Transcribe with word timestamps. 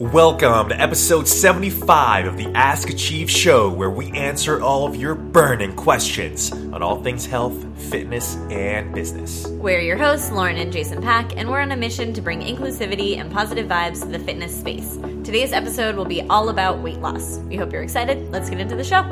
Welcome 0.00 0.70
to 0.70 0.80
episode 0.80 1.28
75 1.28 2.24
of 2.24 2.38
the 2.38 2.46
Ask 2.54 2.88
Achieve 2.88 3.30
show, 3.30 3.68
where 3.68 3.90
we 3.90 4.10
answer 4.12 4.62
all 4.62 4.86
of 4.86 4.96
your 4.96 5.14
burning 5.14 5.76
questions 5.76 6.50
on 6.50 6.82
all 6.82 7.02
things 7.02 7.26
health, 7.26 7.66
fitness, 7.90 8.36
and 8.48 8.94
business. 8.94 9.46
We're 9.46 9.82
your 9.82 9.98
hosts, 9.98 10.32
Lauren 10.32 10.56
and 10.56 10.72
Jason 10.72 11.02
Pack, 11.02 11.36
and 11.36 11.50
we're 11.50 11.60
on 11.60 11.70
a 11.72 11.76
mission 11.76 12.14
to 12.14 12.22
bring 12.22 12.40
inclusivity 12.40 13.18
and 13.18 13.30
positive 13.30 13.68
vibes 13.68 14.00
to 14.00 14.06
the 14.06 14.18
fitness 14.20 14.58
space. 14.58 14.96
Today's 15.22 15.52
episode 15.52 15.96
will 15.96 16.06
be 16.06 16.22
all 16.30 16.48
about 16.48 16.78
weight 16.78 17.00
loss. 17.00 17.36
We 17.40 17.56
hope 17.56 17.70
you're 17.70 17.82
excited. 17.82 18.32
Let's 18.32 18.48
get 18.48 18.58
into 18.58 18.76
the 18.76 18.84
show. 18.84 19.02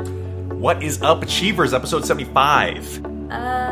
What 0.55 0.81
is 0.81 1.03
up, 1.03 1.21
Achievers? 1.21 1.71
Episode 1.71 2.03
75. 2.03 3.05
Uh, 3.29 3.68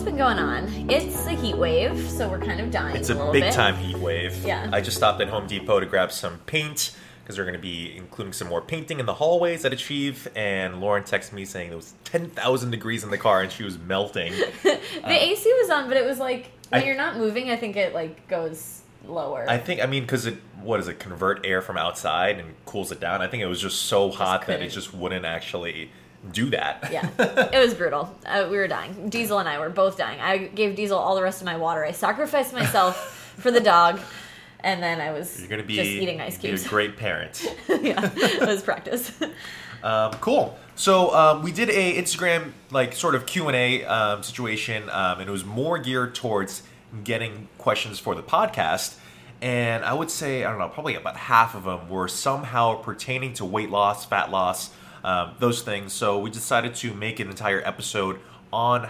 what's 0.00 0.08
been 0.08 0.16
going 0.16 0.38
on? 0.38 0.66
It's 0.90 1.26
a 1.26 1.32
heat 1.32 1.58
wave, 1.58 2.08
so 2.10 2.26
we're 2.26 2.38
kind 2.38 2.58
of 2.58 2.70
dying. 2.70 2.96
It's 2.96 3.10
a, 3.10 3.20
a, 3.20 3.30
big 3.30 3.42
bit. 3.42 3.52
time 3.52 3.76
heat 3.76 3.98
wave. 3.98 4.34
Yeah. 4.46 4.70
I 4.72 4.80
just 4.80 4.96
stopped 4.96 5.20
at 5.20 5.28
Home 5.28 5.46
Depot 5.46 5.78
to 5.78 5.84
grab 5.84 6.10
some 6.10 6.38
paint 6.46 6.96
because 7.22 7.36
we're 7.36 7.44
going 7.44 7.52
to 7.52 7.60
be 7.60 7.94
including 7.94 8.32
some 8.32 8.48
more 8.48 8.62
painting 8.62 8.98
in 8.98 9.04
the 9.04 9.12
hallways 9.12 9.62
at 9.66 9.74
Achieve. 9.74 10.26
And 10.34 10.80
Lauren 10.80 11.02
texted 11.02 11.34
me 11.34 11.44
saying 11.44 11.70
it 11.70 11.76
was 11.76 11.92
10,000 12.04 12.70
degrees 12.70 13.04
in 13.04 13.10
the 13.10 13.18
car 13.18 13.42
and 13.42 13.52
she 13.52 13.62
was 13.62 13.78
melting. 13.78 14.32
The 14.62 15.06
uh, 15.06 15.10
AC 15.10 15.52
was 15.60 15.70
on, 15.70 15.88
but 15.88 15.98
it 15.98 16.04
was 16.06 16.18
like 16.18 16.50
when 16.70 16.82
I- 16.82 16.84
you're 16.86 16.96
not 16.96 17.18
moving, 17.18 17.50
I 17.50 17.56
think 17.56 17.76
it 17.76 17.92
like 17.92 18.26
goes 18.26 18.80
lower. 19.06 19.44
I 19.48 19.58
think, 19.58 19.82
I 19.82 19.86
mean, 19.86 20.04
because 20.04 20.24
it, 20.24 20.38
what 20.62 20.78
does 20.78 20.88
it, 20.88 20.98
convert 20.98 21.44
air 21.44 21.60
from 21.60 21.76
outside 21.76 22.38
and 22.38 22.54
cools 22.64 22.90
it 22.90 23.00
down? 23.00 23.20
I 23.20 23.26
think 23.26 23.42
it 23.42 23.46
was 23.46 23.60
just 23.60 23.82
so 23.82 24.10
hot 24.10 24.46
that 24.46 24.62
it 24.62 24.70
just 24.70 24.94
wouldn't 24.94 25.26
actually 25.26 25.90
do 26.32 26.50
that. 26.50 26.88
yeah, 26.92 27.08
it 27.52 27.58
was 27.58 27.74
brutal. 27.74 28.14
Uh, 28.26 28.46
we 28.50 28.56
were 28.56 28.68
dying. 28.68 29.08
Diesel 29.08 29.38
and 29.38 29.48
I 29.48 29.58
were 29.58 29.70
both 29.70 29.96
dying. 29.96 30.20
I 30.20 30.38
gave 30.38 30.76
Diesel 30.76 30.98
all 30.98 31.14
the 31.14 31.22
rest 31.22 31.40
of 31.40 31.46
my 31.46 31.56
water. 31.56 31.84
I 31.84 31.92
sacrificed 31.92 32.52
myself 32.52 33.34
for 33.38 33.50
the 33.50 33.60
dog, 33.60 34.00
and 34.60 34.82
then 34.82 35.00
I 35.00 35.12
was 35.12 35.40
You're 35.48 35.58
to 35.58 35.64
be 35.64 35.76
just 35.76 35.90
eating 35.90 36.20
ice 36.20 36.36
be 36.36 36.48
cubes. 36.48 36.66
a 36.66 36.68
great 36.68 36.96
parent. 36.96 37.42
yeah, 37.68 38.10
it 38.14 38.46
was 38.46 38.62
practice. 38.62 39.12
Um, 39.82 40.12
cool. 40.14 40.58
So 40.76 41.14
um, 41.14 41.42
we 41.42 41.52
did 41.52 41.70
a 41.70 41.96
Instagram 42.00 42.52
like 42.70 42.94
sort 42.94 43.14
of 43.14 43.26
Q 43.26 43.48
and 43.48 43.56
A 43.56 43.84
um, 43.84 44.22
situation, 44.22 44.88
um, 44.90 45.20
and 45.20 45.28
it 45.28 45.32
was 45.32 45.44
more 45.44 45.78
geared 45.78 46.14
towards 46.14 46.62
getting 47.04 47.48
questions 47.58 47.98
for 47.98 48.14
the 48.14 48.22
podcast. 48.22 48.96
And 49.42 49.84
I 49.84 49.94
would 49.94 50.10
say 50.10 50.44
I 50.44 50.50
don't 50.50 50.58
know, 50.58 50.68
probably 50.68 50.96
about 50.96 51.16
half 51.16 51.54
of 51.54 51.64
them 51.64 51.88
were 51.88 52.08
somehow 52.08 52.76
pertaining 52.76 53.32
to 53.34 53.44
weight 53.44 53.70
loss, 53.70 54.04
fat 54.04 54.30
loss, 54.30 54.70
um, 55.04 55.32
those 55.38 55.62
things. 55.62 55.92
So 55.92 56.18
we 56.18 56.30
decided 56.30 56.74
to 56.76 56.94
make 56.94 57.20
an 57.20 57.28
entire 57.28 57.60
episode 57.66 58.20
on 58.52 58.88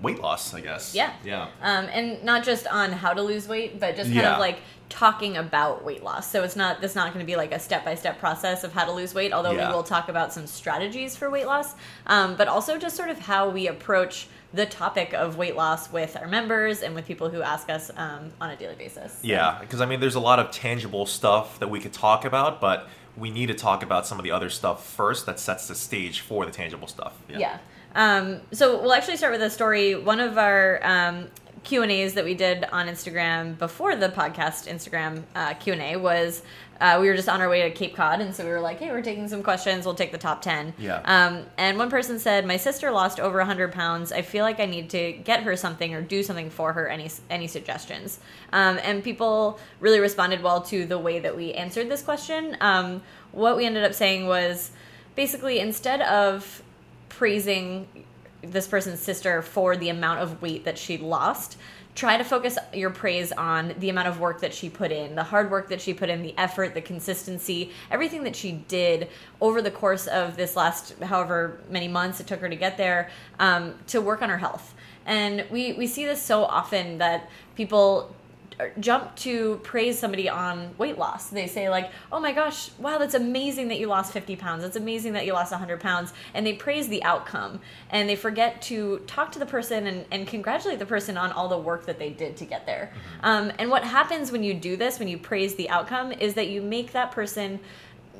weight 0.00 0.20
loss. 0.20 0.52
I 0.54 0.60
guess. 0.60 0.94
Yeah. 0.94 1.12
Yeah. 1.24 1.48
um, 1.62 1.86
and 1.92 2.22
not 2.24 2.44
just 2.44 2.66
on 2.66 2.92
how 2.92 3.12
to 3.12 3.22
lose 3.22 3.46
weight, 3.48 3.78
but 3.78 3.96
just 3.96 4.10
kind 4.10 4.22
Yeah. 4.22 4.32
of 4.34 4.40
like 4.40 4.58
talking 4.88 5.36
about 5.38 5.84
weight 5.84 6.02
loss. 6.02 6.30
So 6.30 6.42
it's 6.42 6.56
not 6.56 6.80
this 6.80 6.94
not 6.94 7.14
going 7.14 7.24
to 7.24 7.30
be 7.30 7.36
like 7.36 7.52
a 7.52 7.58
step 7.58 7.84
by 7.84 7.94
step 7.94 8.18
process 8.18 8.62
of 8.64 8.72
how 8.72 8.84
to 8.84 8.92
lose 8.92 9.14
weight. 9.14 9.32
Although 9.32 9.52
Yeah. 9.52 9.68
we 9.68 9.74
will 9.74 9.82
talk 9.84 10.08
about 10.08 10.32
some 10.32 10.46
strategies 10.46 11.16
for 11.16 11.30
weight 11.30 11.46
loss, 11.46 11.74
um, 12.06 12.34
but 12.36 12.48
also 12.48 12.76
just 12.78 12.96
sort 12.96 13.08
of 13.08 13.18
how 13.20 13.48
we 13.48 13.68
approach 13.68 14.26
the 14.52 14.66
topic 14.66 15.14
of 15.14 15.38
weight 15.38 15.56
loss 15.56 15.90
with 15.90 16.14
our 16.14 16.26
members 16.26 16.82
and 16.82 16.94
with 16.94 17.06
people 17.06 17.30
who 17.30 17.40
ask 17.40 17.70
us 17.70 17.90
um, 17.96 18.30
on 18.38 18.50
a 18.50 18.56
daily 18.56 18.74
basis. 18.74 19.18
Yeah, 19.22 19.56
because 19.60 19.80
I 19.80 19.86
mean, 19.86 19.98
there's 20.00 20.14
a 20.16 20.20
lot 20.20 20.38
of 20.38 20.50
tangible 20.50 21.06
stuff 21.06 21.58
that 21.60 21.70
we 21.70 21.80
could 21.80 21.94
talk 21.94 22.26
about, 22.26 22.60
but 22.60 22.86
we 23.16 23.30
need 23.30 23.46
to 23.46 23.54
talk 23.54 23.82
about 23.82 24.06
some 24.06 24.18
of 24.18 24.24
the 24.24 24.30
other 24.30 24.48
stuff 24.48 24.86
first 24.86 25.26
that 25.26 25.38
sets 25.38 25.68
the 25.68 25.74
stage 25.74 26.20
for 26.20 26.46
the 26.46 26.52
tangible 26.52 26.88
stuff. 26.88 27.16
Yeah. 27.28 27.58
Um, 27.94 28.40
so 28.52 28.80
we'll 28.80 28.94
actually 28.94 29.16
start 29.16 29.32
with 29.32 29.42
a 29.42 29.50
story. 29.50 29.94
One 29.94 30.20
of 30.20 30.38
our 30.38 30.80
um, 30.82 31.28
Q 31.64 31.82
and 31.82 31.92
A's 31.92 32.14
that 32.14 32.24
we 32.24 32.34
did 32.34 32.64
on 32.72 32.88
Instagram 32.88 33.58
before 33.58 33.94
the 33.96 34.08
podcast 34.08 34.66
Instagram 34.66 35.22
uh, 35.34 35.54
Q 35.54 35.74
and 35.74 35.82
A 35.82 35.96
was 35.96 36.42
uh, 36.82 36.98
we 37.00 37.06
were 37.06 37.14
just 37.14 37.28
on 37.28 37.40
our 37.40 37.48
way 37.48 37.62
to 37.62 37.70
Cape 37.70 37.94
Cod, 37.94 38.20
and 38.20 38.34
so 38.34 38.44
we 38.44 38.50
were 38.50 38.60
like, 38.60 38.80
"Hey, 38.80 38.90
we're 38.90 39.02
taking 39.02 39.28
some 39.28 39.44
questions. 39.44 39.84
We'll 39.84 39.94
take 39.94 40.10
the 40.10 40.18
top 40.18 40.42
10. 40.42 40.74
Yeah. 40.78 41.00
Um, 41.04 41.46
and 41.56 41.78
one 41.78 41.90
person 41.90 42.18
said, 42.18 42.44
"My 42.44 42.56
sister 42.56 42.90
lost 42.90 43.20
over 43.20 43.38
100 43.38 43.70
pounds. 43.70 44.10
I 44.10 44.22
feel 44.22 44.44
like 44.44 44.58
I 44.58 44.66
need 44.66 44.90
to 44.90 45.12
get 45.12 45.44
her 45.44 45.54
something 45.54 45.94
or 45.94 46.02
do 46.02 46.24
something 46.24 46.50
for 46.50 46.72
her. 46.72 46.88
Any 46.88 47.08
any 47.30 47.46
suggestions?" 47.46 48.18
Um, 48.52 48.80
and 48.82 49.04
people 49.04 49.60
really 49.78 50.00
responded 50.00 50.42
well 50.42 50.60
to 50.62 50.84
the 50.84 50.98
way 50.98 51.20
that 51.20 51.36
we 51.36 51.52
answered 51.54 51.88
this 51.88 52.02
question. 52.02 52.56
Um, 52.60 53.02
what 53.30 53.56
we 53.56 53.64
ended 53.64 53.84
up 53.84 53.94
saying 53.94 54.26
was 54.26 54.72
basically 55.14 55.60
instead 55.60 56.02
of 56.02 56.64
praising 57.08 57.86
this 58.42 58.66
person's 58.66 58.98
sister 58.98 59.40
for 59.40 59.76
the 59.76 59.88
amount 59.88 60.18
of 60.18 60.42
weight 60.42 60.64
that 60.64 60.76
she 60.76 60.98
lost 60.98 61.56
try 61.94 62.16
to 62.16 62.24
focus 62.24 62.58
your 62.72 62.90
praise 62.90 63.32
on 63.32 63.74
the 63.78 63.90
amount 63.90 64.08
of 64.08 64.18
work 64.18 64.40
that 64.40 64.54
she 64.54 64.70
put 64.70 64.90
in 64.90 65.14
the 65.14 65.22
hard 65.22 65.50
work 65.50 65.68
that 65.68 65.80
she 65.80 65.92
put 65.92 66.08
in 66.08 66.22
the 66.22 66.34
effort 66.38 66.72
the 66.74 66.80
consistency 66.80 67.70
everything 67.90 68.24
that 68.24 68.34
she 68.34 68.52
did 68.52 69.08
over 69.40 69.60
the 69.60 69.70
course 69.70 70.06
of 70.06 70.36
this 70.36 70.56
last 70.56 70.94
however 71.02 71.58
many 71.68 71.88
months 71.88 72.20
it 72.20 72.26
took 72.26 72.40
her 72.40 72.48
to 72.48 72.56
get 72.56 72.76
there 72.76 73.10
um, 73.38 73.74
to 73.86 74.00
work 74.00 74.22
on 74.22 74.30
her 74.30 74.38
health. 74.38 74.74
And 75.04 75.44
we 75.50 75.72
we 75.72 75.86
see 75.86 76.04
this 76.04 76.22
so 76.22 76.44
often 76.44 76.98
that 76.98 77.28
people 77.56 78.14
jump 78.80 79.14
to 79.16 79.60
praise 79.62 79.98
somebody 79.98 80.28
on 80.28 80.74
weight 80.78 80.98
loss. 80.98 81.28
They 81.28 81.46
say 81.46 81.68
like, 81.68 81.90
"Oh 82.10 82.20
my 82.20 82.32
gosh, 82.32 82.70
wow, 82.78 82.98
that's 82.98 83.14
amazing 83.14 83.68
that 83.68 83.78
you 83.78 83.86
lost 83.86 84.12
50 84.12 84.36
pounds. 84.36 84.62
That's 84.62 84.76
amazing 84.76 85.12
that 85.14 85.26
you 85.26 85.32
lost 85.32 85.52
100 85.52 85.80
pounds." 85.80 86.12
And 86.34 86.46
they 86.46 86.54
praise 86.54 86.88
the 86.88 87.02
outcome, 87.04 87.60
and 87.90 88.08
they 88.08 88.16
forget 88.16 88.62
to 88.62 88.98
talk 89.06 89.32
to 89.32 89.38
the 89.38 89.46
person 89.46 89.86
and, 89.86 90.04
and 90.10 90.26
congratulate 90.26 90.78
the 90.78 90.86
person 90.86 91.16
on 91.16 91.32
all 91.32 91.48
the 91.48 91.58
work 91.58 91.86
that 91.86 91.98
they 91.98 92.10
did 92.10 92.36
to 92.38 92.44
get 92.44 92.66
there. 92.66 92.92
Um, 93.22 93.52
and 93.58 93.70
what 93.70 93.84
happens 93.84 94.32
when 94.32 94.42
you 94.42 94.54
do 94.54 94.76
this, 94.76 94.98
when 94.98 95.08
you 95.08 95.18
praise 95.18 95.54
the 95.54 95.68
outcome, 95.70 96.12
is 96.12 96.34
that 96.34 96.48
you 96.48 96.62
make 96.62 96.92
that 96.92 97.12
person. 97.12 97.60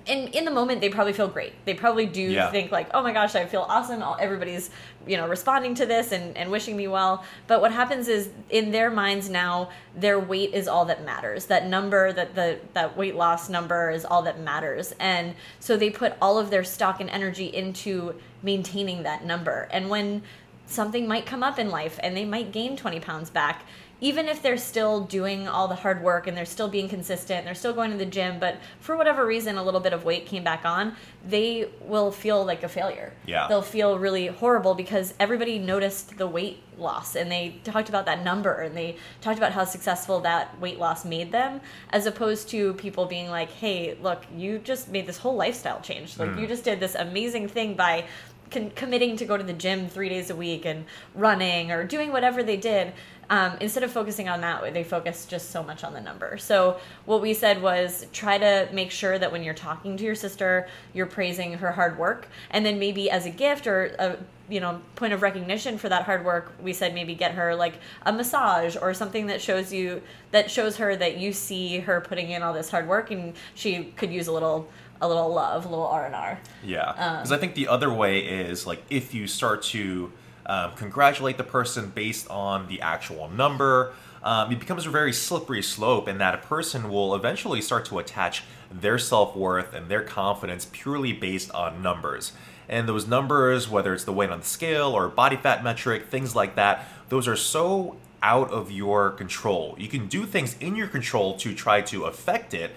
In, 0.06 0.28
in 0.28 0.44
the 0.44 0.50
moment, 0.50 0.80
they 0.80 0.88
probably 0.88 1.12
feel 1.12 1.28
great. 1.28 1.52
They 1.64 1.74
probably 1.74 2.06
do 2.06 2.20
Yeah. 2.22 2.50
think 2.50 2.72
like, 2.72 2.88
"Oh 2.92 3.02
my 3.02 3.12
gosh, 3.12 3.34
I 3.34 3.44
feel 3.46 3.64
awesome." 3.68 4.02
All- 4.02 4.16
Everybody's, 4.20 4.70
you 5.06 5.16
know, 5.16 5.28
responding 5.28 5.74
to 5.76 5.86
this 5.86 6.10
and, 6.12 6.36
and 6.36 6.50
wishing 6.50 6.76
me 6.76 6.88
well. 6.88 7.24
But 7.46 7.60
what 7.60 7.70
happens 7.72 8.08
is, 8.08 8.28
in 8.50 8.72
their 8.72 8.90
minds 8.90 9.28
now, 9.30 9.68
their 9.94 10.18
weight 10.18 10.54
is 10.54 10.66
all 10.66 10.84
that 10.86 11.04
matters. 11.04 11.46
That 11.46 11.66
number, 11.68 12.12
that 12.12 12.34
the 12.34 12.58
that 12.74 12.96
weight 12.96 13.14
loss 13.14 13.48
number 13.48 13.90
is 13.90 14.04
all 14.04 14.22
that 14.22 14.40
matters. 14.40 14.92
And 14.98 15.34
so 15.60 15.76
they 15.76 15.90
put 15.90 16.14
all 16.20 16.38
of 16.38 16.50
their 16.50 16.64
stock 16.64 17.00
and 17.00 17.08
energy 17.08 17.46
into 17.46 18.14
maintaining 18.42 19.04
that 19.04 19.24
number. 19.24 19.68
And 19.70 19.88
when 19.88 20.22
something 20.66 21.06
might 21.06 21.26
come 21.26 21.42
up 21.42 21.58
in 21.58 21.70
life 21.70 21.98
and 22.02 22.16
they 22.16 22.24
might 22.24 22.50
gain 22.50 22.76
20 22.76 22.98
pounds 23.00 23.28
back 23.30 23.62
even 24.02 24.26
if 24.26 24.42
they're 24.42 24.58
still 24.58 25.00
doing 25.04 25.46
all 25.46 25.68
the 25.68 25.76
hard 25.76 26.02
work 26.02 26.26
and 26.26 26.36
they're 26.36 26.44
still 26.44 26.68
being 26.68 26.88
consistent 26.88 27.46
they're 27.46 27.54
still 27.54 27.72
going 27.72 27.90
to 27.90 27.96
the 27.96 28.04
gym 28.04 28.38
but 28.38 28.56
for 28.80 28.96
whatever 28.96 29.24
reason 29.24 29.56
a 29.56 29.62
little 29.62 29.80
bit 29.80 29.92
of 29.92 30.04
weight 30.04 30.26
came 30.26 30.44
back 30.44 30.64
on 30.66 30.94
they 31.26 31.68
will 31.82 32.10
feel 32.10 32.44
like 32.44 32.62
a 32.64 32.68
failure. 32.68 33.12
Yeah. 33.26 33.46
they'll 33.48 33.62
feel 33.62 33.98
really 33.98 34.26
horrible 34.26 34.74
because 34.74 35.14
everybody 35.18 35.58
noticed 35.58 36.18
the 36.18 36.26
weight 36.26 36.62
loss 36.76 37.14
and 37.14 37.30
they 37.30 37.60
talked 37.64 37.88
about 37.88 38.06
that 38.06 38.24
number 38.24 38.54
and 38.60 38.76
they 38.76 38.96
talked 39.20 39.38
about 39.38 39.52
how 39.52 39.64
successful 39.64 40.20
that 40.20 40.58
weight 40.60 40.78
loss 40.78 41.04
made 41.04 41.30
them 41.30 41.60
as 41.90 42.06
opposed 42.06 42.48
to 42.48 42.74
people 42.74 43.06
being 43.06 43.30
like 43.30 43.50
hey 43.50 43.96
look 44.02 44.24
you 44.34 44.58
just 44.58 44.88
made 44.90 45.06
this 45.06 45.18
whole 45.18 45.36
lifestyle 45.36 45.80
change. 45.80 46.18
Like 46.18 46.30
you 46.30 46.46
mm. 46.46 46.48
just 46.48 46.64
did 46.64 46.80
this 46.80 46.94
amazing 46.96 47.48
thing 47.48 47.74
by 47.74 48.04
con- 48.52 48.70
committing 48.70 49.16
to 49.16 49.24
go 49.24 49.36
to 49.36 49.42
the 49.42 49.52
gym 49.52 49.88
three 49.88 50.08
days 50.08 50.30
a 50.30 50.36
week 50.36 50.64
and 50.64 50.84
running 51.14 51.72
or 51.72 51.84
doing 51.84 52.12
whatever 52.12 52.42
they 52.42 52.56
did 52.56 52.92
um, 53.30 53.56
instead 53.60 53.82
of 53.82 53.90
focusing 53.90 54.28
on 54.28 54.40
that 54.42 54.74
they 54.74 54.84
focus 54.84 55.26
just 55.26 55.50
so 55.50 55.62
much 55.62 55.84
on 55.84 55.92
the 55.92 56.00
number. 56.00 56.38
So 56.38 56.78
what 57.04 57.20
we 57.20 57.34
said 57.34 57.62
was 57.62 58.06
try 58.12 58.38
to 58.38 58.68
make 58.72 58.90
sure 58.90 59.18
that 59.18 59.32
when 59.32 59.42
you're 59.42 59.54
talking 59.54 59.96
to 59.96 60.04
your 60.04 60.14
sister 60.14 60.68
you're 60.92 61.06
praising 61.06 61.54
her 61.54 61.72
hard 61.72 61.98
work. 61.98 62.28
And 62.50 62.64
then 62.64 62.78
maybe 62.78 63.10
as 63.10 63.26
a 63.26 63.30
gift 63.30 63.66
or 63.66 63.94
a 63.98 64.16
you 64.48 64.60
know 64.60 64.80
point 64.96 65.12
of 65.12 65.22
recognition 65.22 65.78
for 65.78 65.88
that 65.88 66.02
hard 66.02 66.24
work 66.24 66.52
we 66.60 66.72
said 66.72 66.92
maybe 66.92 67.14
get 67.14 67.32
her 67.32 67.54
like 67.54 67.74
a 68.02 68.12
massage 68.12 68.76
or 68.76 68.92
something 68.92 69.26
that 69.28 69.40
shows 69.40 69.72
you 69.72 70.02
that 70.32 70.50
shows 70.50 70.76
her 70.76 70.94
that 70.96 71.16
you 71.16 71.32
see 71.32 71.78
her 71.78 72.00
putting 72.00 72.30
in 72.30 72.42
all 72.42 72.52
this 72.52 72.68
hard 72.68 72.86
work 72.88 73.10
and 73.10 73.34
she 73.54 73.84
could 73.96 74.12
use 74.12 74.26
a 74.26 74.32
little 74.32 74.68
a 75.00 75.08
little 75.08 75.32
love 75.32 75.64
a 75.64 75.68
little 75.68 75.86
r&r 75.86 76.38
Yeah, 76.64 76.90
Um, 76.90 77.16
because 77.18 77.32
I 77.32 77.38
think 77.38 77.54
the 77.54 77.68
other 77.68 77.92
way 77.92 78.18
is 78.18 78.66
like 78.66 78.82
if 78.90 79.14
you 79.14 79.26
start 79.26 79.62
to 79.64 80.12
um, 80.46 80.72
congratulate 80.74 81.36
the 81.36 81.44
person 81.44 81.90
based 81.94 82.28
on 82.28 82.66
the 82.68 82.80
actual 82.80 83.28
number, 83.28 83.92
um, 84.22 84.52
it 84.52 84.60
becomes 84.60 84.86
a 84.86 84.90
very 84.90 85.12
slippery 85.12 85.62
slope, 85.62 86.06
and 86.06 86.20
that 86.20 86.34
a 86.34 86.38
person 86.38 86.88
will 86.88 87.14
eventually 87.14 87.60
start 87.60 87.84
to 87.86 87.98
attach 87.98 88.44
their 88.70 88.98
self 88.98 89.36
worth 89.36 89.74
and 89.74 89.88
their 89.88 90.02
confidence 90.02 90.68
purely 90.70 91.12
based 91.12 91.50
on 91.52 91.82
numbers. 91.82 92.32
And 92.68 92.88
those 92.88 93.06
numbers, 93.06 93.68
whether 93.68 93.92
it's 93.92 94.04
the 94.04 94.12
weight 94.12 94.30
on 94.30 94.40
the 94.40 94.46
scale 94.46 94.92
or 94.92 95.08
body 95.08 95.36
fat 95.36 95.64
metric, 95.64 96.06
things 96.06 96.34
like 96.36 96.54
that, 96.54 96.86
those 97.08 97.26
are 97.26 97.36
so 97.36 97.96
out 98.22 98.50
of 98.50 98.70
your 98.70 99.10
control. 99.10 99.74
You 99.78 99.88
can 99.88 100.06
do 100.06 100.24
things 100.24 100.56
in 100.60 100.76
your 100.76 100.86
control 100.86 101.36
to 101.38 101.54
try 101.54 101.82
to 101.82 102.04
affect 102.04 102.54
it, 102.54 102.70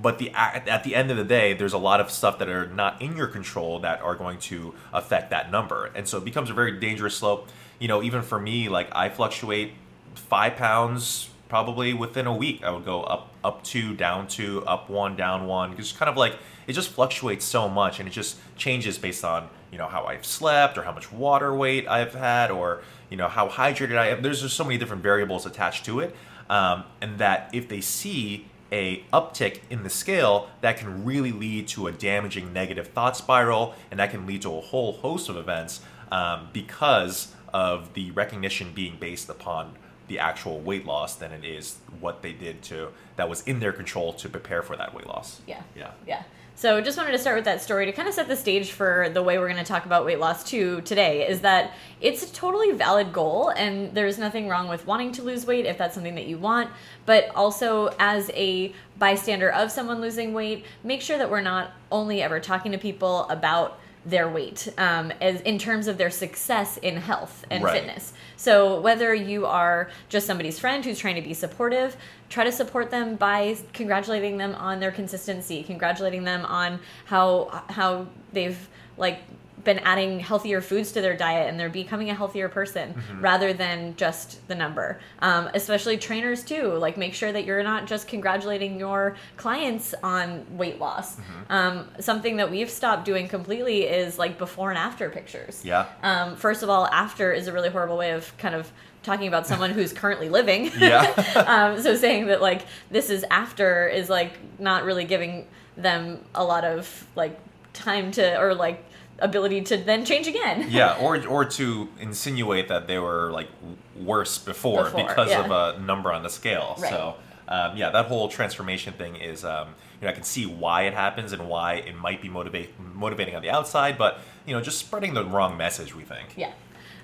but 0.00 0.18
the 0.18 0.30
at 0.30 0.84
the 0.84 0.94
end 0.94 1.10
of 1.10 1.16
the 1.16 1.24
day 1.24 1.52
there's 1.52 1.72
a 1.72 1.78
lot 1.78 2.00
of 2.00 2.10
stuff 2.10 2.38
that 2.38 2.48
are 2.48 2.66
not 2.66 3.00
in 3.02 3.16
your 3.16 3.26
control 3.26 3.78
that 3.80 4.00
are 4.02 4.14
going 4.14 4.38
to 4.38 4.74
affect 4.92 5.30
that 5.30 5.50
number 5.50 5.90
and 5.94 6.08
so 6.08 6.18
it 6.18 6.24
becomes 6.24 6.50
a 6.50 6.54
very 6.54 6.78
dangerous 6.78 7.16
slope 7.16 7.48
you 7.78 7.88
know 7.88 8.02
even 8.02 8.22
for 8.22 8.40
me 8.40 8.68
like 8.68 8.88
i 8.94 9.08
fluctuate 9.08 9.72
five 10.14 10.56
pounds 10.56 11.30
probably 11.50 11.92
within 11.92 12.26
a 12.26 12.34
week 12.34 12.64
I 12.64 12.70
would 12.70 12.86
go 12.86 13.02
up 13.02 13.26
up 13.42 13.64
two, 13.64 13.94
down 13.94 14.28
two, 14.28 14.62
up 14.66 14.90
one, 14.90 15.16
down 15.16 15.46
one. 15.46 15.74
It's 15.78 15.92
kind 15.92 16.08
of 16.08 16.16
like 16.16 16.38
it 16.66 16.74
just 16.74 16.90
fluctuates 16.90 17.44
so 17.44 17.68
much 17.68 17.98
and 17.98 18.08
it 18.08 18.12
just 18.12 18.38
changes 18.56 18.96
based 18.96 19.24
on 19.24 19.48
you 19.70 19.76
know 19.76 19.88
how 19.88 20.04
I've 20.04 20.24
slept 20.24 20.78
or 20.78 20.82
how 20.84 20.92
much 20.92 21.12
water 21.12 21.54
weight 21.54 21.86
I've 21.88 22.14
had 22.14 22.50
or 22.50 22.82
you 23.10 23.16
know 23.16 23.28
how 23.28 23.48
hydrated 23.48 23.98
I 23.98 24.08
am. 24.08 24.22
There's 24.22 24.40
just 24.40 24.56
so 24.56 24.64
many 24.64 24.78
different 24.78 25.02
variables 25.02 25.44
attached 25.44 25.84
to 25.86 26.00
it, 26.00 26.14
um, 26.48 26.84
and 27.00 27.18
that 27.18 27.50
if 27.52 27.68
they 27.68 27.80
see 27.80 28.46
a 28.72 29.02
uptick 29.12 29.60
in 29.70 29.82
the 29.82 29.90
scale 29.90 30.48
that 30.60 30.76
can 30.76 31.04
really 31.04 31.32
lead 31.32 31.68
to 31.68 31.86
a 31.86 31.92
damaging 31.92 32.52
negative 32.52 32.88
thought 32.88 33.16
spiral 33.16 33.74
and 33.90 34.00
that 34.00 34.10
can 34.10 34.26
lead 34.26 34.42
to 34.42 34.56
a 34.56 34.60
whole 34.60 34.92
host 34.92 35.28
of 35.28 35.36
events 35.36 35.80
um, 36.12 36.48
because 36.52 37.34
of 37.52 37.94
the 37.94 38.10
recognition 38.12 38.72
being 38.72 38.96
based 38.98 39.28
upon 39.28 39.74
the 40.08 40.18
actual 40.18 40.60
weight 40.60 40.84
loss 40.84 41.14
than 41.14 41.32
it 41.32 41.44
is 41.44 41.78
what 42.00 42.20
they 42.22 42.32
did 42.32 42.62
to 42.62 42.88
that 43.16 43.28
was 43.28 43.42
in 43.42 43.60
their 43.60 43.72
control 43.72 44.12
to 44.12 44.28
prepare 44.28 44.62
for 44.62 44.76
that 44.76 44.92
weight 44.92 45.06
loss. 45.06 45.40
Yeah. 45.46 45.62
Yeah. 45.76 45.92
Yeah. 46.06 46.22
So 46.60 46.78
just 46.82 46.98
wanted 46.98 47.12
to 47.12 47.18
start 47.18 47.36
with 47.36 47.46
that 47.46 47.62
story 47.62 47.86
to 47.86 47.92
kind 47.92 48.06
of 48.06 48.12
set 48.12 48.28
the 48.28 48.36
stage 48.36 48.72
for 48.72 49.08
the 49.08 49.22
way 49.22 49.38
we're 49.38 49.48
going 49.48 49.64
to 49.64 49.64
talk 49.64 49.86
about 49.86 50.04
weight 50.04 50.18
loss 50.18 50.44
too 50.44 50.82
today 50.82 51.26
is 51.26 51.40
that 51.40 51.72
it's 52.02 52.22
a 52.22 52.30
totally 52.34 52.72
valid 52.72 53.14
goal 53.14 53.48
and 53.48 53.94
there's 53.94 54.18
nothing 54.18 54.46
wrong 54.46 54.68
with 54.68 54.86
wanting 54.86 55.10
to 55.12 55.22
lose 55.22 55.46
weight 55.46 55.64
if 55.64 55.78
that's 55.78 55.94
something 55.94 56.16
that 56.16 56.26
you 56.26 56.36
want, 56.36 56.68
but 57.06 57.34
also 57.34 57.88
as 57.98 58.30
a 58.34 58.74
bystander 58.98 59.50
of 59.50 59.70
someone 59.70 60.02
losing 60.02 60.34
weight, 60.34 60.66
make 60.84 61.00
sure 61.00 61.16
that 61.16 61.30
we're 61.30 61.40
not 61.40 61.72
only 61.90 62.20
ever 62.20 62.38
talking 62.38 62.72
to 62.72 62.78
people 62.78 63.26
about 63.30 63.79
their 64.06 64.28
weight 64.28 64.72
um, 64.78 65.12
as 65.20 65.40
in 65.42 65.58
terms 65.58 65.86
of 65.86 65.98
their 65.98 66.10
success 66.10 66.78
in 66.78 66.96
health 66.96 67.44
and 67.50 67.62
Right. 67.62 67.80
fitness. 67.82 68.12
So 68.36 68.80
whether 68.80 69.12
you 69.14 69.44
are 69.46 69.90
just 70.08 70.26
somebody's 70.26 70.58
friend 70.58 70.84
who's 70.84 70.98
trying 70.98 71.16
to 71.16 71.22
be 71.22 71.34
supportive, 71.34 71.96
try 72.30 72.44
to 72.44 72.52
support 72.52 72.90
them 72.90 73.16
by 73.16 73.56
congratulating 73.74 74.38
them 74.38 74.54
on 74.54 74.80
their 74.80 74.90
consistency, 74.90 75.62
congratulating 75.62 76.24
them 76.24 76.46
on 76.46 76.80
how 77.04 77.62
how 77.68 78.06
they've 78.32 78.68
like 78.96 79.18
been 79.64 79.78
adding 79.80 80.20
healthier 80.20 80.60
foods 80.60 80.92
to 80.92 81.00
their 81.00 81.16
diet 81.16 81.48
and 81.48 81.58
they're 81.58 81.68
becoming 81.68 82.10
a 82.10 82.14
healthier 82.14 82.48
person 82.48 82.94
rather 83.20 83.52
than 83.52 83.96
just 83.96 84.46
the 84.48 84.54
number. 84.54 85.00
Um, 85.20 85.50
especially 85.54 85.96
trainers 85.96 86.42
too. 86.42 86.72
Like 86.74 86.96
make 86.96 87.14
sure 87.14 87.32
that 87.32 87.44
you're 87.44 87.62
not 87.62 87.86
just 87.86 88.08
congratulating 88.08 88.78
your 88.78 89.16
clients 89.36 89.94
on 90.02 90.44
weight 90.56 90.78
loss. 90.78 91.16
Um, 91.48 91.88
something 92.00 92.36
that 92.36 92.50
we've 92.50 92.70
stopped 92.70 93.04
doing 93.04 93.28
completely 93.28 93.82
is 93.82 94.18
like 94.18 94.38
before 94.38 94.70
and 94.70 94.78
after 94.78 95.10
pictures. 95.10 95.64
Yeah. 95.64 95.86
Um, 96.02 96.36
first 96.36 96.62
of 96.62 96.70
all, 96.70 96.86
after 96.86 97.32
is 97.32 97.46
a 97.46 97.52
really 97.52 97.70
horrible 97.70 97.96
way 97.96 98.12
of 98.12 98.36
kind 98.38 98.54
of 98.54 98.70
talking 99.02 99.28
about 99.28 99.46
someone 99.46 99.70
who's 99.70 99.92
currently 99.92 100.28
living. 100.28 100.70
Yeah. 100.78 101.02
um, 101.46 101.80
so 101.82 101.96
saying 101.96 102.26
that 102.26 102.40
like 102.40 102.62
this 102.90 103.10
is 103.10 103.24
after 103.30 103.88
is 103.88 104.08
like 104.08 104.32
not 104.58 104.84
really 104.84 105.04
giving 105.04 105.46
them 105.76 106.24
a 106.34 106.44
lot 106.44 106.64
of 106.64 107.06
like 107.16 107.38
time 107.72 108.10
to 108.12 108.38
or 108.38 108.54
like 108.54 108.84
ability 109.20 109.62
to 109.62 109.76
then 109.76 110.04
change 110.04 110.26
again. 110.26 110.66
yeah, 110.70 110.96
or 111.00 111.26
or 111.26 111.44
to 111.44 111.88
insinuate 111.98 112.68
that 112.68 112.86
they 112.86 112.98
were 112.98 113.30
like 113.30 113.48
worse 113.96 114.38
before, 114.38 114.84
Before, 114.84 115.06
because 115.06 115.30
yeah. 115.30 115.44
of 115.44 115.50
a 115.50 115.80
number 115.80 116.12
on 116.12 116.22
the 116.22 116.30
scale. 116.30 116.76
Right. 116.78 116.90
So 116.90 117.16
um, 117.48 117.76
yeah, 117.76 117.90
that 117.90 118.06
whole 118.06 118.28
transformation 118.28 118.92
thing 118.94 119.16
is 119.16 119.44
um, 119.44 119.74
you 120.00 120.06
know 120.06 120.10
I 120.10 120.12
can 120.12 120.22
see 120.22 120.46
why 120.46 120.82
it 120.82 120.94
happens 120.94 121.32
and 121.32 121.48
why 121.48 121.74
it 121.74 121.96
might 121.96 122.22
be 122.22 122.28
motivate 122.28 122.70
motivating 122.78 123.34
on 123.36 123.42
the 123.42 123.50
outside, 123.50 123.98
but 123.98 124.20
you 124.46 124.54
know 124.54 124.60
just 124.60 124.78
spreading 124.78 125.14
the 125.14 125.24
wrong 125.24 125.56
message. 125.56 125.94
We 125.94 126.04
think. 126.04 126.34
Yeah. 126.36 126.52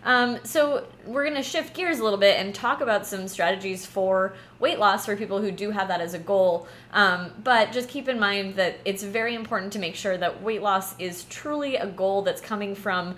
Um, 0.07 0.39
so 0.45 0.87
we're 1.05 1.25
going 1.25 1.37
to 1.37 1.43
shift 1.43 1.75
gears 1.75 1.99
a 1.99 2.05
little 2.05 2.19
bit 2.19 2.39
and 2.39 2.55
talk 2.55 2.81
about 2.81 3.07
some 3.07 3.27
strategies 3.27 3.85
for 3.85 4.35
weight 4.61 4.79
loss 4.79 5.05
for 5.05 5.17
people 5.17 5.43
who 5.43 5.51
do 5.51 5.73
have 5.73 5.89
that 5.89 6.01
as 6.01 6.15
a 6.15 6.19
goal. 6.19 6.69
Um, 6.93 7.33
but 7.43 7.73
just 7.73 7.89
keep 7.89 8.09
in 8.09 8.21
mind 8.21 8.55
that 8.55 8.79
it's 8.85 9.03
very 9.03 9.35
important 9.35 9.73
to 9.73 9.81
make 9.81 9.97
sure 9.97 10.17
that 10.17 10.43
weight 10.43 10.63
loss 10.63 10.99
is 11.01 11.25
truly 11.25 11.75
a 11.75 11.87
goal 11.87 12.23
that's 12.23 12.41
coming 12.41 12.77
from 12.77 13.17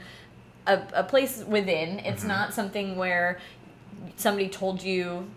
a, 0.66 0.80
a 0.94 1.04
place 1.04 1.44
within. 1.46 1.98
It's 2.00 2.24
not 2.24 2.54
something 2.54 2.96
where 2.96 3.38
somebody 4.16 4.48
told 4.48 4.82
you 4.82 5.28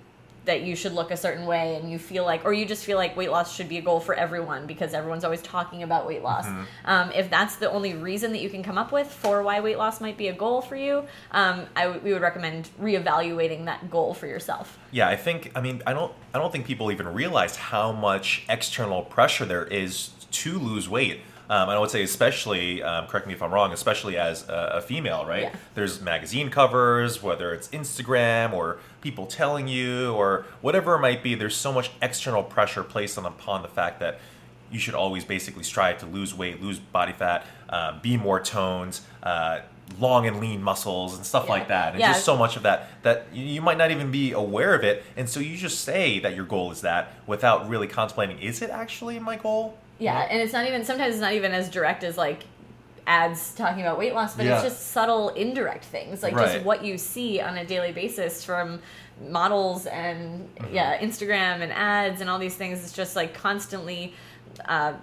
that 0.45 0.61
you 0.63 0.75
should 0.75 0.93
look 0.93 1.11
a 1.11 1.17
certain 1.17 1.45
way 1.45 1.75
and 1.75 1.91
you 1.91 1.99
feel 1.99 2.25
like 2.25 2.43
or 2.45 2.53
you 2.53 2.65
just 2.65 2.83
feel 2.83 2.97
like 2.97 3.15
weight 3.15 3.29
loss 3.29 3.53
should 3.55 3.69
be 3.69 3.77
a 3.77 3.81
goal 3.81 3.99
for 3.99 4.15
everyone 4.15 4.65
because 4.65 4.93
everyone's 4.93 5.23
always 5.23 5.41
talking 5.43 5.83
about 5.83 6.07
weight 6.07 6.23
loss 6.23 6.47
um, 6.85 7.11
if 7.13 7.29
that's 7.29 7.57
the 7.57 7.69
only 7.69 7.93
reason 7.93 8.31
that 8.31 8.41
you 8.41 8.49
can 8.49 8.63
come 8.63 8.77
up 8.77 8.91
with 8.91 9.07
for 9.07 9.43
why 9.43 9.59
weight 9.59 9.77
loss 9.77 10.01
might 10.01 10.17
be 10.17 10.29
a 10.29 10.33
goal 10.33 10.61
for 10.61 10.75
you 10.75 11.03
um, 11.31 11.67
I 11.75 11.83
w- 11.83 12.01
we 12.03 12.11
would 12.13 12.21
recommend 12.23 12.69
reevaluating 12.81 13.65
that 13.65 13.89
goal 13.91 14.13
for 14.13 14.27
yourself 14.27 14.79
Yeah, 14.91 15.07
I 15.07 15.15
think. 15.15 15.51
I 15.55 15.61
mean, 15.61 15.81
I 15.85 15.93
don't. 15.93 16.11
I 16.33 16.37
don't 16.37 16.51
think 16.51 16.65
people 16.65 16.91
even 16.91 17.07
realize 17.13 17.55
how 17.55 17.91
much 17.91 18.43
external 18.49 19.03
pressure 19.03 19.45
there 19.45 19.65
is 19.65 20.09
to 20.31 20.59
lose 20.59 20.89
weight. 20.89 21.21
Um, 21.49 21.67
and 21.67 21.71
I 21.71 21.79
would 21.79 21.89
say, 21.91 22.03
especially, 22.03 22.81
um, 22.81 23.07
correct 23.07 23.27
me 23.27 23.33
if 23.33 23.41
I'm 23.41 23.53
wrong, 23.53 23.73
especially 23.73 24.15
as 24.17 24.47
a, 24.47 24.75
a 24.75 24.81
female, 24.81 25.25
right? 25.25 25.43
Yeah. 25.43 25.55
There's 25.75 26.01
magazine 26.01 26.49
covers, 26.49 27.21
whether 27.21 27.53
it's 27.53 27.67
Instagram 27.69 28.53
or 28.53 28.79
people 29.01 29.25
telling 29.25 29.67
you 29.67 30.13
or 30.13 30.45
whatever 30.61 30.95
it 30.95 30.99
might 30.99 31.23
be. 31.23 31.35
There's 31.35 31.55
so 31.55 31.73
much 31.73 31.91
external 32.01 32.43
pressure 32.43 32.83
placed 32.83 33.17
on 33.17 33.25
upon 33.25 33.61
the 33.63 33.67
fact 33.67 33.99
that 33.99 34.19
you 34.71 34.79
should 34.79 34.93
always 34.95 35.25
basically 35.25 35.63
strive 35.63 35.97
to 35.99 36.05
lose 36.05 36.33
weight, 36.33 36.61
lose 36.61 36.79
body 36.79 37.11
fat, 37.11 37.45
uh, 37.69 37.99
be 37.99 38.15
more 38.15 38.39
toned, 38.39 38.99
uh, 39.23 39.59
long 39.99 40.25
and 40.25 40.39
lean 40.39 40.63
muscles, 40.63 41.17
and 41.17 41.25
stuff 41.25 41.45
Yeah. 41.47 41.51
like 41.51 41.67
that. 41.67 41.91
And 41.91 41.99
Yeah. 41.99 42.13
just 42.13 42.23
so 42.23 42.37
much 42.37 42.55
of 42.55 42.63
that 42.63 42.87
that 43.03 43.25
you- 43.33 43.43
you 43.45 43.61
might 43.61 43.77
not 43.77 43.91
even 43.91 44.09
be 44.11 44.31
aware 44.31 44.73
of 44.73 44.85
it, 44.85 45.03
and 45.17 45.29
so 45.29 45.41
you 45.41 45.57
just 45.57 45.83
say 45.83 46.19
that 46.19 46.33
your 46.35 46.45
goal 46.45 46.71
is 46.71 46.79
that 46.81 47.09
without 47.27 47.67
really 47.67 47.87
contemplating, 47.87 48.39
is 48.39 48.61
it 48.61 48.69
actually 48.69 49.19
my 49.19 49.35
goal? 49.35 49.77
yeah 49.99 50.21
and 50.31 50.41
it's 50.41 50.51
not 50.53 50.65
even 50.65 50.83
sometimes 50.83 51.13
it's 51.13 51.21
not 51.21 51.33
even 51.33 51.51
as 51.51 51.69
direct 51.69 52.03
as 52.03 52.17
like 52.17 52.39
ads 53.07 53.53
talking 53.55 53.81
about 53.81 53.97
weight 53.97 54.13
loss 54.13 54.35
but 54.35 54.45
it's 54.45 54.61
just 54.63 54.87
subtle 54.91 55.29
indirect 55.29 55.83
things 55.85 56.21
like 56.23 56.35
Right. 56.35 56.53
just 56.53 56.65
what 56.65 56.83
you 56.85 56.97
see 56.97 57.39
on 57.41 57.57
a 57.57 57.65
daily 57.65 57.91
basis 57.91 58.43
from 58.43 58.79
models 59.29 59.85
and 59.87 60.47
Mm-hmm. 60.55 60.75
yeah 60.75 60.99
instagram 61.01 61.61
and 61.61 61.71
ads 61.73 62.21
and 62.21 62.29
all 62.29 62.39
these 62.39 62.55
things 62.55 62.83
it's 62.83 62.93
just 62.93 63.15
like 63.15 63.33
constantly 63.33 64.13
uh, 64.65 64.93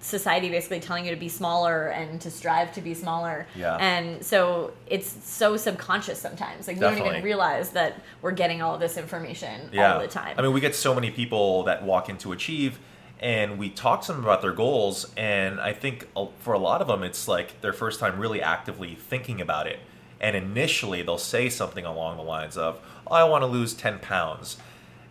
society 0.00 0.48
basically 0.48 0.78
telling 0.78 1.04
you 1.04 1.10
to 1.10 1.16
be 1.20 1.28
smaller 1.28 1.88
and 1.88 2.20
to 2.20 2.30
strive 2.30 2.72
to 2.72 2.80
be 2.80 2.94
smaller 2.94 3.46
Yeah. 3.56 3.76
and 3.76 4.24
so 4.24 4.72
it's 4.86 5.08
so 5.28 5.56
subconscious 5.56 6.20
sometimes 6.20 6.68
like 6.68 6.76
we 6.76 6.80
don't 6.80 6.98
even 6.98 7.22
realize 7.22 7.70
that 7.70 8.00
we're 8.22 8.30
getting 8.32 8.62
all 8.62 8.78
this 8.78 8.96
information 8.96 9.68
yeah. 9.72 9.94
all 9.94 10.00
the 10.00 10.06
time 10.06 10.34
I 10.38 10.42
mean, 10.42 10.52
we 10.52 10.60
get 10.60 10.74
so 10.76 10.94
many 10.94 11.10
people 11.10 11.64
that 11.64 11.82
walk 11.82 12.08
into 12.08 12.30
Achieve, 12.32 12.78
and 13.20 13.58
we 13.58 13.68
talk 13.70 14.02
to 14.02 14.12
them 14.12 14.22
about 14.22 14.42
their 14.42 14.52
goals, 14.52 15.12
and 15.16 15.60
I 15.60 15.72
think 15.72 16.06
uh, 16.16 16.26
for 16.40 16.54
a 16.54 16.58
lot 16.58 16.80
of 16.80 16.86
them, 16.86 17.02
it's 17.02 17.26
like 17.26 17.60
their 17.60 17.72
first 17.72 17.98
time 17.98 18.18
really 18.18 18.40
actively 18.40 18.94
thinking 18.94 19.40
about 19.40 19.66
it. 19.66 19.80
And 20.20 20.36
initially, 20.36 21.02
they'll 21.02 21.18
say 21.18 21.48
something 21.48 21.84
along 21.84 22.16
the 22.16 22.22
lines 22.22 22.56
of, 22.56 22.80
oh, 23.06 23.14
"I 23.14 23.24
want 23.24 23.42
to 23.42 23.46
lose 23.46 23.74
ten 23.74 23.98
pounds." 23.98 24.56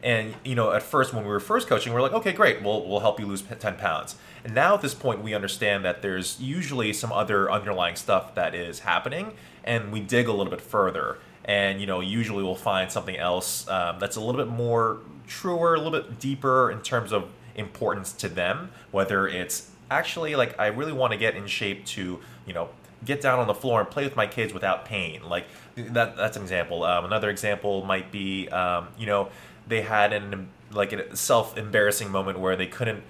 And 0.04 0.36
you 0.44 0.56
know, 0.56 0.72
at 0.72 0.84
first, 0.84 1.14
when 1.14 1.24
we 1.24 1.30
were 1.30 1.40
first 1.40 1.68
coaching, 1.68 1.94
we 1.94 2.00
are 2.00 2.02
like, 2.02 2.14
"Okay, 2.14 2.34
great, 2.34 2.62
we'll 2.62 2.88
we'll 2.88 3.00
help 3.00 3.20
you 3.20 3.26
lose 3.26 3.42
ten 3.42 3.76
pounds." 3.76 4.16
And 4.44 4.54
now 4.54 4.76
at 4.76 4.82
this 4.82 4.94
point, 4.94 5.22
we 5.22 5.34
understand 5.34 5.84
that 5.86 6.02
there's 6.02 6.40
usually 6.40 6.94
some 6.94 7.12
other 7.12 7.52
underlying 7.52 7.96
stuff 7.96 8.36
that 8.36 8.56
is 8.56 8.80
happening, 8.80 9.34
and 9.64 9.92
we 9.92 10.00
dig 10.00 10.28
a 10.28 10.32
little 10.32 10.52
bit 10.52 10.62
further. 10.62 11.18
And 11.44 11.82
you 11.82 11.88
know, 11.88 12.02
usually 12.02 12.44
we'll 12.44 12.56
find 12.56 12.92
something 12.92 13.18
else 13.18 13.68
um, 13.70 14.00
that's 14.00 14.16
a 14.16 14.22
little 14.22 14.44
bit 14.44 14.52
more 14.52 15.00
truer, 15.28 15.76
a 15.76 15.78
little 15.78 15.92
bit 15.92 16.20
deeper 16.20 16.72
in 16.72 16.82
terms 16.82 17.12
of 17.12 17.30
importance 17.58 18.14
to 18.14 18.30
them. 18.30 18.72
Whether 18.92 19.28
it's 19.28 19.72
actually 19.92 20.36
like 20.36 20.60
I 20.60 20.68
really 20.68 20.94
want 20.94 21.12
to 21.12 21.18
get 21.18 21.36
in 21.36 21.48
shape 21.48 21.86
to 21.88 22.20
you 22.46 22.54
know 22.54 22.70
get 23.06 23.22
down 23.22 23.40
on 23.40 23.48
the 23.48 23.54
floor 23.54 23.80
and 23.80 23.90
play 23.90 24.04
with 24.04 24.16
my 24.16 24.28
kids 24.28 24.54
without 24.54 24.86
pain. 24.86 25.24
Like 25.24 25.48
that 25.76 26.16
that's 26.16 26.38
an 26.38 26.44
example. 26.44 26.84
Um, 26.84 27.06
another 27.06 27.30
example 27.30 27.84
might 27.84 28.12
be 28.12 28.48
um, 28.50 28.88
you 28.98 29.06
know 29.06 29.30
they 29.68 29.82
had 29.82 30.14
an 30.14 30.50
like 30.72 30.94
a 30.94 31.16
self 31.16 31.58
embarrassing 31.58 32.12
moment 32.12 32.40
where 32.40 32.56
they 32.56 32.68
couldn't 32.68 33.04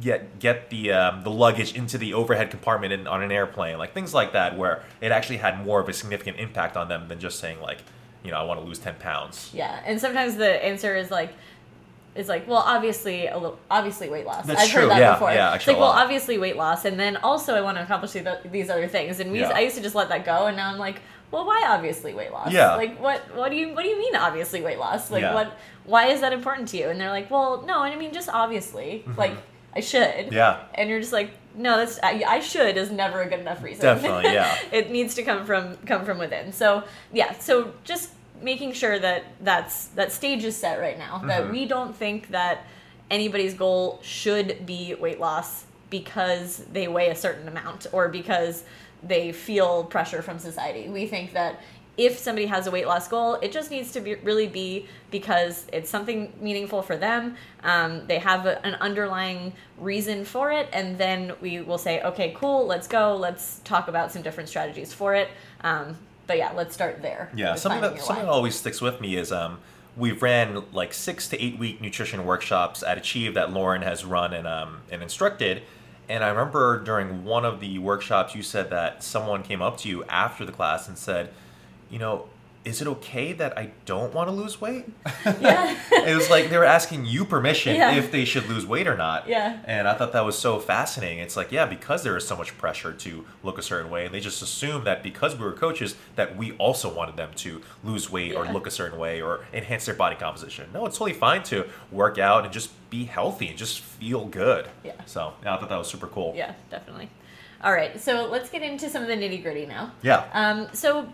get 0.00 0.38
get 0.38 0.70
the 0.70 0.92
um, 0.92 1.22
the 1.22 1.30
luggage 1.30 1.74
into 1.74 1.98
the 1.98 2.14
overhead 2.14 2.50
compartment 2.50 2.92
in, 2.92 3.06
on 3.06 3.22
an 3.22 3.32
airplane, 3.32 3.78
like 3.78 3.94
things 3.94 4.14
like 4.14 4.32
that, 4.32 4.56
where 4.56 4.82
it 5.00 5.12
actually 5.12 5.38
had 5.38 5.64
more 5.64 5.80
of 5.80 5.88
a 5.88 5.92
significant 5.92 6.38
impact 6.38 6.76
on 6.76 6.88
them 6.88 7.08
than 7.08 7.18
just 7.18 7.38
saying 7.38 7.60
like, 7.60 7.78
you 8.22 8.30
know, 8.30 8.36
I 8.36 8.42
want 8.42 8.60
to 8.60 8.66
lose 8.66 8.78
ten 8.78 8.94
pounds. 8.96 9.50
Yeah, 9.54 9.80
and 9.84 10.00
sometimes 10.00 10.36
the 10.36 10.64
answer 10.64 10.94
is 10.96 11.10
like, 11.10 11.32
is 12.16 12.28
like, 12.28 12.46
well, 12.48 12.58
obviously 12.64 13.26
a 13.26 13.36
little, 13.36 13.58
obviously 13.70 14.08
weight 14.08 14.26
loss. 14.26 14.46
That's 14.46 14.62
I've 14.62 14.70
true, 14.70 14.82
heard 14.82 14.90
that 14.90 14.98
yeah, 15.00 15.12
before. 15.14 15.30
yeah, 15.32 15.54
it's 15.54 15.66
like, 15.66 15.76
well, 15.78 15.90
obviously 15.90 16.38
weight 16.38 16.56
loss, 16.56 16.84
and 16.84 16.98
then 16.98 17.16
also 17.18 17.54
I 17.54 17.60
want 17.60 17.76
to 17.78 17.82
accomplish 17.82 18.12
these, 18.12 18.70
other 18.70 18.88
things. 18.88 19.20
And 19.20 19.32
we, 19.32 19.40
Yeah. 19.40 19.50
I 19.54 19.60
used 19.60 19.76
to 19.76 19.82
just 19.82 19.94
let 19.94 20.08
that 20.08 20.24
go, 20.24 20.46
and 20.46 20.56
now 20.56 20.72
I'm 20.72 20.78
like, 20.78 21.00
well, 21.30 21.44
why 21.44 21.64
obviously 21.66 22.14
weight 22.14 22.32
loss? 22.32 22.52
Yeah. 22.52 22.76
Like, 22.76 23.00
what, 23.00 23.34
what 23.34 23.50
do 23.50 23.56
you, 23.56 23.74
what 23.74 23.82
do 23.82 23.88
you 23.88 23.98
mean 23.98 24.14
obviously 24.16 24.62
weight 24.62 24.78
loss? 24.78 25.10
Like, 25.10 25.22
Yeah. 25.22 25.34
what, 25.34 25.56
why 25.84 26.06
is 26.06 26.20
that 26.20 26.32
important 26.32 26.68
to 26.68 26.76
you? 26.76 26.88
And 26.88 27.00
they're 27.00 27.10
like, 27.10 27.30
well, 27.30 27.62
no, 27.66 27.80
I 27.80 27.94
mean 27.96 28.12
just 28.12 28.28
obviously, 28.28 29.04
like 29.16 29.32
I 29.74 29.80
should. 29.80 30.00
Mm-hmm. 30.02 30.34
Yeah. 30.34 30.60
And 30.74 30.88
you're 30.88 31.00
just 31.00 31.12
like, 31.12 31.30
no, 31.54 31.76
that's 31.76 31.98
I, 32.02 32.24
I 32.26 32.40
should 32.40 32.76
is 32.76 32.90
never 32.90 33.22
a 33.22 33.28
good 33.28 33.40
enough 33.40 33.62
reason. 33.62 33.82
Definitely, 33.82 34.32
yeah. 34.32 34.58
it 34.72 34.90
needs 34.90 35.14
to 35.14 35.22
come 35.22 35.44
from 35.46 35.76
come 35.86 36.04
from 36.04 36.18
within. 36.18 36.52
So 36.52 36.84
yeah, 37.12 37.32
so 37.38 37.72
just 37.84 38.10
making 38.42 38.72
sure 38.72 38.98
that 38.98 39.24
that's 39.40 39.86
that 39.88 40.12
stage 40.12 40.44
is 40.44 40.56
set 40.56 40.78
right 40.78 40.98
now. 40.98 41.22
That 41.26 41.44
Mhm. 41.44 41.52
we 41.52 41.66
don't 41.66 41.94
think 41.96 42.28
that 42.30 42.64
anybody's 43.10 43.54
goal 43.54 44.00
should 44.02 44.66
be 44.66 44.94
weight 44.94 45.20
loss 45.20 45.64
because 45.90 46.64
they 46.72 46.88
weigh 46.88 47.08
a 47.08 47.14
certain 47.14 47.46
amount 47.48 47.86
or 47.92 48.08
because 48.08 48.64
they 49.02 49.32
feel 49.32 49.84
pressure 49.84 50.22
from 50.22 50.38
society. 50.38 50.88
We 50.88 51.06
think 51.06 51.32
that 51.32 51.60
if 51.96 52.18
somebody 52.18 52.46
has 52.46 52.66
a 52.66 52.70
weight 52.70 52.86
loss 52.86 53.08
goal, 53.08 53.34
it 53.36 53.52
just 53.52 53.70
needs 53.70 53.90
to 53.92 54.00
be 54.00 54.16
really 54.16 54.46
be 54.46 54.86
because 55.10 55.66
it's 55.72 55.88
something 55.88 56.30
meaningful 56.40 56.82
for 56.82 56.96
them. 56.96 57.36
Um, 57.62 58.06
they 58.06 58.18
have 58.18 58.44
a, 58.44 58.64
an 58.66 58.74
underlying 58.74 59.54
reason 59.78 60.24
for 60.24 60.52
it, 60.52 60.68
and 60.74 60.98
then 60.98 61.32
we 61.40 61.60
will 61.62 61.78
say, 61.78 62.02
okay, 62.02 62.34
cool, 62.36 62.66
let's 62.66 62.86
go. 62.86 63.16
Let's 63.16 63.60
talk 63.64 63.88
about 63.88 64.12
some 64.12 64.20
different 64.20 64.48
strategies 64.50 64.92
for 64.92 65.14
it. 65.14 65.28
Um, 65.62 65.96
but 66.26 66.38
yeah, 66.38 66.52
let's 66.52 66.74
start 66.74 67.02
there. 67.02 67.30
Yeah, 67.34 67.54
something 67.54 67.80
that 67.80 68.00
something 68.02 68.24
that 68.24 68.30
always 68.30 68.54
sticks 68.54 68.80
with 68.80 69.00
me 69.00 69.16
is 69.16 69.32
um, 69.32 69.58
we've 69.96 70.22
ran 70.22 70.62
like 70.72 70.92
six 70.92 71.28
to 71.28 71.42
eight 71.42 71.58
week 71.58 71.80
nutrition 71.80 72.24
workshops 72.24 72.82
at 72.82 72.98
Achieve 72.98 73.34
that 73.34 73.52
Lauren 73.52 73.82
has 73.82 74.04
run 74.04 74.32
and 74.34 74.46
um, 74.46 74.78
and 74.90 75.02
instructed. 75.02 75.62
And 76.08 76.22
I 76.22 76.28
remember 76.28 76.82
during 76.84 77.24
one 77.24 77.44
of 77.44 77.60
the 77.60 77.78
workshops, 77.78 78.34
you 78.34 78.42
said 78.42 78.70
that 78.70 79.02
someone 79.02 79.42
came 79.42 79.60
up 79.60 79.76
to 79.78 79.88
you 79.88 80.04
after 80.04 80.44
the 80.44 80.52
class 80.52 80.86
and 80.86 80.96
said, 80.96 81.30
you 81.90 81.98
know, 81.98 82.28
is 82.66 82.82
it 82.82 82.88
okay 82.88 83.32
that 83.32 83.56
I 83.56 83.70
don't 83.86 84.12
want 84.12 84.28
to 84.28 84.32
lose 84.32 84.60
weight? 84.60 84.84
Yeah. 85.40 85.76
it 85.92 86.14
was 86.16 86.28
like 86.30 86.50
they 86.50 86.58
were 86.58 86.64
asking 86.64 87.04
you 87.06 87.24
permission 87.24 87.76
Yeah. 87.76 87.94
if 87.94 88.10
they 88.10 88.24
should 88.24 88.48
lose 88.48 88.66
weight 88.66 88.86
or 88.88 88.96
not. 88.96 89.28
Yeah. 89.28 89.58
And 89.64 89.86
I 89.88 89.94
thought 89.94 90.12
that 90.12 90.24
was 90.24 90.36
so 90.38 90.58
fascinating. 90.58 91.18
It's 91.20 91.36
like, 91.36 91.52
yeah, 91.52 91.66
because 91.66 92.02
there 92.02 92.16
is 92.16 92.26
so 92.26 92.36
much 92.36 92.56
pressure 92.58 92.92
to 92.92 93.24
look 93.42 93.58
a 93.58 93.62
certain 93.62 93.90
way, 93.90 94.04
and 94.06 94.14
they 94.14 94.20
just 94.20 94.42
assume 94.42 94.84
that 94.84 95.02
because 95.02 95.36
we 95.36 95.44
were 95.44 95.52
coaches, 95.52 95.94
that 96.16 96.36
we 96.36 96.52
also 96.58 96.92
wanted 96.92 97.16
them 97.16 97.30
to 97.36 97.62
lose 97.84 98.10
weight 98.10 98.34
or 98.34 98.44
look 98.52 98.66
a 98.66 98.70
certain 98.70 98.98
way 98.98 99.20
or 99.22 99.44
enhance 99.52 99.86
their 99.86 99.94
body 99.94 100.16
composition. 100.16 100.68
No, 100.74 100.86
it's 100.86 100.98
totally 100.98 101.16
fine 101.18 101.42
to 101.44 101.68
work 101.92 102.18
out 102.18 102.44
and 102.44 102.52
just 102.52 102.70
be 102.90 103.04
healthy 103.04 103.48
and 103.48 103.56
just 103.58 103.80
feel 103.80 104.26
good. 104.26 104.68
Yeah. 104.84 104.92
So 105.06 105.32
yeah, 105.42 105.54
I 105.54 105.60
thought 105.60 105.68
that 105.68 105.78
was 105.78 105.88
super 105.88 106.06
cool. 106.08 106.32
Yeah, 106.36 106.54
definitely. 106.70 107.10
All 107.62 107.72
right, 107.72 107.98
so 108.00 108.26
let's 108.26 108.50
get 108.50 108.62
into 108.62 108.88
some 108.90 109.02
of 109.02 109.08
the 109.08 109.14
nitty 109.14 109.42
gritty 109.42 109.66
now. 109.66 109.92
Yeah. 110.02 110.24
Um, 110.34 110.68
so, 110.74 111.08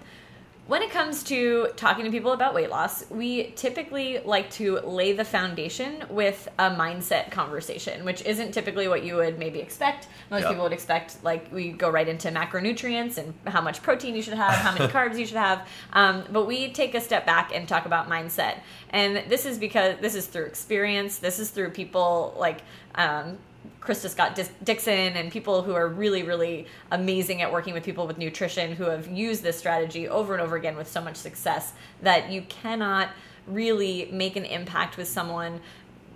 when 0.69 0.81
it 0.81 0.90
comes 0.90 1.25
to 1.25 1.69
talking 1.76 2.04
to 2.04 2.11
people 2.11 2.33
about 2.33 2.54
weight 2.54 2.71
loss, 2.71 3.04
we 3.11 3.50
typically 3.57 4.21
like 4.25 4.49
to 4.52 4.78
lay 4.81 5.12
the 5.12 5.25
foundation 5.25 6.04
with 6.09 6.49
a 6.59 6.71
mindset 6.71 7.33
conversation, 7.33 8.04
which 8.04 8.23
isn't 8.25 8.52
typically 8.52 8.87
what 8.87 9.02
you 9.02 9.16
would 9.16 9.38
maybe 9.40 9.59
expect. 9.59 10.07
Most 10.31 10.42
Yeah. 10.42 10.50
people 10.50 10.62
would 10.62 10.73
expect, 10.73 11.23
like, 11.25 11.52
we 11.52 11.71
go 11.73 11.90
right 11.90 12.07
into 12.07 12.28
macronutrients 12.28 13.19
and 13.19 13.35
how 13.47 13.61
much 13.61 13.83
protein 13.83 14.14
you 14.14 14.23
should 14.23 14.35
have, 14.35 14.54
how 14.54 14.73
many 14.73 14.87
carbs 14.92 15.19
you 15.19 15.26
should 15.26 15.37
have. 15.37 15.66
Um, 15.92 16.25
but 16.31 16.47
we 16.47 16.71
take 16.73 16.95
a 16.95 17.00
step 17.00 17.26
back 17.26 17.50
and 17.52 17.66
talk 17.69 17.85
about 17.85 18.09
mindset. 18.09 18.59
And 18.90 19.28
this 19.28 19.45
is 19.47 19.59
because 19.59 19.97
this 20.00 20.14
is 20.14 20.26
through 20.26 20.45
experience, 20.45 21.19
this 21.19 21.40
is 21.40 21.50
through 21.50 21.71
people 21.71 22.37
like, 22.38 22.61
um, 22.95 23.37
Krista 23.81 24.09
Scott 24.09 24.38
Dixon 24.62 25.16
and 25.16 25.31
people 25.33 25.62
who 25.62 25.75
are 25.75 25.88
really, 25.88 26.23
really 26.23 26.66
amazing 26.90 27.42
at 27.42 27.52
working 27.52 27.75
with 27.75 27.85
people 27.85 28.07
with 28.07 28.16
nutrition 28.16 28.76
who 28.76 28.85
have 28.85 29.09
used 29.09 29.42
this 29.42 29.59
strategy 29.59 30.09
over 30.09 30.35
and 30.35 30.42
over 30.42 30.57
again 30.57 30.76
with 30.76 30.88
so 30.88 31.00
much 31.00 31.16
success 31.16 31.73
that 32.00 32.31
you 32.31 32.42
cannot 32.42 33.11
really 33.47 34.09
make 34.12 34.37
an 34.37 34.45
impact 34.45 34.97
with 34.97 35.09
someone 35.09 35.61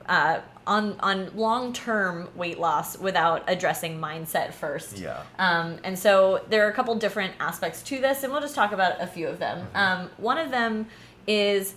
uh, 0.09 0.41
on 0.67 0.97
on 1.01 1.37
long 1.37 1.73
term 1.73 2.29
weight 2.37 2.59
loss 2.59 2.99
without 2.99 3.43
addressing 3.49 3.99
mindset 3.99 4.53
first. 4.53 4.99
Yeah. 4.99 5.23
Um, 5.39 5.79
and 5.85 5.99
so 5.99 6.45
there 6.49 6.67
are 6.67 6.71
a 6.71 6.75
couple 6.75 6.95
different 6.95 7.35
aspects 7.41 7.83
to 7.85 8.01
this, 8.01 8.23
and 8.23 8.33
we'll 8.33 8.41
just 8.41 8.55
talk 8.55 8.73
about 8.73 9.01
a 9.01 9.07
few 9.07 9.27
of 9.27 9.39
them. 9.39 9.67
Um, 9.75 10.11
one 10.17 10.39
of 10.39 10.51
them 10.51 10.87
is, 11.27 11.75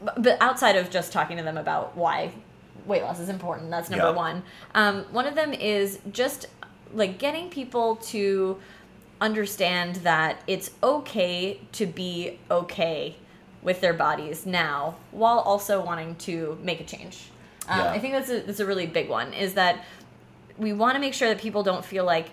but 0.00 0.36
outside 0.40 0.76
of 0.76 0.90
just 0.90 1.12
talking 1.12 1.36
to 1.38 1.42
them 1.42 1.56
about 1.56 1.96
why 1.96 2.32
weight 2.86 3.02
loss 3.02 3.18
is 3.20 3.28
important, 3.28 3.70
that's 3.70 3.90
number 3.90 4.06
Yeah. 4.06 4.12
one. 4.12 4.42
Um, 4.74 5.04
one 5.10 5.26
of 5.26 5.34
them 5.34 5.52
is 5.52 5.98
just 6.12 6.46
like 6.94 7.18
getting 7.18 7.50
people 7.50 7.96
to 7.96 8.58
understand 9.20 9.96
that 9.96 10.40
it's 10.46 10.70
okay 10.82 11.60
to 11.72 11.86
be 11.86 12.38
okay 12.50 13.16
with 13.62 13.80
their 13.80 13.94
bodies 13.94 14.46
now 14.46 14.96
while 15.10 15.38
also 15.40 15.84
wanting 15.84 16.14
to 16.16 16.58
make 16.62 16.80
a 16.80 16.84
change. 16.84 17.30
Um, 17.68 17.78
Yeah. 17.80 17.90
I 17.90 17.98
think 17.98 18.12
that's 18.14 18.30
a, 18.30 18.40
that's 18.40 18.60
a 18.60 18.66
really 18.66 18.86
big 18.86 19.08
one 19.08 19.32
is 19.32 19.54
that 19.54 19.84
we 20.58 20.72
want 20.72 20.94
to 20.94 21.00
make 21.00 21.14
sure 21.14 21.28
that 21.28 21.38
people 21.38 21.62
don't 21.62 21.84
feel 21.84 22.04
like 22.04 22.28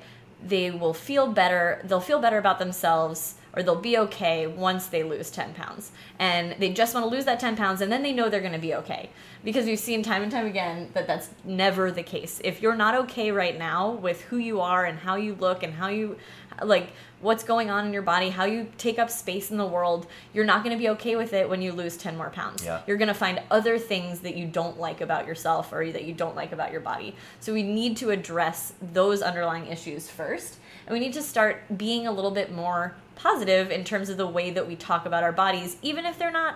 they 0.46 0.70
will 0.72 0.94
feel 0.94 1.28
better 1.28 1.82
they'll 1.86 2.02
feel 2.02 2.20
better 2.20 2.38
about 2.38 2.60
themselves 2.60 3.36
or 3.56 3.62
they'll 3.64 3.76
be 3.76 3.98
okay 3.98 4.48
once 4.48 4.88
they 4.88 5.04
lose 5.04 5.30
10 5.30 5.54
pounds 5.54 5.92
and 6.20 6.56
they 6.60 6.70
just 6.74 6.94
want 6.94 7.06
to 7.06 7.10
lose 7.10 7.26
that 7.26 7.40
10 7.40 7.56
pounds 7.56 7.82
and 7.82 7.92
then 7.92 8.02
they 8.04 8.12
know 8.14 8.30
they're 8.30 8.40
going 8.42 8.52
to 8.54 8.60
be 8.60 8.74
okay 8.76 9.10
because 9.44 9.66
we've 9.66 9.80
seen 9.80 10.02
time 10.02 10.24
and 10.24 10.32
time 10.32 10.46
again 10.46 10.90
that 10.94 11.06
that's 11.08 11.30
never 11.44 11.92
the 11.92 12.04
case 12.04 12.42
if 12.44 12.62
you're 12.62 12.76
not 12.76 12.96
okay 12.96 13.32
right 13.32 13.58
now 13.58 13.92
with 13.92 14.22
who 14.24 14.38
you 14.38 14.60
are 14.62 14.86
and 14.86 15.00
how 15.00 15.16
you 15.16 15.36
look 15.36 15.64
and 15.64 15.74
how 15.74 15.88
you 15.88 16.18
like 16.64 16.90
what's 17.20 17.44
going 17.44 17.70
on 17.70 17.86
in 17.86 17.94
your 17.94 18.02
body 18.02 18.30
how 18.30 18.46
you 18.46 18.68
take 18.78 19.00
up 19.00 19.10
space 19.10 19.50
in 19.52 19.58
the 19.58 19.66
world 19.66 20.08
you're 20.34 20.46
not 20.46 20.64
going 20.64 20.76
to 20.76 20.80
be 20.80 20.90
okay 20.90 21.16
with 21.16 21.34
it 21.34 21.48
when 21.50 21.62
you 21.62 21.72
lose 21.72 21.98
10 21.98 22.16
more 22.18 22.30
pounds 22.30 22.64
Yeah. 22.64 22.82
you're 22.88 22.98
going 22.98 23.08
to 23.08 23.14
find 23.14 23.42
other 23.52 23.78
things 23.80 24.20
that 24.22 24.36
you 24.36 24.46
don't 24.48 24.80
like 24.80 25.02
about 25.02 25.26
yourself 25.28 25.72
or 25.74 25.92
that 25.92 26.04
you 26.06 26.14
don't 26.14 26.36
like 26.36 26.52
about 26.52 26.72
your 26.72 26.82
body. 26.82 27.16
So 27.40 27.54
we 27.54 27.64
need 27.64 27.98
to 27.98 28.10
address 28.12 28.74
those 28.82 29.22
underlying 29.22 29.68
issues 29.68 30.10
first. 30.10 30.58
And 30.86 30.94
we 30.94 31.00
need 31.00 31.14
to 31.14 31.22
start 31.22 31.78
being 31.78 32.08
a 32.08 32.12
little 32.12 32.32
bit 32.32 32.52
more 32.52 32.96
positive 33.16 33.72
in 33.72 33.84
terms 33.84 34.10
of 34.10 34.18
the 34.18 34.28
way 34.28 34.52
that 34.52 34.68
we 34.68 34.76
talk 34.76 35.06
about 35.06 35.24
our 35.24 35.32
bodies, 35.32 35.78
even 35.82 36.06
if 36.06 36.18
they're 36.18 36.32
not 36.32 36.56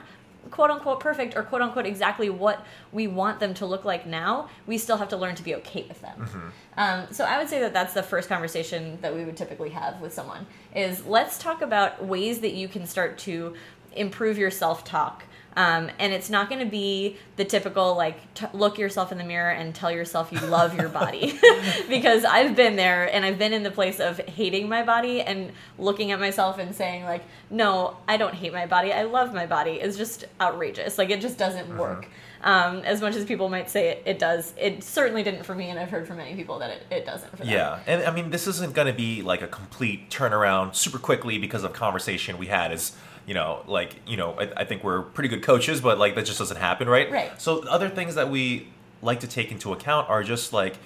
quote 0.51 0.69
unquote 0.71 0.99
perfect 1.01 1.35
or 1.35 1.43
quote 1.43 1.61
unquote 1.61 1.85
exactly 1.85 2.29
what 2.29 2.65
we 2.93 3.05
want 3.05 3.39
them 3.39 3.53
to 3.53 3.65
look 3.65 3.83
like 3.83 4.05
now, 4.05 4.49
we 4.65 4.77
still 4.77 4.97
have 4.97 5.09
to 5.09 5.17
learn 5.17 5.35
to 5.35 5.43
be 5.43 5.55
okay 5.55 5.85
with 5.87 5.99
them. 6.01 6.53
Um, 6.77 7.07
so 7.11 7.25
I 7.25 7.37
would 7.37 7.49
say 7.49 7.59
that 7.59 7.73
that's 7.73 7.93
the 7.93 8.03
first 8.03 8.29
conversation 8.29 8.97
that 9.01 9.13
we 9.13 9.25
would 9.25 9.35
typically 9.35 9.69
have 9.69 9.99
with 9.99 10.13
someone 10.13 10.45
is 10.75 11.05
let's 11.05 11.37
talk 11.37 11.61
about 11.61 12.05
ways 12.05 12.39
that 12.39 12.53
you 12.53 12.67
can 12.67 12.85
start 12.85 13.17
to 13.19 13.55
improve 13.95 14.37
your 14.37 14.51
self-talk. 14.51 15.23
Um, 15.57 15.89
and 15.97 16.13
it's 16.13 16.29
not 16.29 16.49
going 16.49 16.63
to 16.63 16.69
be 16.69 17.17
the 17.35 17.43
typical 17.43 17.95
like 17.95 18.31
t- 18.35 18.45
look 18.53 18.77
yourself 18.77 19.11
in 19.11 19.17
the 19.17 19.23
mirror 19.23 19.49
and 19.49 19.73
tell 19.73 19.91
yourself 19.91 20.31
you 20.31 20.39
love 20.39 20.77
your 20.77 20.87
body. 20.87 21.37
Because 21.89 22.25
I've 22.25 22.55
been 22.55 22.75
there 22.75 23.11
and 23.13 23.25
I've 23.25 23.39
been 23.39 23.53
in 23.53 23.63
the 23.63 23.71
place 23.71 23.99
of 23.99 24.19
hating 24.19 24.69
my 24.69 24.83
body 24.83 25.21
and 25.21 25.51
looking 25.79 26.11
at 26.11 26.19
myself 26.19 26.59
and 26.59 26.75
saying 26.75 27.05
like 27.05 27.23
no 27.49 27.97
I 28.07 28.17
don't 28.17 28.35
hate 28.35 28.53
my 28.53 28.67
body. 28.67 28.93
I 28.93 29.03
love 29.03 29.33
my 29.33 29.47
body. 29.47 29.71
It's 29.71 29.97
just 29.97 30.25
outrageous. 30.39 30.99
Like 30.99 31.09
it 31.09 31.21
just 31.21 31.39
doesn't 31.39 31.75
work. 31.75 32.07
Um, 32.43 32.79
as 32.79 33.01
much 33.01 33.15
as 33.15 33.25
people 33.25 33.49
might 33.49 33.67
say 33.67 33.89
it, 33.89 34.03
it 34.05 34.19
does 34.19 34.53
it 34.57 34.83
certainly 34.83 35.23
didn't 35.23 35.43
for 35.43 35.55
me 35.55 35.71
and 35.71 35.79
I've 35.79 35.89
heard 35.89 36.07
from 36.07 36.17
many 36.17 36.35
people 36.35 36.59
that 36.59 36.69
it, 36.69 36.85
it 36.91 37.05
doesn't 37.05 37.31
for 37.31 37.37
them. 37.37 37.49
Yeah, 37.49 37.79
and 37.87 38.03
I 38.03 38.11
mean, 38.11 38.29
this 38.29 38.45
isn't 38.45 38.75
going 38.75 38.87
to 38.87 38.93
be 38.93 39.23
like 39.23 39.41
a 39.41 39.47
complete 39.47 40.11
turnaround 40.11 40.75
super 40.75 40.99
quickly 40.99 41.39
because 41.39 41.63
of 41.63 41.73
conversation 41.73 42.37
we 42.37 42.45
had. 42.45 42.71
Is 42.71 42.91
you 43.27 43.35
know, 43.35 43.61
like 43.67 44.01
you 44.07 44.17
know, 44.17 44.33
I, 44.39 44.61
I 44.61 44.63
think 44.63 44.83
we're 44.83 45.03
pretty 45.03 45.29
good 45.29 45.43
coaches, 45.43 45.81
but 45.81 45.99
like 45.99 46.15
that 46.15 46.25
just 46.25 46.39
doesn't 46.39 46.57
happen, 46.57 46.89
right? 46.89 47.11
Right. 47.11 47.39
So 47.39 47.59
other 47.67 47.89
things 47.89 48.15
that 48.15 48.31
we 48.31 48.69
like 49.03 49.19
to 49.19 49.27
take 49.27 49.51
into 49.51 49.73
account 49.73 50.09
are 50.09 50.23
just 50.23 50.53
like, 50.53 50.77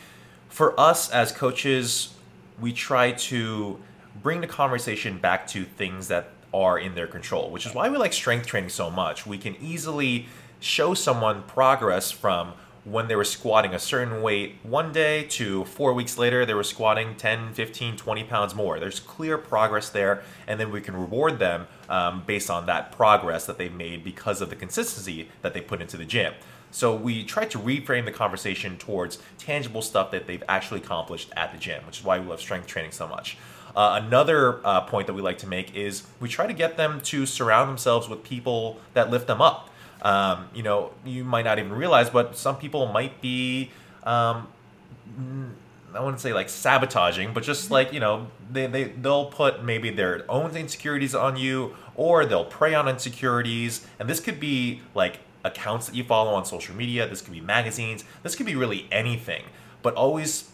for 0.49 0.77
us 0.77 1.09
as 1.11 1.31
coaches, 1.31 2.13
we 2.59 2.73
try 2.73 3.13
to 3.13 3.79
bring 4.21 4.41
the 4.41 4.47
conversation 4.47 5.17
back 5.17 5.47
to 5.47 5.63
things 5.63 6.09
that 6.09 6.31
are 6.53 6.77
in 6.77 6.95
their 6.95 7.07
control, 7.07 7.49
which 7.49 7.65
is 7.65 7.73
why 7.73 7.87
we 7.87 7.97
like 7.97 8.11
strength 8.11 8.47
training 8.47 8.69
so 8.69 8.89
much. 8.89 9.25
We 9.25 9.37
can 9.37 9.55
easily 9.61 10.25
show 10.59 10.93
someone 10.93 11.43
progress 11.43 12.11
from 12.11 12.53
when 12.83 13.07
they 13.07 13.15
were 13.15 13.23
squatting 13.23 13.73
a 13.73 13.79
certain 13.79 14.21
weight 14.21 14.55
one 14.63 14.91
day 14.91 15.23
to 15.23 15.63
four 15.65 15.93
weeks 15.93 16.17
later 16.17 16.45
they 16.45 16.53
were 16.53 16.63
squatting 16.63 17.15
10 17.15 17.53
15 17.53 17.95
20 17.95 18.23
pounds 18.23 18.55
more. 18.55 18.79
There's 18.79 18.99
clear 18.99 19.37
progress 19.37 19.89
there 19.89 20.23
and 20.47 20.59
then 20.59 20.71
we 20.71 20.81
can 20.81 20.95
reward 20.95 21.37
them 21.39 21.67
um, 21.89 22.23
based 22.25 22.49
on 22.49 22.65
that 22.65 22.91
progress 22.91 23.45
that 23.45 23.57
they've 23.57 23.73
made 23.73 24.03
because 24.03 24.41
of 24.41 24.49
the 24.49 24.55
consistency 24.55 25.29
that 25.41 25.53
they 25.53 25.61
put 25.61 25.81
into 25.81 25.97
the 25.97 26.05
gym. 26.05 26.33
So 26.71 26.95
we 26.95 27.23
try 27.23 27.45
to 27.45 27.59
reframe 27.59 28.05
the 28.05 28.11
conversation 28.11 28.77
towards 28.77 29.19
tangible 29.37 29.81
stuff 29.81 30.09
that 30.11 30.25
they've 30.25 30.43
actually 30.47 30.79
accomplished 30.79 31.31
at 31.35 31.51
the 31.51 31.59
gym 31.59 31.85
which 31.85 31.99
is 31.99 32.03
why 32.03 32.17
we 32.17 32.25
love 32.25 32.39
strength 32.39 32.65
training 32.65 32.91
so 32.91 33.07
much. 33.07 33.37
Uh, 33.75 34.01
another 34.03 34.59
uh, 34.65 34.81
point 34.81 35.07
that 35.07 35.13
we 35.13 35.21
like 35.21 35.37
to 35.37 35.47
make 35.47 35.75
is 35.75 36.03
we 36.19 36.27
try 36.27 36.47
to 36.47 36.53
get 36.53 36.77
them 36.77 36.99
to 37.01 37.25
surround 37.25 37.69
themselves 37.69 38.09
with 38.09 38.23
people 38.23 38.79
that 38.93 39.09
lift 39.09 39.27
them 39.27 39.41
up 39.41 39.69
um, 40.01 40.47
you 40.53 40.63
know, 40.63 40.91
you 41.05 41.23
might 41.23 41.45
not 41.45 41.59
even 41.59 41.71
realize, 41.71 42.09
but 42.09 42.35
some 42.35 42.57
people 42.57 42.87
might 42.87 43.21
be, 43.21 43.71
um, 44.03 44.47
I 45.93 45.99
wouldn't 45.99 46.19
say 46.19 46.33
like 46.33 46.49
sabotaging, 46.49 47.33
but 47.33 47.43
just 47.43 47.69
like, 47.69 47.93
you 47.93 47.99
know, 47.99 48.27
they, 48.51 48.67
they, 48.67 48.83
they'll 48.85 49.25
put 49.25 49.63
maybe 49.63 49.89
their 49.89 50.29
own 50.29 50.55
insecurities 50.55 51.13
on 51.13 51.37
you 51.37 51.75
or 51.95 52.25
they'll 52.25 52.45
prey 52.45 52.73
on 52.73 52.87
insecurities. 52.87 53.85
And 53.99 54.09
this 54.09 54.19
could 54.19 54.39
be 54.39 54.81
like 54.95 55.19
accounts 55.43 55.87
that 55.87 55.95
you 55.95 56.03
follow 56.03 56.33
on 56.33 56.45
social 56.45 56.75
media, 56.75 57.07
this 57.07 57.21
could 57.21 57.33
be 57.33 57.41
magazines, 57.41 58.03
this 58.23 58.35
could 58.35 58.45
be 58.45 58.55
really 58.55 58.87
anything, 58.91 59.43
but 59.81 59.93
always 59.95 60.51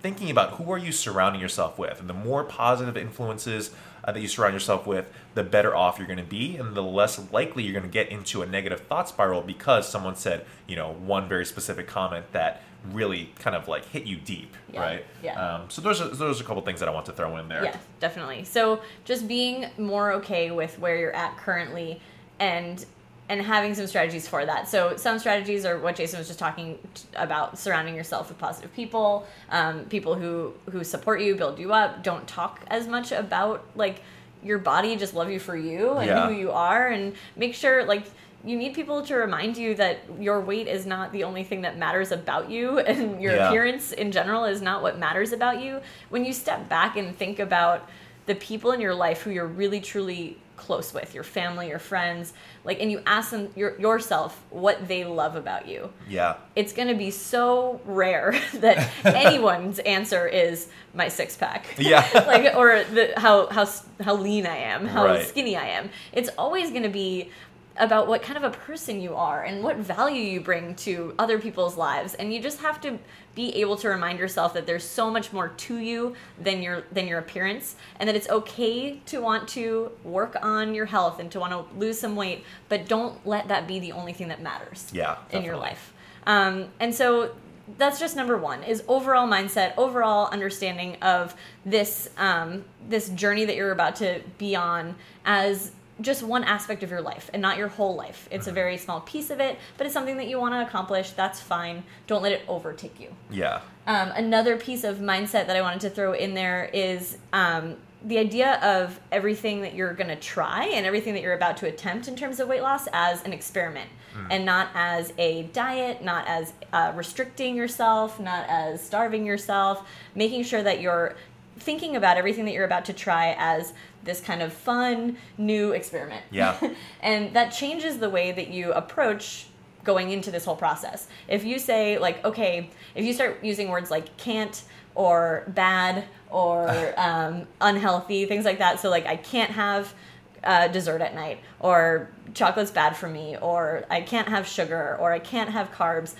thinking 0.00 0.30
about 0.30 0.52
who 0.54 0.70
are 0.72 0.78
you 0.78 0.92
surrounding 0.92 1.40
yourself 1.40 1.78
with, 1.78 2.00
and 2.00 2.08
the 2.08 2.14
more 2.14 2.44
positive 2.44 2.96
influences 2.96 3.70
uh, 4.04 4.12
that 4.12 4.20
you 4.20 4.28
surround 4.28 4.54
yourself 4.54 4.86
with, 4.86 5.12
the 5.34 5.42
better 5.42 5.76
off 5.76 5.98
you're 5.98 6.06
going 6.06 6.18
to 6.18 6.24
be, 6.24 6.56
and 6.56 6.74
the 6.74 6.82
less 6.82 7.20
likely 7.32 7.62
you're 7.62 7.72
going 7.74 7.84
to 7.84 7.88
get 7.92 8.08
into 8.08 8.42
a 8.42 8.46
negative 8.46 8.80
thought 8.82 9.08
spiral 9.08 9.42
because 9.42 9.86
someone 9.88 10.16
said, 10.16 10.44
you 10.66 10.74
know, 10.76 10.92
one 10.92 11.28
very 11.28 11.44
specific 11.44 11.86
comment 11.86 12.24
that 12.32 12.62
really 12.92 13.30
kind 13.38 13.54
of 13.54 13.68
like 13.68 13.84
hit 13.86 14.04
you 14.04 14.16
deep, 14.16 14.56
Yeah, 14.72 14.80
right? 14.80 15.04
yeah. 15.22 15.54
Um, 15.56 15.68
so 15.68 15.82
those 15.82 16.00
are 16.00 16.08
those 16.08 16.40
are 16.40 16.44
a 16.44 16.46
couple 16.46 16.62
things 16.62 16.80
that 16.80 16.88
I 16.88 16.92
want 16.92 17.04
to 17.06 17.12
throw 17.12 17.36
in 17.36 17.46
there. 17.48 17.62
Yeah, 17.62 17.76
definitely. 18.00 18.44
So 18.44 18.80
just 19.04 19.28
being 19.28 19.66
more 19.76 20.12
okay 20.12 20.50
with 20.50 20.78
where 20.78 20.96
you're 20.96 21.14
at 21.14 21.36
currently 21.36 22.00
and 22.38 22.84
and 23.30 23.40
having 23.40 23.74
some 23.74 23.86
strategies 23.86 24.26
for 24.28 24.44
that. 24.44 24.68
So 24.68 24.96
some 24.96 25.18
strategies 25.20 25.64
are 25.64 25.78
what 25.78 25.94
Jason 25.96 26.18
was 26.18 26.26
just 26.26 26.40
talking 26.40 26.78
about: 27.14 27.58
surrounding 27.58 27.94
yourself 27.94 28.28
with 28.28 28.38
positive 28.38 28.74
people, 28.74 29.26
um, 29.50 29.84
people 29.86 30.16
who 30.16 30.52
who 30.70 30.84
support 30.84 31.20
you, 31.22 31.36
build 31.36 31.58
you 31.58 31.72
up. 31.72 32.02
Don't 32.02 32.26
talk 32.26 32.60
as 32.66 32.86
much 32.88 33.12
about 33.12 33.64
like 33.76 34.02
your 34.42 34.58
body. 34.58 34.96
Just 34.96 35.14
love 35.14 35.30
you 35.30 35.38
for 35.38 35.56
you 35.56 35.92
and 35.98 36.06
Yeah. 36.08 36.26
who 36.26 36.34
you 36.34 36.50
are, 36.50 36.88
and 36.88 37.14
make 37.36 37.54
sure 37.54 37.84
like. 37.84 38.04
You 38.42 38.56
need 38.56 38.72
people 38.72 39.02
to 39.02 39.16
remind 39.16 39.58
you 39.58 39.74
that 39.74 39.98
your 40.18 40.40
weight 40.40 40.66
is 40.66 40.86
not 40.86 41.12
the 41.12 41.24
only 41.24 41.44
thing 41.44 41.60
that 41.60 41.76
matters 41.76 42.10
about 42.10 42.48
you, 42.50 42.78
and 42.90 43.20
your 43.20 43.34
Yeah. 43.36 43.48
appearance 43.48 43.92
in 43.92 44.10
general 44.12 44.44
is 44.46 44.62
not 44.62 44.80
what 44.80 44.98
matters 44.98 45.32
about 45.32 45.60
you. 45.60 45.82
When 46.08 46.24
you 46.24 46.32
step 46.32 46.66
back 46.66 46.96
and 46.96 47.14
think 47.14 47.38
about 47.38 47.86
the 48.24 48.34
people 48.34 48.72
in 48.72 48.80
your 48.80 48.94
life 48.94 49.20
who 49.20 49.30
you're 49.30 49.46
really 49.62 49.78
truly 49.78 50.38
close 50.60 50.92
with, 50.94 51.14
your 51.14 51.24
family, 51.24 51.68
your 51.68 51.78
friends, 51.78 52.32
like, 52.64 52.80
and 52.80 52.90
you 52.92 53.00
ask 53.06 53.30
them 53.30 53.48
your, 53.56 53.78
yourself 53.80 54.40
what 54.50 54.86
they 54.86 55.04
love 55.04 55.34
about 55.36 55.66
you, 55.66 55.90
Yeah. 56.08 56.34
it's 56.54 56.72
going 56.72 56.88
to 56.88 56.94
be 56.94 57.10
so 57.10 57.80
rare 57.84 58.38
that 58.54 58.90
anyone's 59.04 59.78
answer 59.80 60.26
is 60.26 60.68
my 60.94 61.08
six 61.08 61.36
pack. 61.36 61.74
Yeah. 61.78 62.06
like, 62.26 62.54
or 62.54 62.84
the, 62.84 63.12
how 63.16 63.46
how 63.48 63.66
how 64.00 64.14
lean 64.14 64.46
I 64.46 64.56
am, 64.56 64.86
how 64.86 65.04
Right. 65.06 65.26
skinny 65.26 65.56
I 65.56 65.66
am. 65.78 65.90
It's 66.12 66.30
always 66.36 66.70
going 66.70 66.82
to 66.84 66.88
be 66.88 67.30
about 67.76 68.08
what 68.08 68.22
kind 68.22 68.36
of 68.36 68.44
a 68.44 68.56
person 68.56 69.00
you 69.00 69.14
are 69.14 69.42
and 69.44 69.62
what 69.62 69.76
value 69.76 70.22
you 70.22 70.40
bring 70.40 70.74
to 70.74 71.14
other 71.18 71.38
people's 71.38 71.76
lives. 71.76 72.14
And 72.14 72.32
you 72.34 72.42
just 72.42 72.60
have 72.60 72.80
to 72.82 72.98
be 73.34 73.54
able 73.56 73.76
to 73.76 73.88
remind 73.88 74.18
yourself 74.18 74.52
that 74.54 74.66
there's 74.66 74.84
so 74.84 75.10
much 75.10 75.32
more 75.32 75.48
to 75.48 75.78
you 75.78 76.14
than 76.38 76.62
your 76.62 76.84
than 76.92 77.06
your 77.06 77.18
appearance 77.18 77.76
and 77.98 78.08
that 78.08 78.16
it's 78.16 78.28
okay 78.28 79.00
to 79.06 79.20
want 79.20 79.48
to 79.48 79.92
work 80.02 80.36
on 80.42 80.74
your 80.74 80.86
health 80.86 81.20
and 81.20 81.30
to 81.30 81.38
want 81.40 81.52
to 81.52 81.78
lose 81.78 81.98
some 81.98 82.16
weight 82.16 82.44
but 82.68 82.88
don't 82.88 83.24
let 83.26 83.48
that 83.48 83.68
be 83.68 83.78
the 83.78 83.92
only 83.92 84.12
thing 84.12 84.28
that 84.28 84.42
matters 84.42 84.88
Yeah, 84.92 85.16
in 85.30 85.44
your 85.44 85.56
life. 85.56 85.92
Um, 86.26 86.66
and 86.80 86.94
so 86.94 87.34
that's 87.78 88.00
just 88.00 88.16
number 88.16 88.36
one 88.36 88.64
is 88.64 88.82
overall 88.88 89.28
mindset 89.28 89.74
overall 89.76 90.28
understanding 90.32 90.96
of 91.02 91.36
this 91.64 92.10
um, 92.18 92.64
this 92.88 93.10
journey 93.10 93.44
that 93.44 93.54
you're 93.54 93.70
about 93.70 93.94
to 93.96 94.20
be 94.38 94.56
on 94.56 94.96
as 95.24 95.70
just 96.00 96.22
one 96.22 96.44
aspect 96.44 96.82
of 96.82 96.90
your 96.90 97.02
life 97.02 97.28
and 97.32 97.42
not 97.42 97.58
your 97.58 97.68
whole 97.68 97.94
life. 97.94 98.28
It's 98.30 98.42
Mm-hmm. 98.46 98.50
a 98.50 98.54
very 98.54 98.76
small 98.78 99.00
piece 99.02 99.30
of 99.30 99.38
it 99.40 99.58
but 99.76 99.86
it's 99.86 99.94
something 99.94 100.16
that 100.16 100.28
you 100.28 100.38
want 100.40 100.54
to 100.54 100.62
accomplish. 100.66 101.10
That's 101.10 101.40
fine. 101.40 101.84
Don't 102.06 102.22
let 102.22 102.32
it 102.32 102.42
overtake 102.48 102.98
you. 103.00 103.08
Yeah. 103.30 103.60
um, 103.86 104.10
another 104.14 104.56
piece 104.56 104.84
of 104.84 104.98
mindset 104.98 105.46
that 105.46 105.56
I 105.56 105.62
wanted 105.62 105.80
to 105.82 105.90
throw 105.90 106.12
in 106.12 106.34
there 106.34 106.70
is 106.72 107.18
um, 107.32 107.76
the 108.04 108.16
idea 108.18 108.54
of 108.62 108.98
everything 109.12 109.60
that 109.60 109.74
you're 109.74 109.92
going 109.92 110.08
to 110.08 110.16
try 110.16 110.64
and 110.66 110.86
everything 110.86 111.12
that 111.14 111.22
you're 111.22 111.34
about 111.34 111.58
to 111.58 111.66
attempt 111.66 112.08
in 112.08 112.16
terms 112.16 112.40
of 112.40 112.48
weight 112.48 112.62
loss 112.62 112.88
as 112.92 113.22
an 113.24 113.32
experiment 113.34 113.90
and 114.28 114.44
not 114.44 114.68
as 114.74 115.12
a 115.18 115.44
diet, 115.52 116.02
not 116.02 116.26
as 116.26 116.52
uh, 116.72 116.92
restricting 116.96 117.54
yourself, 117.56 118.18
not 118.18 118.44
as 118.48 118.82
starving 118.84 119.24
yourself, 119.24 119.86
making 120.16 120.42
sure 120.42 120.62
that 120.62 120.80
you're 120.80 121.14
thinking 121.58 121.94
about 121.94 122.16
everything 122.16 122.44
that 122.46 122.52
you're 122.52 122.64
about 122.64 122.86
to 122.86 122.92
try 122.92 123.36
as 123.38 123.72
this 124.04 124.20
kind 124.20 124.42
of 124.42 124.52
fun 124.52 125.16
new 125.38 125.72
experiment. 125.72 126.24
Yeah. 126.30 126.58
and 127.02 127.34
that 127.34 127.50
changes 127.50 127.98
the 127.98 128.10
way 128.10 128.32
that 128.32 128.48
you 128.48 128.72
approach 128.72 129.46
going 129.84 130.10
into 130.10 130.30
this 130.30 130.44
whole 130.44 130.56
process. 130.56 131.08
If 131.28 131.44
you 131.44 131.58
say 131.58 131.98
like, 131.98 132.24
okay, 132.24 132.70
if 132.94 133.04
you 133.04 133.12
start 133.12 133.42
using 133.42 133.68
words 133.68 133.90
like 133.90 134.16
can't 134.16 134.62
or 134.94 135.44
bad 135.48 136.04
or 136.30 136.94
um, 136.96 137.46
unhealthy, 137.60 138.26
things 138.26 138.44
like 138.44 138.58
that. 138.58 138.80
So 138.80 138.90
like, 138.90 139.06
I 139.06 139.16
can't 139.16 139.50
have 139.50 139.94
uh, 140.42 140.68
dessert 140.68 141.02
at 141.02 141.14
night, 141.14 141.40
or 141.58 142.08
chocolate's 142.34 142.70
bad 142.70 142.96
for 142.96 143.08
me, 143.08 143.36
or 143.36 143.84
I 143.90 144.00
can't 144.00 144.28
have 144.28 144.46
sugar, 144.46 144.96
or 144.98 145.12
I 145.12 145.18
can't 145.18 145.50
have 145.50 145.70
carbs. 145.72 146.14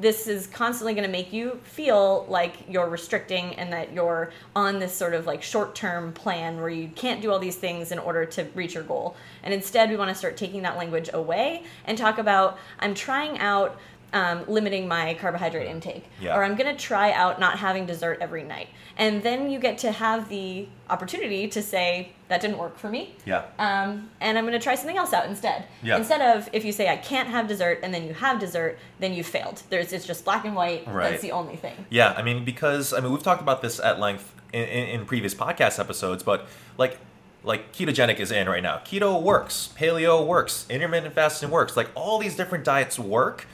This 0.00 0.26
is 0.26 0.46
constantly 0.48 0.94
going 0.94 1.06
to 1.06 1.12
make 1.12 1.32
you 1.32 1.60
feel 1.62 2.26
like 2.28 2.56
you're 2.68 2.88
restricting 2.88 3.54
and 3.54 3.72
that 3.72 3.92
you're 3.92 4.32
on 4.56 4.78
this 4.78 4.92
sort 4.94 5.14
of 5.14 5.26
like 5.26 5.42
short 5.42 5.74
term 5.74 6.12
plan 6.12 6.56
where 6.56 6.68
you 6.68 6.88
can't 6.88 7.22
do 7.22 7.30
all 7.30 7.38
these 7.38 7.56
things 7.56 7.92
in 7.92 7.98
order 7.98 8.24
to 8.26 8.44
reach 8.54 8.74
your 8.74 8.82
goal. 8.82 9.16
And 9.42 9.54
instead, 9.54 9.90
we 9.90 9.96
want 9.96 10.08
to 10.10 10.14
start 10.14 10.36
taking 10.36 10.62
that 10.62 10.76
language 10.76 11.10
away 11.12 11.62
and 11.84 11.96
talk 11.96 12.18
about 12.18 12.58
I'm 12.80 12.94
trying 12.94 13.38
out 13.38 13.78
um, 14.14 14.44
limiting 14.48 14.88
my 14.88 15.14
carbohydrate 15.14 15.66
intake, 15.68 16.04
Yeah. 16.20 16.34
or 16.36 16.44
I'm 16.44 16.54
going 16.54 16.74
to 16.74 16.80
try 16.80 17.12
out 17.12 17.38
not 17.38 17.58
having 17.58 17.84
dessert 17.84 18.18
every 18.22 18.44
night. 18.44 18.68
And 18.96 19.22
then 19.22 19.50
you 19.50 19.58
get 19.58 19.76
to 19.78 19.92
have 19.92 20.28
the 20.28 20.68
opportunity 20.88 21.48
to 21.48 21.60
say, 21.60 22.12
that 22.28 22.40
didn't 22.40 22.58
work 22.58 22.78
for 22.78 22.88
me. 22.88 23.14
Yeah. 23.26 23.42
Um, 23.58 24.08
and 24.20 24.38
I'm 24.38 24.44
going 24.44 24.58
to 24.58 24.62
try 24.62 24.76
something 24.76 24.96
else 24.96 25.12
out 25.12 25.26
instead. 25.26 25.66
Yeah. 25.82 25.96
Instead 25.98 26.22
of 26.22 26.48
if 26.52 26.64
you 26.64 26.72
say 26.72 26.88
I 26.88 26.96
can't 26.96 27.28
have 27.28 27.46
dessert 27.48 27.80
and 27.82 27.92
then 27.92 28.06
you 28.06 28.14
have 28.14 28.38
dessert, 28.40 28.78
then 29.00 29.12
you 29.12 29.22
failed. 29.22 29.62
There's 29.68 29.92
it's 29.92 30.06
just 30.06 30.24
black 30.24 30.44
and 30.44 30.54
white. 30.54 30.86
Right. 30.86 31.10
That's 31.10 31.22
the 31.22 31.32
only 31.32 31.56
thing. 31.56 31.74
Yeah, 31.90 32.14
I 32.16 32.22
mean, 32.22 32.44
because 32.44 32.92
I 32.94 33.00
mean, 33.00 33.12
we've 33.12 33.22
talked 33.22 33.42
about 33.42 33.60
this 33.62 33.78
at 33.80 34.00
length 34.00 34.32
in, 34.52 34.62
in, 34.62 35.00
in 35.00 35.06
previous 35.06 35.34
podcast 35.34 35.78
episodes, 35.78 36.22
but 36.22 36.46
like, 36.78 36.98
like 37.42 37.72
ketogenic 37.72 38.20
is 38.20 38.30
in 38.32 38.48
right 38.48 38.62
now. 38.62 38.78
Keto 38.78 39.20
works, 39.20 39.74
paleo 39.76 40.24
works, 40.26 40.66
intermittent 40.70 41.14
fasting 41.14 41.50
works. 41.50 41.76
Like 41.76 41.90
all 41.94 42.18
these 42.18 42.36
different 42.36 42.64
diets 42.64 42.98
work, 42.98 43.46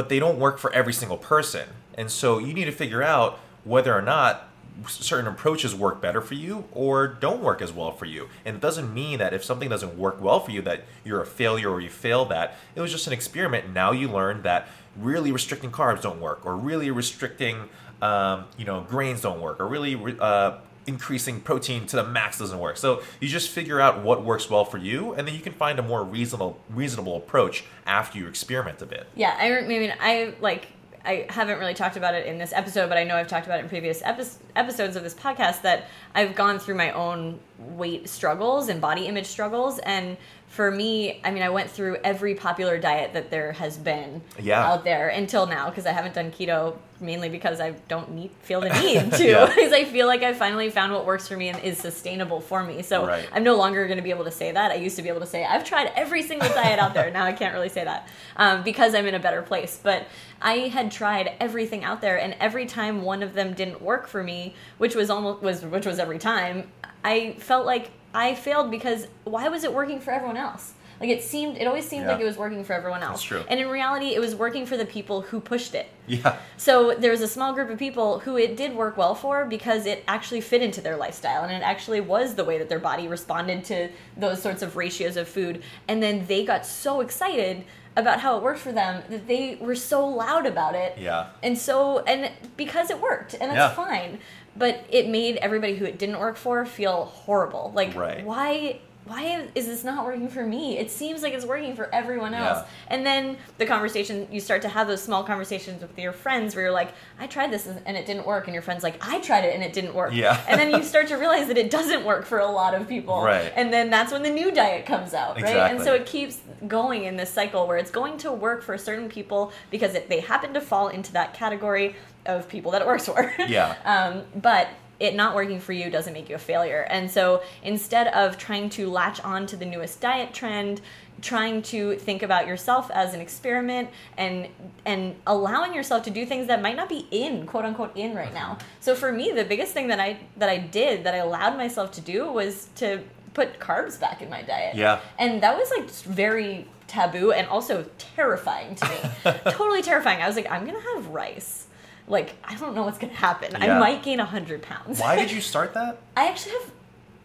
but 0.00 0.08
they 0.08 0.18
don't 0.18 0.38
work 0.38 0.56
for 0.56 0.72
every 0.72 0.94
single 0.94 1.18
person. 1.18 1.68
And 1.92 2.10
so 2.10 2.38
you 2.38 2.54
need 2.54 2.64
to 2.64 2.72
figure 2.72 3.02
out 3.02 3.38
whether 3.64 3.94
or 3.94 4.00
not 4.00 4.48
certain 4.88 5.26
approaches 5.26 5.74
work 5.74 6.00
better 6.00 6.22
for 6.22 6.32
you 6.32 6.64
or 6.72 7.06
don't 7.06 7.42
work 7.42 7.60
as 7.60 7.70
well 7.70 7.92
for 7.92 8.06
you. 8.06 8.30
And 8.46 8.56
it 8.56 8.62
doesn't 8.62 8.94
mean 8.94 9.18
that 9.18 9.34
if 9.34 9.44
something 9.44 9.68
doesn't 9.68 9.98
work 9.98 10.18
well 10.18 10.40
for 10.40 10.52
you 10.52 10.62
that 10.62 10.84
you're 11.04 11.20
a 11.20 11.26
failure 11.26 11.68
or 11.68 11.82
you 11.82 11.90
failed 11.90 12.30
that. 12.30 12.56
It 12.74 12.80
was 12.80 12.90
just 12.90 13.08
an 13.08 13.12
experiment. 13.12 13.74
Now 13.74 13.92
you 13.92 14.08
learned 14.08 14.42
that 14.44 14.68
really 14.96 15.32
restricting 15.32 15.70
carbs 15.70 16.00
don't 16.00 16.18
work 16.18 16.46
or 16.46 16.56
really 16.56 16.90
restricting 16.90 17.68
um, 18.00 18.46
you 18.56 18.64
know 18.64 18.80
grains 18.80 19.20
don't 19.20 19.42
work 19.42 19.60
or 19.60 19.68
really 19.68 19.96
re- 19.96 20.16
uh, 20.18 20.60
increasing 20.86 21.40
protein 21.40 21.86
to 21.86 21.96
the 21.96 22.04
max 22.04 22.38
doesn't 22.38 22.58
work. 22.58 22.76
So 22.76 23.02
you 23.20 23.28
just 23.28 23.50
figure 23.50 23.80
out 23.80 24.02
what 24.02 24.24
works 24.24 24.48
well 24.48 24.64
for 24.64 24.78
you 24.78 25.12
and 25.14 25.26
then 25.26 25.34
you 25.34 25.40
can 25.40 25.52
find 25.52 25.78
a 25.78 25.82
more 25.82 26.02
reasonable 26.04 26.58
reasonable 26.70 27.16
approach 27.16 27.64
after 27.86 28.18
you 28.18 28.26
experiment 28.26 28.80
a 28.82 28.86
bit. 28.86 29.06
Yeah, 29.14 29.36
I, 29.38 29.66
mean, 29.66 29.92
I 30.00 30.34
like. 30.40 30.68
I 31.02 31.26
haven't 31.30 31.58
really 31.58 31.72
talked 31.72 31.96
about 31.96 32.14
it 32.14 32.26
in 32.26 32.36
this 32.36 32.52
episode, 32.52 32.88
but 32.90 32.98
I 32.98 33.04
know 33.04 33.16
I've 33.16 33.26
talked 33.26 33.46
about 33.46 33.60
it 33.60 33.62
in 33.62 33.68
previous 33.70 34.02
epi- 34.02 34.36
episodes 34.54 34.96
of 34.96 35.02
this 35.02 35.14
podcast 35.14 35.62
that 35.62 35.88
I've 36.14 36.34
gone 36.34 36.58
through 36.58 36.74
my 36.74 36.92
own 36.92 37.40
weight 37.58 38.06
struggles 38.06 38.68
and 38.68 38.82
body 38.82 39.06
image 39.06 39.24
struggles. 39.24 39.78
And 39.78 40.18
for 40.50 40.68
me, 40.72 41.20
I 41.24 41.30
mean, 41.30 41.44
I 41.44 41.48
went 41.48 41.70
through 41.70 41.98
every 42.02 42.34
popular 42.34 42.76
diet 42.76 43.12
that 43.12 43.30
there 43.30 43.52
has 43.52 43.78
been 43.78 44.20
Yeah. 44.36 44.66
out 44.66 44.82
there 44.82 45.08
until 45.08 45.46
now 45.46 45.68
because 45.70 45.86
I 45.86 45.92
haven't 45.92 46.12
done 46.14 46.32
keto 46.32 46.76
mainly 47.00 47.28
because 47.30 47.60
I 47.60 47.70
don't 47.88 48.10
need 48.12 48.30
feel 48.42 48.60
the 48.60 48.68
need 48.82 49.12
to 49.12 49.24
Yeah. 49.26 49.46
because 49.54 49.72
I 49.72 49.84
feel 49.84 50.08
like 50.08 50.24
I 50.24 50.34
finally 50.34 50.68
found 50.68 50.92
what 50.92 51.06
works 51.06 51.28
for 51.28 51.36
me 51.36 51.48
and 51.50 51.58
is 51.62 51.78
sustainable 51.78 52.40
for 52.40 52.64
me. 52.64 52.82
So 52.82 53.06
Right. 53.06 53.26
I'm 53.32 53.44
no 53.44 53.54
longer 53.56 53.86
going 53.86 53.98
to 53.98 54.02
be 54.02 54.10
able 54.10 54.24
to 54.24 54.30
say 54.32 54.50
that. 54.50 54.72
I 54.72 54.74
used 54.74 54.96
to 54.96 55.02
be 55.02 55.08
able 55.08 55.20
to 55.20 55.26
say 55.26 55.44
I've 55.44 55.64
tried 55.64 55.92
every 55.94 56.20
single 56.22 56.48
diet 56.48 56.80
out 56.80 56.94
there. 56.94 57.10
Now 57.20 57.24
I 57.24 57.32
can't 57.32 57.54
really 57.54 57.68
say 57.68 57.84
that 57.84 58.08
um, 58.36 58.64
because 58.64 58.92
I'm 58.94 59.06
in 59.06 59.14
a 59.14 59.20
better 59.20 59.42
place. 59.42 59.78
But 59.80 60.08
I 60.42 60.54
had 60.68 60.90
tried 60.90 61.32
everything 61.38 61.84
out 61.84 62.00
there, 62.00 62.18
and 62.18 62.34
every 62.40 62.66
time 62.66 63.02
one 63.02 63.22
of 63.22 63.34
them 63.34 63.54
didn't 63.54 63.80
work 63.80 64.08
for 64.08 64.22
me, 64.24 64.54
which 64.78 64.94
was 64.96 65.10
almost 65.10 65.42
was 65.42 65.64
which 65.64 65.86
was 65.86 65.98
every 66.00 66.18
time, 66.18 66.70
I 67.04 67.36
felt 67.38 67.66
like 67.66 67.90
I 68.14 68.34
failed 68.34 68.70
because 68.70 69.06
why 69.24 69.48
was 69.48 69.64
it 69.64 69.72
working 69.72 70.00
for 70.00 70.10
everyone 70.10 70.36
else? 70.36 70.72
Like 71.00 71.08
it 71.08 71.22
seemed, 71.22 71.56
it 71.56 71.66
always 71.66 71.88
seemed 71.88 72.04
Yeah. 72.04 72.12
like 72.12 72.20
it 72.20 72.24
was 72.26 72.36
working 72.36 72.62
for 72.62 72.74
everyone 72.74 73.02
else. 73.02 73.12
That's 73.20 73.22
true. 73.22 73.44
And 73.48 73.58
in 73.58 73.68
reality, 73.70 74.08
it 74.14 74.20
was 74.20 74.34
working 74.34 74.66
for 74.66 74.76
the 74.76 74.84
people 74.84 75.22
who 75.22 75.40
pushed 75.40 75.74
it. 75.74 75.88
Yeah. 76.06 76.36
So 76.58 76.94
there 76.94 77.10
was 77.10 77.22
a 77.22 77.28
small 77.28 77.54
group 77.54 77.70
of 77.70 77.78
people 77.78 78.18
who 78.18 78.36
it 78.36 78.54
did 78.54 78.74
work 78.76 78.98
well 78.98 79.14
for 79.14 79.46
because 79.46 79.86
it 79.86 80.04
actually 80.06 80.42
fit 80.42 80.60
into 80.60 80.82
their 80.82 80.96
lifestyle 80.96 81.42
and 81.44 81.52
it 81.52 81.62
actually 81.62 82.02
was 82.02 82.34
the 82.34 82.44
way 82.44 82.58
that 82.58 82.68
their 82.68 82.78
body 82.80 83.08
responded 83.08 83.64
to 83.66 83.88
those 84.16 84.42
sorts 84.42 84.60
of 84.60 84.76
ratios 84.76 85.16
of 85.16 85.26
food. 85.26 85.62
And 85.88 86.02
then 86.02 86.26
they 86.26 86.44
got 86.44 86.66
so 86.66 87.00
excited 87.00 87.64
about 87.96 88.20
how 88.20 88.36
it 88.36 88.42
worked 88.42 88.60
for 88.60 88.70
them 88.70 89.02
that 89.08 89.26
they 89.26 89.56
were 89.60 89.74
so 89.74 90.06
loud 90.06 90.46
about 90.46 90.74
it. 90.74 90.96
Yeah. 90.98 91.28
And 91.42 91.56
so, 91.58 92.00
and 92.00 92.30
because 92.56 92.88
it 92.88 93.00
worked, 93.00 93.34
and 93.34 93.50
that's 93.50 93.56
Yeah. 93.56 93.70
fine. 93.84 94.20
But 94.56 94.84
it 94.90 95.08
made 95.08 95.36
everybody 95.36 95.76
who 95.76 95.84
it 95.84 95.98
didn't 95.98 96.18
work 96.18 96.36
for 96.36 96.64
feel 96.66 97.04
horrible. 97.04 97.72
Like, 97.74 97.94
Right. 97.94 98.24
why? 98.24 98.78
Why 99.10 99.48
is 99.56 99.66
this 99.66 99.82
not 99.82 100.04
working 100.04 100.28
for 100.28 100.46
me? 100.46 100.78
It 100.78 100.88
seems 100.88 101.20
like 101.20 101.34
it's 101.34 101.44
working 101.44 101.74
for 101.74 101.92
everyone 101.92 102.32
else. 102.32 102.58
Yeah. 102.58 102.94
And 102.94 103.04
then 103.04 103.38
the 103.58 103.66
conversation, 103.66 104.28
you 104.30 104.38
start 104.38 104.62
to 104.62 104.68
have 104.68 104.86
those 104.86 105.02
small 105.02 105.24
conversations 105.24 105.82
with 105.82 105.98
your 105.98 106.12
friends 106.12 106.54
where 106.54 106.66
you're 106.66 106.72
like, 106.72 106.92
I 107.18 107.26
tried 107.26 107.50
this 107.50 107.66
and 107.66 107.96
it 107.96 108.06
didn't 108.06 108.24
work. 108.24 108.46
And 108.46 108.54
your 108.54 108.62
friend's 108.62 108.84
like, 108.84 109.04
I 109.04 109.18
tried 109.18 109.44
it 109.44 109.52
and 109.52 109.64
it 109.64 109.72
didn't 109.72 109.94
work. 109.94 110.12
Yeah. 110.14 110.40
and 110.46 110.60
then 110.60 110.70
you 110.70 110.84
start 110.84 111.08
to 111.08 111.16
realize 111.16 111.48
that 111.48 111.58
it 111.58 111.72
doesn't 111.72 112.04
work 112.04 112.24
for 112.24 112.38
a 112.38 112.46
lot 112.46 112.72
of 112.72 112.86
people. 112.88 113.20
Right. 113.20 113.52
And 113.56 113.72
then 113.72 113.90
that's 113.90 114.12
when 114.12 114.22
the 114.22 114.30
new 114.30 114.52
diet 114.52 114.86
comes 114.86 115.12
out, 115.12 115.42
right? 115.42 115.56
And 115.56 115.82
so 115.82 115.92
it 115.94 116.06
keeps 116.06 116.38
going 116.68 117.02
in 117.02 117.16
this 117.16 117.30
cycle 117.30 117.66
where 117.66 117.78
it's 117.78 117.90
going 117.90 118.16
to 118.18 118.30
work 118.30 118.62
for 118.62 118.78
certain 118.78 119.08
people 119.08 119.52
because 119.72 119.96
it, 119.96 120.08
they 120.08 120.20
happen 120.20 120.54
to 120.54 120.60
fall 120.60 120.86
into 120.86 121.12
that 121.14 121.34
category 121.34 121.96
of 122.26 122.48
people 122.48 122.70
that 122.70 122.82
it 122.82 122.86
works 122.86 123.06
for. 123.06 123.34
Yeah. 123.48 123.74
um, 123.84 124.22
but 124.40 124.68
it 125.00 125.14
not 125.14 125.34
working 125.34 125.58
for 125.58 125.72
you 125.72 125.90
doesn't 125.90 126.12
make 126.12 126.28
you 126.28 126.36
a 126.36 126.38
failure. 126.38 126.86
And 126.90 127.10
so 127.10 127.42
instead 127.62 128.08
of 128.08 128.36
trying 128.36 128.68
to 128.70 128.88
latch 128.88 129.20
on 129.22 129.46
to 129.46 129.56
the 129.56 129.64
newest 129.64 130.00
diet 130.00 130.34
trend, 130.34 130.82
trying 131.22 131.62
to 131.62 131.96
think 131.96 132.22
about 132.22 132.46
yourself 132.46 132.90
as 132.92 133.14
an 133.14 133.20
experiment 133.20 133.90
and 134.16 134.48
and 134.84 135.16
allowing 135.26 135.74
yourself 135.74 136.02
to 136.04 136.10
do 136.10 136.24
things 136.24 136.46
that 136.46 136.62
might 136.62 136.76
not 136.76 136.88
be 136.88 137.06
in 137.10 137.46
quote 137.46 137.64
unquote 137.64 137.96
in 137.96 138.14
right 138.14 138.32
now. 138.32 138.58
So 138.80 138.94
for 138.94 139.12
me 139.12 139.32
the 139.32 139.44
biggest 139.44 139.72
thing 139.72 139.88
that 139.88 140.00
I 140.00 140.18
that 140.36 140.48
I 140.48 140.58
did 140.58 141.04
that 141.04 141.14
I 141.14 141.18
allowed 141.18 141.56
myself 141.56 141.92
to 141.92 142.00
do 142.00 142.30
was 142.30 142.68
to 142.76 143.02
put 143.34 143.58
carbs 143.58 143.98
back 143.98 144.22
in 144.22 144.30
my 144.30 144.42
diet. 144.42 144.76
Yeah. 144.76 145.00
And 145.18 145.42
that 145.42 145.56
was 145.56 145.70
like 145.70 145.90
very 145.90 146.66
taboo 146.86 147.32
and 147.32 147.46
also 147.48 147.86
terrifying 147.98 148.74
to 148.74 148.88
me. 148.88 149.32
totally 149.52 149.82
terrifying. 149.82 150.22
I 150.22 150.26
was 150.26 150.36
like 150.36 150.50
I'm 150.50 150.64
going 150.64 150.80
to 150.80 150.88
have 150.94 151.08
rice. 151.08 151.66
Like 152.08 152.34
I 152.44 152.56
don't 152.56 152.74
know 152.74 152.82
what's 152.82 152.98
to 152.98 153.06
happen. 153.08 153.56
I 153.56 153.78
might 153.78 154.02
gain 154.02 154.18
100 154.18 154.62
pounds. 154.62 155.00
Why 155.00 155.16
did 155.16 155.30
you 155.36 155.40
start 155.40 155.74
that? 155.74 155.98
I 156.16 156.28
actually 156.28 156.52
have 156.52 156.72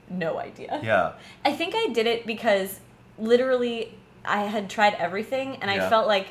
no 0.10 0.38
idea. 0.38 0.80
Yeah. 0.84 1.14
I 1.44 1.54
think 1.54 1.74
I 1.76 1.88
did 1.88 2.08
it 2.08 2.26
because 2.26 2.80
literally 3.18 3.94
I 4.24 4.44
had 4.44 4.70
tried 4.70 4.96
everything 4.96 5.58
and 5.58 5.70
I 5.72 5.90
felt 5.90 6.08
like 6.08 6.28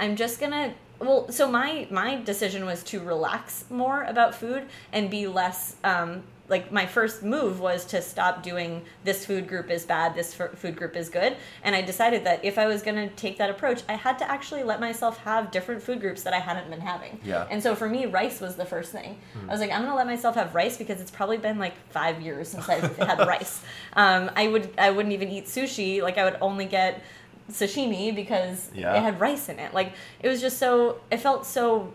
I'm 0.00 0.16
just 0.16 0.40
gonna 0.40 0.74
well 0.98 1.30
so 1.30 1.50
my 1.50 1.86
my 1.90 2.16
decision 2.22 2.64
was 2.64 2.82
to 2.84 3.00
relax 3.00 3.64
more 3.70 4.02
about 4.04 4.34
food 4.34 4.66
and 4.92 5.10
be 5.10 5.26
less 5.26 5.76
um 5.84 6.22
like 6.48 6.70
my 6.70 6.86
first 6.86 7.22
move 7.22 7.58
was 7.60 7.84
to 7.86 8.00
stop 8.00 8.42
doing 8.42 8.84
this 9.04 9.26
food 9.26 9.48
group 9.48 9.68
is 9.70 9.84
bad 9.84 10.14
this 10.14 10.32
food 10.34 10.76
group 10.76 10.94
is 10.96 11.08
good. 11.08 11.36
And 11.64 11.74
i 11.74 11.82
decided 11.82 12.24
that 12.24 12.44
if 12.44 12.56
i 12.58 12.66
was 12.66 12.82
going 12.82 12.96
to 12.96 13.14
take 13.16 13.38
that 13.38 13.50
approach 13.50 13.82
i 13.88 13.94
had 13.94 14.18
to 14.20 14.30
actually 14.30 14.62
let 14.62 14.78
myself 14.80 15.18
have 15.24 15.50
different 15.50 15.82
food 15.82 16.00
groups 16.00 16.22
that 16.22 16.32
i 16.32 16.38
hadn't 16.38 16.70
been 16.70 16.80
having. 16.80 17.18
Yeah. 17.24 17.46
and 17.50 17.62
so 17.62 17.74
for 17.74 17.88
me 17.88 18.06
rice 18.06 18.40
was 18.40 18.54
the 18.56 18.64
first 18.64 18.92
thing. 18.92 19.18
I 19.48 19.50
was 19.52 19.60
like 19.60 19.70
i'm 19.72 19.80
going 19.80 19.90
to 19.90 19.96
let 19.96 20.06
myself 20.06 20.34
have 20.36 20.54
rice 20.54 20.76
because 20.76 21.00
it's 21.00 21.10
probably 21.10 21.38
been 21.38 21.58
like 21.58 21.74
five 21.90 22.20
years 22.22 22.48
since 22.48 22.68
i've 22.68 22.96
had 22.96 23.18
rice. 23.34 23.62
Um, 23.94 24.30
i 24.36 24.46
would 24.48 24.70
i 24.78 24.90
wouldn't 24.90 25.12
even 25.14 25.28
eat 25.30 25.46
sushi. 25.46 26.00
Like 26.02 26.16
i 26.18 26.24
would 26.24 26.36
only 26.40 26.66
get 26.66 27.02
sashimi 27.50 28.14
because 28.14 28.70
Yeah. 28.74 28.94
it 28.96 29.00
had 29.00 29.20
rice 29.20 29.48
in 29.48 29.58
it. 29.58 29.72
Like 29.74 29.92
it 30.20 30.28
was 30.28 30.40
just 30.40 30.58
so 30.58 31.00
it 31.10 31.18
felt 31.18 31.46
so 31.46 31.92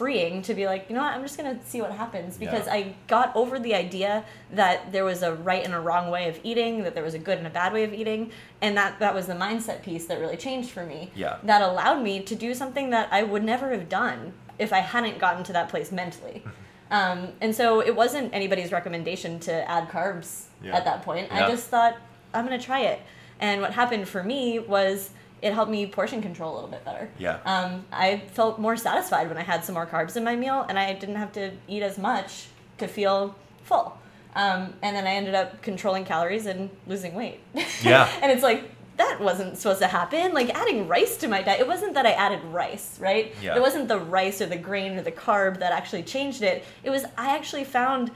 freeing 0.00 0.40
to 0.40 0.54
be 0.54 0.64
like 0.64 0.86
you 0.88 0.94
know 0.96 1.02
what 1.02 1.12
i'm 1.12 1.20
just 1.20 1.36
gonna 1.36 1.58
see 1.66 1.82
what 1.82 1.92
happens 1.92 2.38
because 2.38 2.64
Yeah. 2.66 2.72
i 2.72 2.94
got 3.06 3.36
over 3.36 3.58
the 3.58 3.74
idea 3.74 4.24
that 4.50 4.92
there 4.92 5.04
was 5.04 5.22
a 5.22 5.34
right 5.34 5.62
and 5.62 5.74
a 5.74 5.78
wrong 5.80 6.10
way 6.10 6.26
of 6.26 6.40
eating 6.42 6.84
that 6.84 6.94
there 6.94 7.04
was 7.04 7.12
a 7.12 7.18
good 7.18 7.36
and 7.36 7.46
a 7.46 7.50
bad 7.50 7.74
way 7.74 7.84
of 7.84 7.92
eating 7.92 8.30
and 8.62 8.74
that 8.78 8.98
that 9.00 9.14
was 9.14 9.26
the 9.26 9.34
mindset 9.34 9.82
piece 9.82 10.06
that 10.06 10.18
really 10.18 10.38
changed 10.38 10.70
for 10.70 10.86
me 10.86 11.10
Yeah. 11.14 11.36
that 11.42 11.60
allowed 11.60 12.02
me 12.02 12.20
to 12.22 12.34
do 12.34 12.54
something 12.54 12.88
that 12.96 13.08
i 13.12 13.22
would 13.22 13.44
never 13.44 13.68
have 13.76 13.90
done 13.90 14.32
if 14.58 14.72
i 14.72 14.78
hadn't 14.78 15.18
gotten 15.18 15.44
to 15.44 15.52
that 15.52 15.68
place 15.68 15.92
mentally 15.92 16.42
um, 16.90 17.28
and 17.42 17.54
so 17.54 17.80
it 17.80 17.94
wasn't 17.94 18.32
anybody's 18.32 18.72
recommendation 18.72 19.38
to 19.40 19.52
add 19.70 19.90
carbs 19.90 20.44
Yeah. 20.62 20.76
at 20.78 20.86
that 20.86 21.02
point 21.02 21.26
Yeah. 21.30 21.44
i 21.44 21.50
just 21.50 21.66
thought 21.68 21.98
i'm 22.32 22.44
gonna 22.46 22.58
try 22.58 22.80
it 22.92 23.00
and 23.38 23.60
what 23.60 23.74
happened 23.74 24.08
for 24.08 24.22
me 24.24 24.60
was 24.60 25.10
it 25.42 25.52
helped 25.52 25.70
me 25.70 25.86
portion 25.86 26.20
control 26.22 26.52
a 26.52 26.54
little 26.54 26.70
bit 26.70 26.84
better 26.84 27.08
Yeah. 27.18 27.38
um, 27.44 27.84
I 27.92 28.18
felt 28.32 28.58
more 28.58 28.76
satisfied 28.76 29.28
when 29.28 29.38
I 29.38 29.42
had 29.42 29.64
some 29.64 29.74
more 29.74 29.86
carbs 29.86 30.16
in 30.16 30.24
my 30.24 30.36
meal, 30.36 30.66
and 30.68 30.78
I 30.78 30.92
didn't 30.92 31.16
have 31.16 31.32
to 31.32 31.52
eat 31.68 31.82
as 31.82 31.96
much 31.98 32.46
to 32.78 32.86
feel 32.86 33.34
full. 33.64 33.96
Um, 34.34 34.74
and 34.82 34.94
then 34.94 35.06
I 35.06 35.10
ended 35.14 35.34
up 35.34 35.60
controlling 35.62 36.04
calories 36.04 36.46
and 36.46 36.70
losing 36.86 37.14
weight. 37.14 37.40
Yeah. 37.82 38.08
and 38.22 38.30
it's 38.30 38.42
like 38.42 38.70
that 38.96 39.18
wasn't 39.20 39.56
supposed 39.56 39.80
to 39.80 39.86
happen. 39.88 40.34
Like 40.34 40.50
adding 40.50 40.86
rice 40.86 41.16
to 41.18 41.28
my 41.28 41.42
diet, 41.42 41.60
it 41.60 41.66
wasn't 41.66 41.94
that 41.94 42.04
I 42.06 42.12
added 42.12 42.42
rice, 42.44 42.98
right? 43.00 43.34
Yeah. 43.42 43.56
It 43.56 43.60
wasn't 43.60 43.88
the 43.88 43.98
rice 43.98 44.40
or 44.42 44.46
the 44.46 44.56
grain 44.58 44.98
or 44.98 45.02
the 45.02 45.10
carb 45.12 45.58
that 45.60 45.72
actually 45.72 46.02
changed 46.02 46.42
it. 46.42 46.64
It 46.84 46.90
was 46.90 47.04
I 47.16 47.34
actually 47.34 47.64
found 47.64 48.10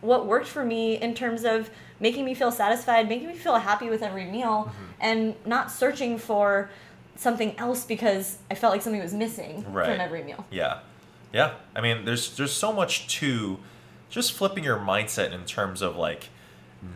what 0.00 0.26
worked 0.26 0.48
for 0.48 0.64
me 0.64 0.96
in 0.96 1.14
terms 1.14 1.44
of 1.44 1.68
making 2.00 2.24
me 2.24 2.34
feel 2.34 2.50
satisfied, 2.50 3.08
making 3.08 3.28
me 3.28 3.34
feel 3.34 3.56
happy 3.56 3.88
with 3.90 4.02
every 4.02 4.24
meal, 4.24 4.64
Mm-hmm. 4.70 4.84
and 5.00 5.34
not 5.46 5.70
searching 5.70 6.18
for 6.18 6.70
something 7.16 7.54
else 7.58 7.84
because 7.84 8.38
I 8.50 8.54
felt 8.54 8.72
like 8.72 8.82
something 8.82 9.00
was 9.02 9.12
missing 9.14 9.64
Right. 9.72 9.86
from 9.86 10.00
every 10.00 10.22
meal. 10.24 10.46
Yeah, 10.50 10.78
yeah. 11.32 11.52
I 11.76 11.80
mean, 11.80 12.04
there's 12.06 12.34
there's 12.36 12.52
so 12.52 12.72
much 12.72 13.06
to 13.18 13.58
just 14.08 14.32
flipping 14.32 14.64
your 14.64 14.78
mindset 14.78 15.32
in 15.32 15.44
terms 15.44 15.82
of 15.82 15.96
like 15.96 16.30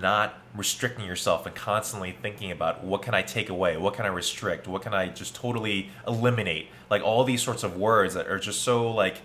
not 0.01 0.35
restricting 0.57 1.05
yourself 1.05 1.45
and 1.45 1.55
constantly 1.55 2.17
thinking 2.23 2.51
about 2.51 2.83
what 2.83 3.03
can 3.03 3.13
I 3.15 3.21
take 3.21 3.51
away, 3.51 3.77
what 3.77 3.93
can 3.95 4.07
I 4.07 4.09
restrict, 4.09 4.67
what 4.67 4.81
can 4.81 4.95
I 4.95 5.09
just 5.09 5.35
totally 5.35 5.91
eliminate, 6.09 6.69
like 6.89 7.03
all 7.03 7.23
these 7.25 7.43
sorts 7.43 7.63
of 7.63 7.77
words 7.77 8.15
that 8.15 8.27
are 8.27 8.39
just 8.39 8.63
so 8.63 8.91
like 8.91 9.17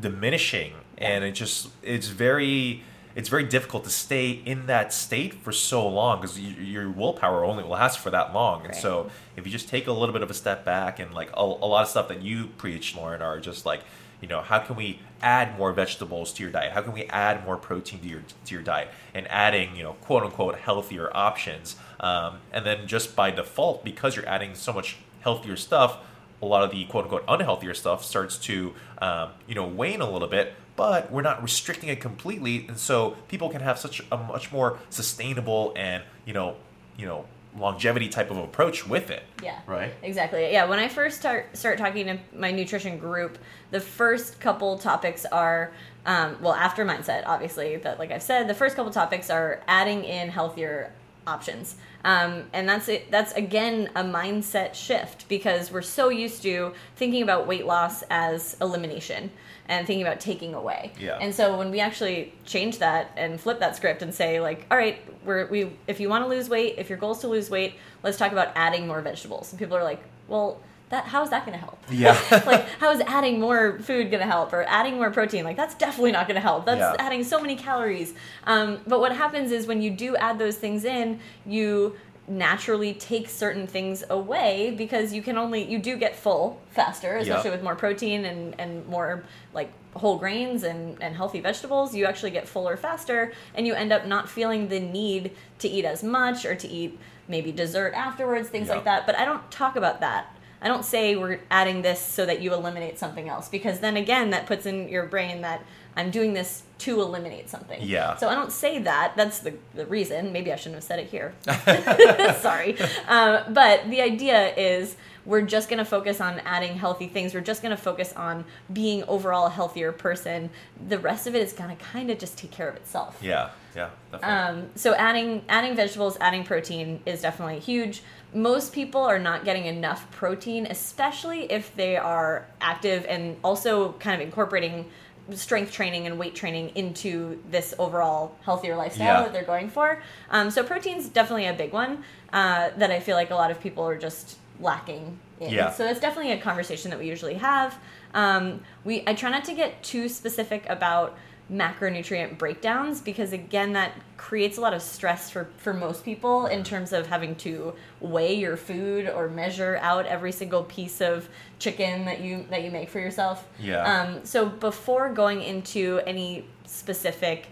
diminishing, 0.00 0.72
and 0.98 1.22
it 1.24 1.32
just 1.32 1.68
it's 1.82 2.08
very 2.08 2.82
it's 3.16 3.28
very 3.30 3.44
difficult 3.44 3.82
to 3.84 3.90
stay 3.90 4.30
in 4.30 4.66
that 4.66 4.92
state 4.92 5.34
for 5.34 5.50
so 5.50 5.88
long 5.88 6.20
because 6.20 6.38
your 6.38 6.88
willpower 6.88 7.44
only 7.44 7.64
lasts 7.64 8.00
for 8.00 8.10
that 8.10 8.32
long, 8.32 8.60
and 8.60 8.74
Right. 8.74 8.82
so 8.82 9.10
if 9.36 9.44
you 9.46 9.50
just 9.50 9.68
take 9.68 9.86
a 9.88 9.92
little 9.92 10.12
bit 10.12 10.22
of 10.22 10.30
a 10.30 10.34
step 10.34 10.64
back 10.64 11.00
and 11.00 11.12
like 11.14 11.30
a, 11.34 11.40
a 11.40 11.66
lot 11.66 11.82
of 11.82 11.88
stuff 11.88 12.08
that 12.08 12.22
you 12.22 12.48
preach 12.58 12.94
lauren 12.94 13.22
are 13.22 13.40
just 13.40 13.66
like 13.66 13.80
you 14.20 14.28
know 14.28 14.42
how 14.42 14.58
can 14.58 14.76
we 14.76 15.00
add 15.22 15.56
more 15.58 15.72
vegetables 15.72 16.32
to 16.34 16.42
your 16.42 16.52
diet? 16.52 16.72
How 16.72 16.82
can 16.82 16.92
we 16.92 17.04
add 17.06 17.44
more 17.44 17.56
protein 17.56 18.00
to 18.00 18.08
your 18.08 18.22
to 18.44 18.54
your 18.54 18.62
diet? 18.62 18.88
And 19.14 19.26
adding 19.30 19.74
you 19.76 19.82
know 19.82 19.94
quote 19.94 20.22
unquote 20.22 20.56
healthier 20.58 21.10
options. 21.16 21.76
Um, 22.00 22.38
and 22.52 22.64
then 22.64 22.86
just 22.86 23.16
by 23.16 23.30
default 23.30 23.82
because 23.84 24.14
you're 24.14 24.28
adding 24.28 24.54
so 24.54 24.72
much 24.72 24.98
healthier 25.20 25.56
stuff 25.56 25.98
a 26.42 26.46
lot 26.46 26.62
of 26.62 26.70
the 26.70 26.84
quote 26.84 27.04
unquote 27.04 27.26
unhealthier 27.26 27.74
stuff 27.74 28.04
starts 28.04 28.36
to 28.36 28.74
um, 28.98 29.30
you 29.46 29.54
know 29.54 29.66
wane 29.66 30.00
a 30.00 30.10
little 30.10 30.28
bit 30.28 30.54
but 30.76 31.10
we're 31.10 31.22
not 31.22 31.42
restricting 31.42 31.88
it 31.88 32.00
completely 32.00 32.66
and 32.68 32.78
so 32.78 33.16
people 33.28 33.48
can 33.48 33.60
have 33.62 33.78
such 33.78 34.02
a 34.12 34.16
much 34.16 34.52
more 34.52 34.78
sustainable 34.90 35.72
and 35.76 36.02
you 36.24 36.32
know 36.32 36.56
you 36.96 37.06
know 37.06 37.24
longevity 37.58 38.08
type 38.08 38.30
of 38.30 38.36
approach 38.36 38.86
with 38.86 39.10
it 39.10 39.22
Yeah. 39.42 39.58
right 39.66 39.92
Exactly. 40.02 40.52
Yeah. 40.52 40.66
When 40.66 40.78
I 40.78 40.88
first 40.88 41.18
start 41.18 41.56
start 41.56 41.78
talking 41.78 42.06
to 42.06 42.18
my 42.34 42.50
nutrition 42.50 42.98
group, 42.98 43.38
the 43.70 43.80
first 43.80 44.40
couple 44.40 44.78
topics 44.78 45.24
are, 45.24 45.72
um, 46.04 46.36
well, 46.42 46.52
after 46.52 46.84
mindset, 46.84 47.22
obviously, 47.26 47.78
but 47.78 47.98
like 47.98 48.10
I've 48.12 48.22
said, 48.22 48.46
the 48.46 48.54
first 48.54 48.76
couple 48.76 48.92
topics 48.92 49.30
are 49.30 49.62
adding 49.66 50.04
in 50.04 50.28
healthier 50.28 50.92
options, 51.26 51.76
um, 52.04 52.44
and 52.52 52.68
that's 52.68 52.88
it. 52.88 53.10
That's 53.10 53.32
again 53.32 53.88
a 53.96 54.04
mindset 54.04 54.74
shift 54.74 55.26
because 55.28 55.72
we're 55.72 55.80
so 55.82 56.10
used 56.10 56.42
to 56.42 56.74
thinking 56.96 57.22
about 57.22 57.46
weight 57.46 57.64
loss 57.64 58.02
as 58.10 58.56
elimination 58.60 59.30
and 59.68 59.86
thinking 59.86 60.06
about 60.06 60.20
taking 60.20 60.54
away. 60.54 60.92
Yeah. 60.98 61.18
And 61.20 61.34
so 61.34 61.56
when 61.58 61.70
we 61.70 61.80
actually 61.80 62.32
change 62.44 62.78
that 62.78 63.10
and 63.16 63.40
flip 63.40 63.58
that 63.60 63.76
script 63.76 64.02
and 64.02 64.14
say 64.14 64.40
like, 64.40 64.66
all 64.70 64.76
right, 64.76 64.98
we're 65.24 65.46
we 65.46 65.72
if 65.86 66.00
you 66.00 66.08
want 66.08 66.24
to 66.24 66.28
lose 66.28 66.48
weight, 66.48 66.74
if 66.78 66.88
your 66.88 66.98
goal 66.98 67.12
is 67.12 67.18
to 67.18 67.28
lose 67.28 67.50
weight, 67.50 67.74
let's 68.02 68.16
talk 68.16 68.32
about 68.32 68.48
adding 68.54 68.86
more 68.86 69.00
vegetables. 69.00 69.52
And 69.52 69.58
people 69.58 69.76
are 69.76 69.84
like, 69.84 70.02
well, 70.28 70.60
that 70.88 71.04
how 71.06 71.22
is 71.24 71.30
that 71.30 71.44
going 71.44 71.58
to 71.58 71.64
help? 71.64 71.82
Yeah. 71.90 72.16
like 72.46 72.68
how 72.78 72.92
is 72.92 73.00
adding 73.08 73.40
more 73.40 73.78
food 73.80 74.10
going 74.10 74.20
to 74.22 74.26
help 74.30 74.52
or 74.52 74.62
adding 74.68 74.94
more 74.94 75.10
protein? 75.10 75.44
Like 75.44 75.56
that's 75.56 75.74
definitely 75.74 76.12
not 76.12 76.28
going 76.28 76.36
to 76.36 76.40
help. 76.40 76.64
That's 76.64 76.78
Yeah. 76.78 76.94
adding 77.04 77.24
so 77.24 77.40
many 77.40 77.56
calories. 77.56 78.14
Um, 78.44 78.78
but 78.86 79.00
what 79.00 79.10
happens 79.12 79.50
is 79.50 79.66
when 79.66 79.82
you 79.82 79.90
do 79.90 80.14
add 80.16 80.38
those 80.38 80.56
things 80.56 80.84
in, 80.84 81.18
you 81.44 81.96
naturally 82.28 82.92
take 82.94 83.28
certain 83.28 83.66
things 83.66 84.02
away 84.10 84.74
because 84.76 85.12
you 85.12 85.22
can 85.22 85.38
only 85.38 85.62
you 85.62 85.78
do 85.78 85.96
get 85.96 86.16
full 86.16 86.60
faster 86.70 87.16
especially 87.18 87.50
Yeah. 87.50 87.54
with 87.56 87.62
more 87.62 87.76
protein 87.76 88.24
and 88.24 88.54
and 88.58 88.86
more 88.88 89.22
like 89.54 89.70
whole 89.94 90.18
grains 90.18 90.64
and 90.64 91.00
and 91.00 91.14
healthy 91.14 91.38
vegetables 91.40 91.94
you 91.94 92.04
actually 92.04 92.32
get 92.32 92.48
fuller 92.48 92.76
faster 92.76 93.32
and 93.54 93.66
you 93.66 93.74
end 93.74 93.92
up 93.92 94.06
not 94.06 94.28
feeling 94.28 94.68
the 94.68 94.80
need 94.80 95.30
to 95.60 95.68
eat 95.68 95.84
as 95.84 96.02
much 96.02 96.44
or 96.44 96.54
to 96.56 96.68
eat 96.68 96.98
maybe 97.28 97.52
dessert 97.52 97.92
afterwards 97.94 98.48
things 98.48 98.66
Yeah. 98.68 98.74
like 98.74 98.84
that 98.84 99.06
but 99.06 99.16
i 99.16 99.24
don't 99.24 99.48
talk 99.50 99.76
about 99.76 100.00
that 100.00 100.34
i 100.62 100.68
don't 100.68 100.84
say 100.84 101.16
we're 101.16 101.40
adding 101.50 101.82
this 101.82 102.00
so 102.00 102.26
that 102.26 102.40
you 102.40 102.52
eliminate 102.52 102.98
something 102.98 103.28
else 103.28 103.48
because 103.48 103.80
then 103.80 103.96
again 103.96 104.30
that 104.30 104.46
puts 104.46 104.66
in 104.66 104.88
your 104.88 105.06
brain 105.06 105.42
that 105.42 105.62
I'm 105.96 106.10
doing 106.10 106.34
this 106.34 106.62
to 106.80 107.00
eliminate 107.00 107.48
something. 107.48 107.80
Yeah. 107.82 108.16
So 108.16 108.28
I 108.28 108.34
don't 108.34 108.52
say 108.52 108.80
that. 108.80 109.14
That's 109.16 109.38
the, 109.38 109.54
the 109.74 109.86
reason. 109.86 110.30
Maybe 110.30 110.52
I 110.52 110.56
shouldn't 110.56 110.74
have 110.74 110.84
said 110.84 110.98
it 110.98 111.06
here. 111.06 111.32
Sorry. 112.42 112.78
Um, 113.08 113.54
but 113.54 113.88
the 113.88 114.02
idea 114.02 114.54
is 114.54 114.96
we're 115.26 115.42
just 115.42 115.68
going 115.68 115.78
to 115.78 115.84
focus 115.84 116.20
on 116.20 116.38
adding 116.40 116.76
healthy 116.78 117.08
things. 117.08 117.34
We're 117.34 117.40
just 117.40 117.60
going 117.60 117.76
to 117.76 117.82
focus 117.82 118.12
on 118.14 118.44
being 118.72 119.02
overall 119.04 119.46
a 119.46 119.50
healthier 119.50 119.92
person. 119.92 120.48
The 120.88 120.98
rest 120.98 121.26
of 121.26 121.34
it 121.34 121.42
is 121.42 121.52
going 121.52 121.76
to 121.76 121.84
kind 121.84 122.10
of 122.10 122.18
just 122.18 122.38
take 122.38 122.52
care 122.52 122.68
of 122.68 122.76
itself. 122.76 123.18
Yeah, 123.20 123.50
yeah, 123.74 123.90
definitely. 124.12 124.60
Um, 124.62 124.68
so 124.76 124.94
adding 124.94 125.42
adding 125.48 125.74
vegetables, 125.76 126.16
adding 126.20 126.44
protein 126.44 127.00
is 127.04 127.20
definitely 127.22 127.58
huge. 127.58 128.02
Most 128.32 128.72
people 128.72 129.02
are 129.02 129.18
not 129.18 129.44
getting 129.44 129.66
enough 129.66 130.10
protein, 130.12 130.66
especially 130.66 131.50
if 131.50 131.74
they 131.74 131.96
are 131.96 132.46
active 132.60 133.04
and 133.08 133.36
also 133.42 133.92
kind 133.94 134.20
of 134.20 134.26
incorporating 134.26 134.86
strength 135.32 135.72
training 135.72 136.06
and 136.06 136.18
weight 136.20 136.36
training 136.36 136.70
into 136.76 137.42
this 137.50 137.74
overall 137.80 138.36
healthier 138.42 138.76
lifestyle 138.76 139.06
Yeah. 139.06 139.22
that 139.24 139.32
they're 139.32 139.42
going 139.42 139.68
for. 139.70 140.00
Um, 140.30 140.52
so 140.52 140.62
protein's 140.62 141.08
definitely 141.08 141.46
a 141.46 141.52
big 141.52 141.72
one 141.72 142.04
uh, 142.32 142.70
that 142.76 142.92
I 142.92 143.00
feel 143.00 143.16
like 143.16 143.30
a 143.30 143.34
lot 143.34 143.50
of 143.50 143.58
people 143.60 143.82
are 143.84 143.98
just 143.98 144.38
lacking 144.60 145.18
in. 145.40 145.50
Yeah. 145.50 145.70
So 145.70 145.86
it's 145.86 146.00
definitely 146.00 146.32
a 146.32 146.40
conversation 146.40 146.90
that 146.90 146.98
we 146.98 147.08
usually 147.08 147.34
have. 147.34 147.78
Um, 148.14 148.60
we 148.84 149.02
I 149.06 149.14
try 149.14 149.30
not 149.30 149.44
to 149.44 149.54
get 149.54 149.82
too 149.82 150.08
specific 150.08 150.64
about 150.68 151.16
macronutrient 151.50 152.36
breakdowns 152.38 153.00
because 153.00 153.32
again 153.32 153.72
that 153.74 153.92
creates 154.16 154.58
a 154.58 154.60
lot 154.60 154.74
of 154.74 154.82
stress 154.82 155.30
for 155.30 155.46
for 155.58 155.72
most 155.72 156.04
people 156.04 156.46
in 156.46 156.64
terms 156.64 156.92
of 156.92 157.06
having 157.06 157.36
to 157.36 157.72
weigh 158.00 158.34
your 158.34 158.56
food 158.56 159.08
or 159.08 159.28
measure 159.28 159.78
out 159.80 160.06
every 160.06 160.32
single 160.32 160.64
piece 160.64 161.00
of 161.00 161.28
chicken 161.60 162.04
that 162.04 162.20
you 162.20 162.44
that 162.50 162.64
you 162.64 162.70
make 162.72 162.88
for 162.88 162.98
yourself 162.98 163.46
Yeah. 163.60 163.84
um, 163.84 164.24
so 164.24 164.46
before 164.46 165.08
going 165.12 165.40
into 165.40 166.00
any 166.04 166.44
specific 166.64 167.46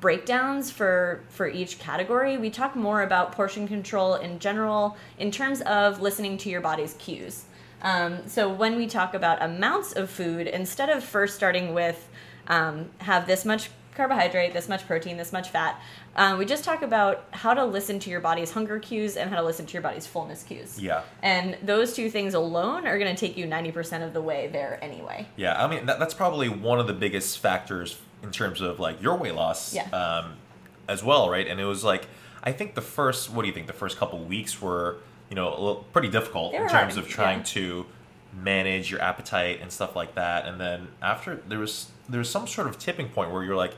breakdowns 0.00 0.70
for 0.70 1.22
for 1.28 1.48
each 1.48 1.78
category. 1.78 2.36
We 2.36 2.50
talk 2.50 2.76
more 2.76 3.02
about 3.02 3.32
portion 3.32 3.66
control 3.68 4.14
in 4.14 4.38
general 4.38 4.96
in 5.18 5.30
terms 5.30 5.60
of 5.62 6.00
listening 6.00 6.38
to 6.38 6.50
your 6.50 6.60
body's 6.60 6.94
cues. 6.94 7.44
Um, 7.82 8.26
so 8.26 8.52
when 8.52 8.76
we 8.76 8.86
talk 8.86 9.14
about 9.14 9.42
amounts 9.42 9.92
of 9.92 10.10
food 10.10 10.46
instead 10.46 10.88
of 10.88 11.04
first 11.04 11.36
starting 11.36 11.74
with 11.74 12.08
um, 12.48 12.90
have 12.98 13.26
this 13.26 13.44
much 13.44 13.70
carbohydrate 13.94 14.52
this 14.52 14.68
much 14.68 14.86
protein 14.86 15.16
this 15.16 15.32
much 15.32 15.48
fat 15.48 15.80
uh, 16.16 16.36
we 16.38 16.44
just 16.44 16.64
talk 16.64 16.82
about 16.82 17.24
how 17.30 17.54
to 17.54 17.64
listen 17.64 17.98
to 17.98 18.10
your 18.10 18.20
body's 18.20 18.50
hunger 18.50 18.78
cues 18.78 19.16
and 19.16 19.30
how 19.30 19.36
to 19.36 19.42
listen 19.42 19.64
to 19.66 19.72
your 19.72 19.82
body's 19.82 20.06
fullness 20.06 20.42
cues. 20.42 20.80
Yeah. 20.80 21.02
and 21.22 21.56
those 21.62 21.94
two 21.94 22.10
things 22.10 22.34
alone 22.34 22.86
are 22.86 22.98
going 22.98 23.14
to 23.14 23.18
take 23.18 23.36
you 23.36 23.46
90% 23.46 24.04
of 24.04 24.12
the 24.12 24.20
way 24.20 24.48
there 24.48 24.78
anyway. 24.82 25.26
Yeah, 25.36 25.62
I 25.62 25.66
mean 25.66 25.86
that, 25.86 25.98
that's 25.98 26.14
probably 26.14 26.48
one 26.48 26.78
of 26.78 26.86
the 26.86 26.92
biggest 26.92 27.38
factors 27.38 27.98
in 28.22 28.30
terms 28.30 28.60
of 28.60 28.80
like 28.80 29.00
your 29.02 29.16
weight 29.16 29.34
loss, 29.34 29.74
Yeah. 29.74 29.88
um, 29.90 30.32
as 30.88 31.02
well, 31.02 31.28
right? 31.30 31.46
And 31.46 31.60
it 31.60 31.64
was 31.64 31.84
like 31.84 32.06
I 32.42 32.52
think 32.52 32.74
the 32.76 32.80
first, 32.82 33.28
what 33.30 33.42
do 33.42 33.48
you 33.48 33.54
think? 33.54 33.66
The 33.66 33.72
first 33.72 33.96
couple 33.98 34.20
weeks 34.20 34.62
were, 34.62 34.98
you 35.28 35.34
know, 35.34 35.48
a 35.48 35.58
little, 35.58 35.84
pretty 35.92 36.08
difficult 36.08 36.52
They 36.52 36.58
in 36.58 36.68
terms 36.68 36.94
hard, 36.94 36.98
of 37.04 37.08
trying 37.08 37.38
yeah. 37.38 37.44
to 37.44 37.86
manage 38.32 38.90
your 38.90 39.00
appetite 39.02 39.60
and 39.60 39.72
stuff 39.72 39.96
like 39.96 40.14
that. 40.14 40.46
And 40.46 40.60
then 40.60 40.88
after 41.02 41.40
there 41.48 41.58
was 41.58 41.90
there 42.08 42.18
was 42.18 42.30
some 42.30 42.46
sort 42.46 42.68
of 42.68 42.78
tipping 42.78 43.08
point 43.08 43.32
where 43.32 43.42
you're 43.42 43.56
like 43.56 43.74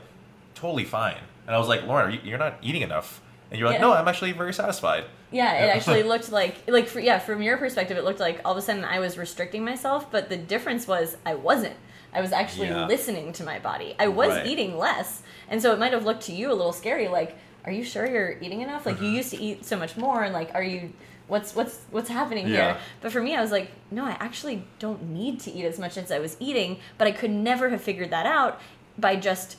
totally 0.55 0.83
fine, 0.85 1.17
and 1.47 1.55
I 1.55 1.59
was 1.59 1.67
like, 1.67 1.83
Lauren, 1.87 2.07
are 2.07 2.09
you, 2.11 2.19
you're 2.23 2.37
not 2.37 2.57
eating 2.61 2.81
enough, 2.83 3.21
and 3.49 3.59
you're 3.59 3.67
like, 3.67 3.79
Yeah. 3.79 3.87
no, 3.87 3.93
I'm 3.93 4.07
actually 4.07 4.33
very 4.33 4.53
satisfied. 4.53 5.05
Yeah, 5.31 5.53
it 5.65 5.75
actually 5.75 6.03
looked 6.11 6.31
like 6.31 6.55
like 6.67 6.87
for, 6.87 6.99
yeah, 6.99 7.17
from 7.19 7.41
your 7.41 7.57
perspective, 7.57 7.97
it 7.97 8.03
looked 8.03 8.19
like 8.19 8.41
all 8.45 8.51
of 8.51 8.57
a 8.57 8.61
sudden 8.61 8.85
I 8.85 8.99
was 8.99 9.17
restricting 9.17 9.63
myself, 9.65 10.11
but 10.11 10.29
the 10.29 10.37
difference 10.37 10.87
was 10.87 11.17
I 11.25 11.33
wasn't. 11.35 11.75
I 12.13 12.21
was 12.21 12.31
actually 12.31 12.67
Yeah. 12.69 12.85
listening 12.87 13.33
to 13.33 13.43
my 13.43 13.59
body. 13.59 13.95
I 13.99 14.07
was 14.07 14.29
Right. 14.29 14.45
eating 14.47 14.77
less, 14.77 15.21
and 15.49 15.61
so 15.61 15.71
it 15.73 15.79
might 15.79 15.93
have 15.93 16.05
looked 16.05 16.23
to 16.23 16.31
you 16.33 16.51
a 16.51 16.53
little 16.53 16.73
scary. 16.73 17.07
Like, 17.07 17.35
are 17.65 17.71
you 17.71 17.83
sure 17.83 18.09
you're 18.09 18.37
eating 18.41 18.61
enough? 18.61 18.85
Like, 18.85 18.95
Mm-hmm. 18.95 19.05
you 19.05 19.11
used 19.11 19.29
to 19.31 19.37
eat 19.41 19.65
so 19.65 19.77
much 19.77 19.95
more, 19.97 20.23
and 20.23 20.33
like, 20.33 20.51
are 20.55 20.63
you? 20.63 20.93
What's 21.27 21.55
what's 21.55 21.81
what's 21.91 22.09
happening 22.09 22.47
Yeah. 22.47 22.53
here? 22.73 22.77
But 23.01 23.11
for 23.11 23.21
me, 23.21 23.35
I 23.35 23.41
was 23.41 23.51
like, 23.51 23.69
no, 23.91 24.03
I 24.05 24.17
actually 24.19 24.63
don't 24.79 25.11
need 25.11 25.39
to 25.41 25.51
eat 25.51 25.65
as 25.65 25.77
much 25.77 25.95
as 25.95 26.11
I 26.11 26.17
was 26.17 26.35
eating, 26.39 26.79
but 26.97 27.07
I 27.07 27.11
could 27.11 27.29
never 27.29 27.69
have 27.69 27.81
figured 27.81 28.09
that 28.09 28.25
out 28.25 28.59
by 28.97 29.15
just 29.15 29.57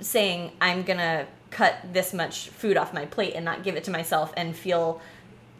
saying 0.00 0.52
I'm 0.60 0.82
gonna 0.82 1.26
cut 1.50 1.76
this 1.90 2.12
much 2.12 2.50
food 2.50 2.76
off 2.76 2.92
my 2.92 3.06
plate 3.06 3.32
and 3.34 3.44
not 3.46 3.62
give 3.62 3.76
it 3.76 3.84
to 3.84 3.90
myself 3.90 4.34
and 4.36 4.54
feel 4.54 5.00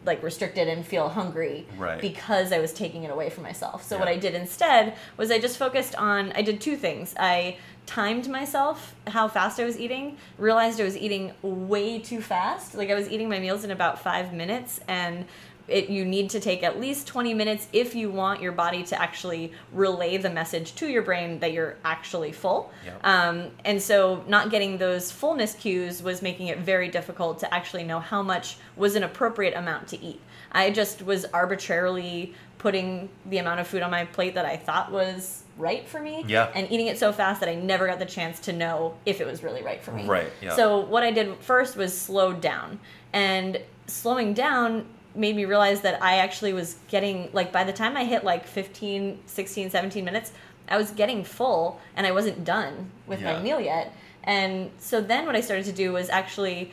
like 0.07 0.23
restricted 0.23 0.67
and 0.67 0.83
feel 0.85 1.09
hungry 1.09 1.67
Right. 1.77 2.01
because 2.01 2.51
I 2.51 2.59
was 2.59 2.73
taking 2.73 3.03
it 3.03 3.11
away 3.11 3.29
from 3.29 3.43
myself. 3.43 3.83
So 3.83 3.99
what 3.99 4.07
I 4.07 4.17
did 4.17 4.33
instead 4.33 4.95
was 5.17 5.29
I 5.29 5.37
just 5.37 5.57
focused 5.57 5.93
on 5.95 6.31
I 6.31 6.41
did 6.41 6.59
two 6.61 6.77
things. 6.77 7.13
I 7.19 7.57
timed 7.85 8.27
myself 8.27 8.95
how 9.07 9.27
fast 9.27 9.59
I 9.59 9.63
was 9.65 9.77
eating, 9.79 10.17
realized 10.37 10.81
I 10.81 10.83
was 10.85 10.97
eating 10.97 11.33
way 11.41 11.99
too 11.99 12.21
fast. 12.21 12.73
Like 12.75 12.89
I 12.89 12.95
was 12.95 13.09
eating 13.09 13.29
my 13.29 13.39
meals 13.39 13.63
in 13.63 13.71
about 13.71 14.01
5 14.01 14.33
minutes 14.33 14.79
and 14.87 15.25
it, 15.67 15.89
you 15.89 16.05
need 16.05 16.29
to 16.29 16.39
take 16.39 16.63
at 16.63 16.79
least 16.79 17.07
20 17.07 17.33
minutes 17.33 17.67
if 17.73 17.93
you 17.93 18.09
want 18.09 18.41
your 18.41 18.51
body 18.53 18.83
to 18.83 19.01
actually 19.01 19.51
relay 19.71 20.17
the 20.17 20.29
message 20.29 20.73
to 20.75 20.87
your 20.87 21.01
brain 21.01 21.39
that 21.39 21.51
you're 21.51 21.75
actually 21.83 22.31
full. 22.31 22.71
Yep. 22.85 23.05
Um, 23.05 23.51
and 23.65 23.81
so, 23.81 24.23
not 24.27 24.49
getting 24.49 24.77
those 24.77 25.11
fullness 25.11 25.53
cues 25.55 26.01
was 26.01 26.21
making 26.21 26.47
it 26.47 26.59
very 26.59 26.87
difficult 26.89 27.39
to 27.39 27.53
actually 27.53 27.83
know 27.83 27.99
how 27.99 28.23
much 28.23 28.57
was 28.75 28.95
an 28.95 29.03
appropriate 29.03 29.55
amount 29.55 29.87
to 29.89 30.01
eat. 30.01 30.21
I 30.51 30.69
just 30.71 31.01
was 31.01 31.25
arbitrarily 31.25 32.33
putting 32.57 33.09
the 33.25 33.37
amount 33.37 33.59
of 33.59 33.67
food 33.67 33.81
on 33.83 33.91
my 33.91 34.05
plate 34.05 34.35
that 34.35 34.45
I 34.45 34.57
thought 34.57 34.91
was 34.91 35.43
right 35.57 35.87
for 35.87 35.99
me 35.99 36.23
Yeah. 36.27 36.49
and 36.55 36.71
eating 36.71 36.87
it 36.87 36.97
so 36.97 37.11
fast 37.11 37.39
that 37.41 37.49
I 37.49 37.55
never 37.55 37.87
got 37.87 37.99
the 37.99 38.05
chance 38.05 38.39
to 38.41 38.53
know 38.53 38.95
if 39.05 39.21
it 39.21 39.27
was 39.27 39.43
really 39.43 39.61
right 39.63 39.81
for 39.83 39.91
me. 39.91 40.05
Right, 40.05 40.31
yeah. 40.41 40.55
So, 40.55 40.79
what 40.79 41.03
I 41.03 41.11
did 41.11 41.35
first 41.39 41.75
was 41.75 41.95
slow 41.99 42.33
down. 42.33 42.79
And 43.13 43.59
slowing 43.87 44.33
down 44.33 44.85
made 45.17 45.35
me 45.35 45.45
realize 45.45 45.81
that 45.81 46.01
I 46.01 46.17
actually 46.19 46.53
was 46.53 46.77
getting, 46.87 47.29
like, 47.33 47.51
by 47.51 47.63
the 47.63 47.73
time 47.73 47.97
I 47.97 48.05
hit 48.05 48.23
like 48.23 48.45
15, 48.45 49.19
16, 49.25 49.69
17 49.69 50.05
minutes, 50.05 50.31
I 50.69 50.77
was 50.77 50.91
getting 50.91 51.23
full 51.23 51.79
and 51.95 52.05
I 52.05 52.11
wasn't 52.11 52.43
done 52.45 52.91
with 53.07 53.21
Yeah. 53.21 53.33
my 53.33 53.41
meal 53.41 53.59
yet. 53.59 53.93
And 54.23 54.69
so 54.79 55.01
then 55.01 55.25
what 55.25 55.35
I 55.35 55.41
started 55.41 55.65
to 55.65 55.71
do 55.71 55.93
was 55.93 56.09
actually 56.09 56.71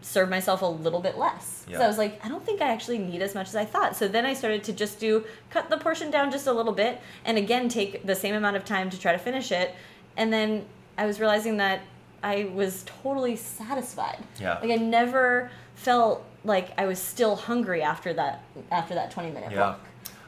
serve 0.00 0.28
myself 0.28 0.60
a 0.62 0.66
little 0.66 1.00
bit 1.00 1.16
less. 1.16 1.64
Yeah. 1.68 1.78
So 1.78 1.84
I 1.84 1.88
was 1.88 1.98
like, 1.98 2.22
I 2.24 2.28
don't 2.28 2.44
think 2.44 2.60
I 2.60 2.68
actually 2.72 2.98
need 2.98 3.22
as 3.22 3.34
much 3.34 3.48
as 3.48 3.56
I 3.56 3.64
thought. 3.64 3.96
So 3.96 4.06
then 4.08 4.26
I 4.26 4.34
started 4.34 4.64
to 4.64 4.72
just 4.72 4.98
do 5.00 5.24
cut 5.50 5.70
the 5.70 5.78
portion 5.78 6.10
down 6.10 6.30
just 6.30 6.46
a 6.46 6.52
little 6.52 6.72
bit 6.72 7.00
and 7.24 7.38
again 7.38 7.68
take 7.68 8.04
the 8.06 8.14
same 8.14 8.34
amount 8.34 8.56
of 8.56 8.64
time 8.66 8.90
to 8.90 8.98
try 9.00 9.12
to 9.12 9.18
finish 9.18 9.50
it. 9.52 9.74
And 10.16 10.30
then 10.32 10.66
I 10.98 11.06
was 11.06 11.20
realizing 11.20 11.56
that 11.58 11.80
I 12.22 12.50
was 12.54 12.84
totally 13.02 13.36
satisfied. 13.36 14.18
Yeah. 14.40 14.58
Like 14.60 14.70
I 14.70 14.76
never 14.76 15.50
felt 15.74 16.24
like 16.44 16.70
I 16.78 16.86
was 16.86 16.98
still 16.98 17.36
hungry 17.36 17.82
after 17.82 18.12
that 18.14 18.42
after 18.70 18.94
that 18.94 19.10
20 19.10 19.30
minute 19.30 19.52
Yeah. 19.52 19.60
walk. 19.60 19.80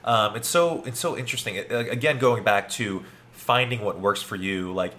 Um, 0.05 0.37
it's 0.37 0.49
so 0.49 0.83
it's 0.87 1.01
so 1.01 1.17
interesting. 1.17 1.57
It- 1.57 1.71
again, 1.71 2.19
going 2.19 2.45
back 2.45 2.69
to 2.71 3.05
finding 3.33 3.83
what 3.85 3.99
works 4.01 4.23
for 4.23 4.37
you. 4.37 4.73
Like, 4.73 4.93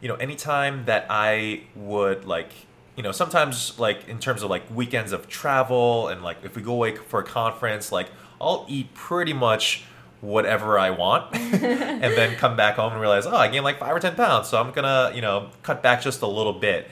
you 0.00 0.08
know, 0.08 0.14
anytime 0.16 0.84
that 0.86 1.06
I 1.10 1.62
would 1.76 2.24
like, 2.24 2.50
you 2.96 3.02
know, 3.02 3.12
sometimes 3.12 3.78
like 3.78 4.08
in 4.08 4.18
terms 4.18 4.42
of 4.42 4.50
like 4.50 4.62
weekends 4.74 5.12
of 5.12 5.28
travel 5.28 6.08
and 6.08 6.22
like 6.22 6.38
if 6.44 6.56
we 6.56 6.62
go 6.62 6.72
away 6.72 6.96
for 6.96 7.20
a 7.20 7.24
conference, 7.24 7.92
like 7.92 8.08
I'll 8.40 8.66
eat 8.68 8.92
pretty 8.94 9.32
much 9.32 9.84
whatever 10.20 10.78
I 10.78 10.88
want, 10.90 11.34
and 11.34 12.02
then 12.02 12.34
come 12.36 12.56
back 12.56 12.76
home 12.76 12.92
and 12.92 13.00
realize, 13.00 13.26
oh, 13.26 13.36
I 13.36 13.48
gained 13.48 13.64
like 13.64 13.78
five 13.78 13.94
or 13.94 14.00
ten 14.00 14.14
pounds, 14.14 14.48
so 14.48 14.58
I'm 14.58 14.70
gonna, 14.72 15.12
you 15.14 15.20
know, 15.20 15.50
cut 15.62 15.82
back 15.82 16.00
just 16.00 16.22
a 16.22 16.26
little 16.26 16.54
bit. 16.54 16.88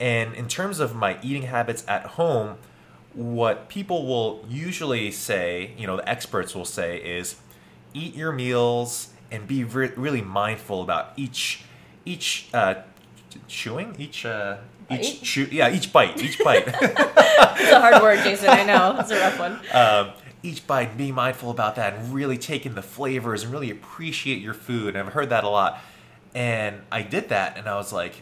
And 0.00 0.34
in 0.34 0.48
terms 0.48 0.80
of 0.80 0.94
my 0.94 1.18
eating 1.22 1.42
habits 1.42 1.84
at 1.88 2.04
home, 2.04 2.56
what 3.14 3.68
people 3.68 4.06
will 4.06 4.44
usually 4.48 5.10
say, 5.10 5.72
you 5.78 5.86
know, 5.86 5.96
the 5.96 6.08
experts 6.08 6.54
will 6.54 6.66
say 6.66 6.98
is 6.98 7.36
eat 7.94 8.14
your 8.14 8.32
meals 8.32 9.08
and 9.30 9.46
be 9.46 9.64
re- 9.64 9.92
really 9.96 10.20
mindful 10.22 10.82
about 10.82 11.12
each 11.16 11.64
each 12.04 12.48
uh, 12.54 12.74
chewing 13.48 13.96
each 13.98 14.24
uh, 14.26 14.58
each 14.90 15.22
chew 15.22 15.48
yeah 15.50 15.68
each 15.70 15.92
bite 15.92 16.22
each 16.22 16.38
bite 16.44 16.66
It's 17.58 17.72
a 17.72 17.80
hard 17.80 18.02
word, 18.02 18.18
Jason. 18.22 18.48
I 18.50 18.64
know. 18.64 18.96
It's 19.00 19.10
a 19.10 19.18
rough 19.18 19.38
one. 19.38 19.58
um, 19.72 20.10
each 20.42 20.66
bite 20.66 20.96
be 20.96 21.10
mindful 21.10 21.50
about 21.50 21.74
that 21.76 21.94
and 21.94 22.14
really 22.14 22.38
take 22.38 22.66
in 22.66 22.74
the 22.74 22.82
flavors 22.82 23.42
and 23.42 23.50
really 23.52 23.70
appreciate 23.70 24.40
your 24.40 24.54
food 24.54 24.94
and 24.94 24.98
I've 25.08 25.12
heard 25.14 25.30
that 25.30 25.42
a 25.42 25.48
lot 25.48 25.80
and 26.34 26.82
I 26.92 27.02
did 27.02 27.30
that 27.30 27.56
and 27.58 27.66
I 27.66 27.74
was 27.76 27.92
like 27.92 28.14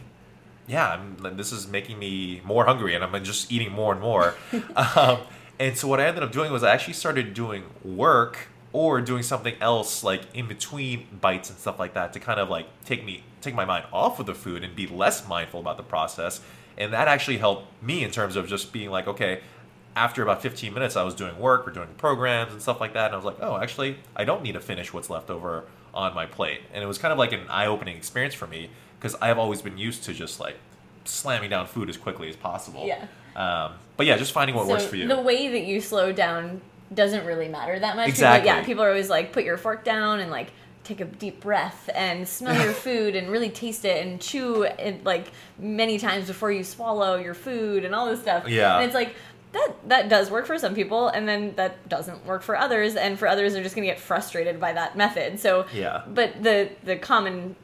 yeah 0.67 0.89
I'm, 0.89 1.17
like, 1.17 1.37
this 1.37 1.51
is 1.51 1.67
making 1.67 1.99
me 1.99 2.41
more 2.43 2.65
hungry 2.65 2.95
and 2.95 3.03
I'm 3.03 3.23
just 3.23 3.51
eating 3.51 3.71
more 3.71 3.91
and 3.91 4.01
more. 4.01 4.35
Um, 4.75 5.19
and 5.57 5.77
so 5.77 5.87
what 5.87 6.01
I 6.01 6.05
ended 6.05 6.21
up 6.21 6.33
doing 6.33 6.51
was 6.51 6.63
I 6.63 6.73
actually 6.73 6.95
started 6.95 7.33
doing 7.33 7.63
work 7.83 8.49
or 8.73 8.99
doing 8.99 9.23
something 9.23 9.55
else 9.61 10.03
like 10.03 10.23
in 10.33 10.49
between 10.49 11.07
bites 11.21 11.49
and 11.49 11.57
stuff 11.57 11.79
like 11.79 11.93
that 11.93 12.11
to 12.11 12.19
kind 12.19 12.41
of 12.41 12.49
like 12.49 12.67
take 12.83 13.05
me 13.05 13.23
take 13.39 13.55
my 13.55 13.63
mind 13.63 13.85
off 13.93 14.19
of 14.19 14.25
the 14.25 14.35
food 14.35 14.65
and 14.65 14.75
be 14.75 14.85
less 14.85 15.25
mindful 15.29 15.61
about 15.61 15.77
the 15.77 15.83
process. 15.83 16.41
And 16.77 16.91
that 16.91 17.07
actually 17.07 17.37
helped 17.37 17.81
me 17.81 18.03
in 18.03 18.11
terms 18.11 18.35
of 18.35 18.47
just 18.47 18.73
being 18.73 18.89
like 18.89 19.07
okay 19.07 19.39
after 19.95 20.21
about 20.21 20.41
15 20.41 20.73
minutes 20.73 20.97
i 20.97 21.03
was 21.03 21.13
doing 21.13 21.39
work 21.39 21.65
or 21.65 21.71
doing 21.71 21.87
programs 21.95 22.51
and 22.51 22.61
stuff 22.61 22.81
like 22.81 22.91
that 22.95 23.05
and 23.05 23.13
i 23.13 23.15
was 23.15 23.23
like 23.23 23.37
oh 23.39 23.55
actually 23.55 23.95
i 24.13 24.25
don't 24.25 24.43
need 24.43 24.51
to 24.51 24.59
finish 24.59 24.91
what's 24.91 25.09
left 25.09 25.29
over 25.29 25.63
on 25.95 26.13
my 26.13 26.25
plate. 26.25 26.59
And 26.73 26.83
it 26.83 26.87
was 26.87 26.97
kind 26.97 27.11
of 27.11 27.17
like 27.17 27.31
an 27.31 27.47
eye-opening 27.49 27.95
experience 27.95 28.33
for 28.33 28.47
me 28.47 28.69
because 28.99 29.15
I've 29.21 29.37
always 29.37 29.61
been 29.61 29.77
used 29.77 30.03
to 30.05 30.13
just 30.13 30.39
like 30.39 30.57
slamming 31.05 31.49
down 31.49 31.67
food 31.67 31.89
as 31.89 31.97
quickly 31.97 32.29
as 32.29 32.35
possible. 32.35 32.85
Yeah. 32.85 33.07
Um, 33.35 33.73
but 33.97 34.05
yeah, 34.05 34.17
just 34.17 34.31
finding 34.31 34.55
what 34.55 34.65
so 34.65 34.73
works 34.73 34.85
for 34.85 34.95
you. 34.95 35.07
the 35.07 35.21
way 35.21 35.49
that 35.49 35.65
you 35.65 35.81
slow 35.81 36.11
down 36.11 36.61
doesn't 36.93 37.25
really 37.25 37.47
matter 37.47 37.77
that 37.79 37.95
much. 37.95 38.09
Exactly. 38.09 38.49
People, 38.49 38.59
yeah, 38.59 38.65
people 38.65 38.83
are 38.83 38.89
always 38.89 39.09
like, 39.09 39.31
put 39.31 39.43
your 39.43 39.57
fork 39.57 39.83
down 39.83 40.19
and 40.19 40.31
like 40.31 40.51
take 40.83 41.01
a 41.01 41.05
deep 41.05 41.41
breath 41.41 41.89
and 41.95 42.27
smell 42.27 42.61
your 42.63 42.73
food 42.85 43.15
and 43.15 43.29
really 43.29 43.49
taste 43.49 43.85
it 43.85 44.05
and 44.05 44.21
chew 44.21 44.63
it 44.63 45.03
like 45.03 45.31
many 45.57 45.97
times 45.97 46.27
before 46.27 46.51
you 46.51 46.63
swallow 46.63 47.17
your 47.17 47.33
food 47.33 47.83
and 47.83 47.93
all 47.93 48.05
this 48.05 48.21
stuff. 48.21 48.47
Yeah. 48.47 48.77
And 48.77 48.85
it's 48.85 48.93
like 48.93 49.15
that 49.51 49.73
that 49.87 50.09
does 50.09 50.29
work 50.29 50.45
for 50.45 50.57
some 50.59 50.75
people 50.75 51.07
and 51.07 51.27
then 51.27 51.53
that 51.55 51.87
doesn't 51.89 52.25
work 52.25 52.43
for 52.43 52.57
others 52.57 52.95
and 52.95 53.17
for 53.17 53.27
others 53.27 53.53
they're 53.53 53.63
just 53.63 53.75
going 53.75 53.87
to 53.87 53.93
get 53.93 53.99
frustrated 53.99 54.59
by 54.59 54.73
that 54.73 54.95
method. 54.95 55.39
So 55.39 55.65
Yeah. 55.73 56.03
But 56.07 56.43
the 56.43 56.69
the 56.83 56.97
common 56.97 57.55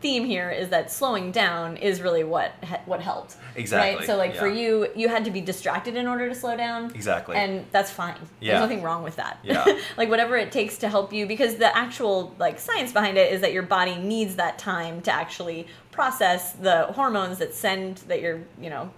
theme 0.00 0.24
here 0.24 0.50
is 0.50 0.70
that 0.70 0.90
slowing 0.90 1.30
down 1.30 1.76
is 1.76 2.00
really 2.00 2.24
what 2.24 2.52
what 2.86 3.00
helped. 3.00 3.36
Exactly, 3.54 3.96
Right? 3.98 4.06
So 4.06 4.16
like 4.16 4.34
for 4.34 4.48
you 4.48 4.88
you 4.96 5.08
had 5.08 5.24
to 5.26 5.30
be 5.30 5.40
distracted 5.40 5.94
in 5.96 6.06
order 6.06 6.28
to 6.28 6.34
slow 6.34 6.56
down. 6.56 6.90
Exactly. 6.94 7.36
And 7.36 7.66
that's 7.70 7.90
fine. 7.90 8.14
Yeah. 8.40 8.52
There's 8.52 8.62
nothing 8.62 8.82
wrong 8.82 9.02
with 9.02 9.16
that. 9.16 9.38
Yeah. 9.42 9.64
like 9.98 10.08
whatever 10.08 10.36
it 10.36 10.52
takes 10.52 10.78
to 10.78 10.88
help 10.88 11.12
you 11.12 11.26
because 11.26 11.56
the 11.56 11.76
actual 11.76 12.34
like 12.38 12.58
science 12.58 12.92
behind 12.92 13.18
it 13.18 13.32
is 13.32 13.42
that 13.42 13.52
your 13.52 13.62
body 13.62 13.96
needs 13.96 14.36
that 14.36 14.58
time 14.58 15.02
to 15.02 15.12
actually 15.12 15.66
process 15.90 16.52
the 16.52 16.84
hormones 16.94 17.38
that 17.38 17.52
send 17.52 17.98
that 18.08 18.22
you're, 18.22 18.40
you 18.60 18.70
know, 18.70 18.90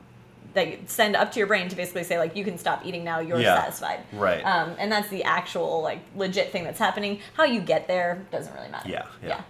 that 0.55 0.69
you 0.69 0.79
send 0.87 1.17
up 1.17 1.33
to 1.33 1.39
your 1.39 1.49
brain 1.49 1.69
to 1.69 1.75
basically 1.75 2.05
say 2.05 2.19
like 2.19 2.37
you 2.37 2.45
can 2.45 2.59
stop 2.59 2.85
eating 2.87 3.03
now, 3.03 3.19
you're 3.19 3.41
Yeah. 3.41 3.57
satisfied. 3.61 4.01
Right. 4.13 4.43
Um, 4.45 4.77
and 4.79 4.93
that's 4.93 5.09
the 5.09 5.25
actual 5.25 5.83
like 5.83 6.01
legit 6.15 6.53
thing 6.53 6.63
that's 6.63 6.79
happening. 6.79 7.19
How 7.35 7.45
you 7.45 7.61
get 7.61 7.89
there 7.89 8.25
doesn't 8.31 8.55
really 8.55 8.69
matter. 8.69 8.89
Yeah, 8.89 9.07
yeah. 9.25 9.41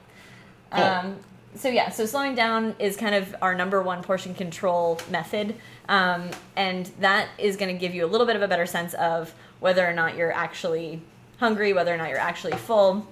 Yeah. 0.73 1.01
Um, 1.01 1.17
so 1.55 1.69
yeah, 1.69 1.91
so 1.91 2.07
slowing 2.07 2.35
down 2.35 2.75
is 2.79 2.97
kind 2.97 3.15
of 3.15 3.35
our 3.43 3.55
number 3.55 3.83
one 3.83 4.03
portion 4.03 4.35
control 4.35 4.99
method, 5.11 5.55
um, 5.89 6.31
and 6.57 6.87
that 7.01 7.29
is 7.39 7.57
going 7.57 7.75
to 7.75 7.79
give 7.79 7.95
you 7.95 8.05
a 8.05 8.09
little 8.09 8.27
bit 8.27 8.37
of 8.37 8.43
a 8.43 8.49
better 8.49 8.67
sense 8.67 8.95
of 8.95 9.35
whether 9.61 9.87
or 9.87 9.93
not 9.93 10.17
you're 10.17 10.33
actually 10.33 11.01
hungry, 11.39 11.73
whether 11.73 11.93
or 11.93 11.97
not 11.97 12.09
you're 12.09 12.19
actually 12.19 12.57
full. 12.57 13.07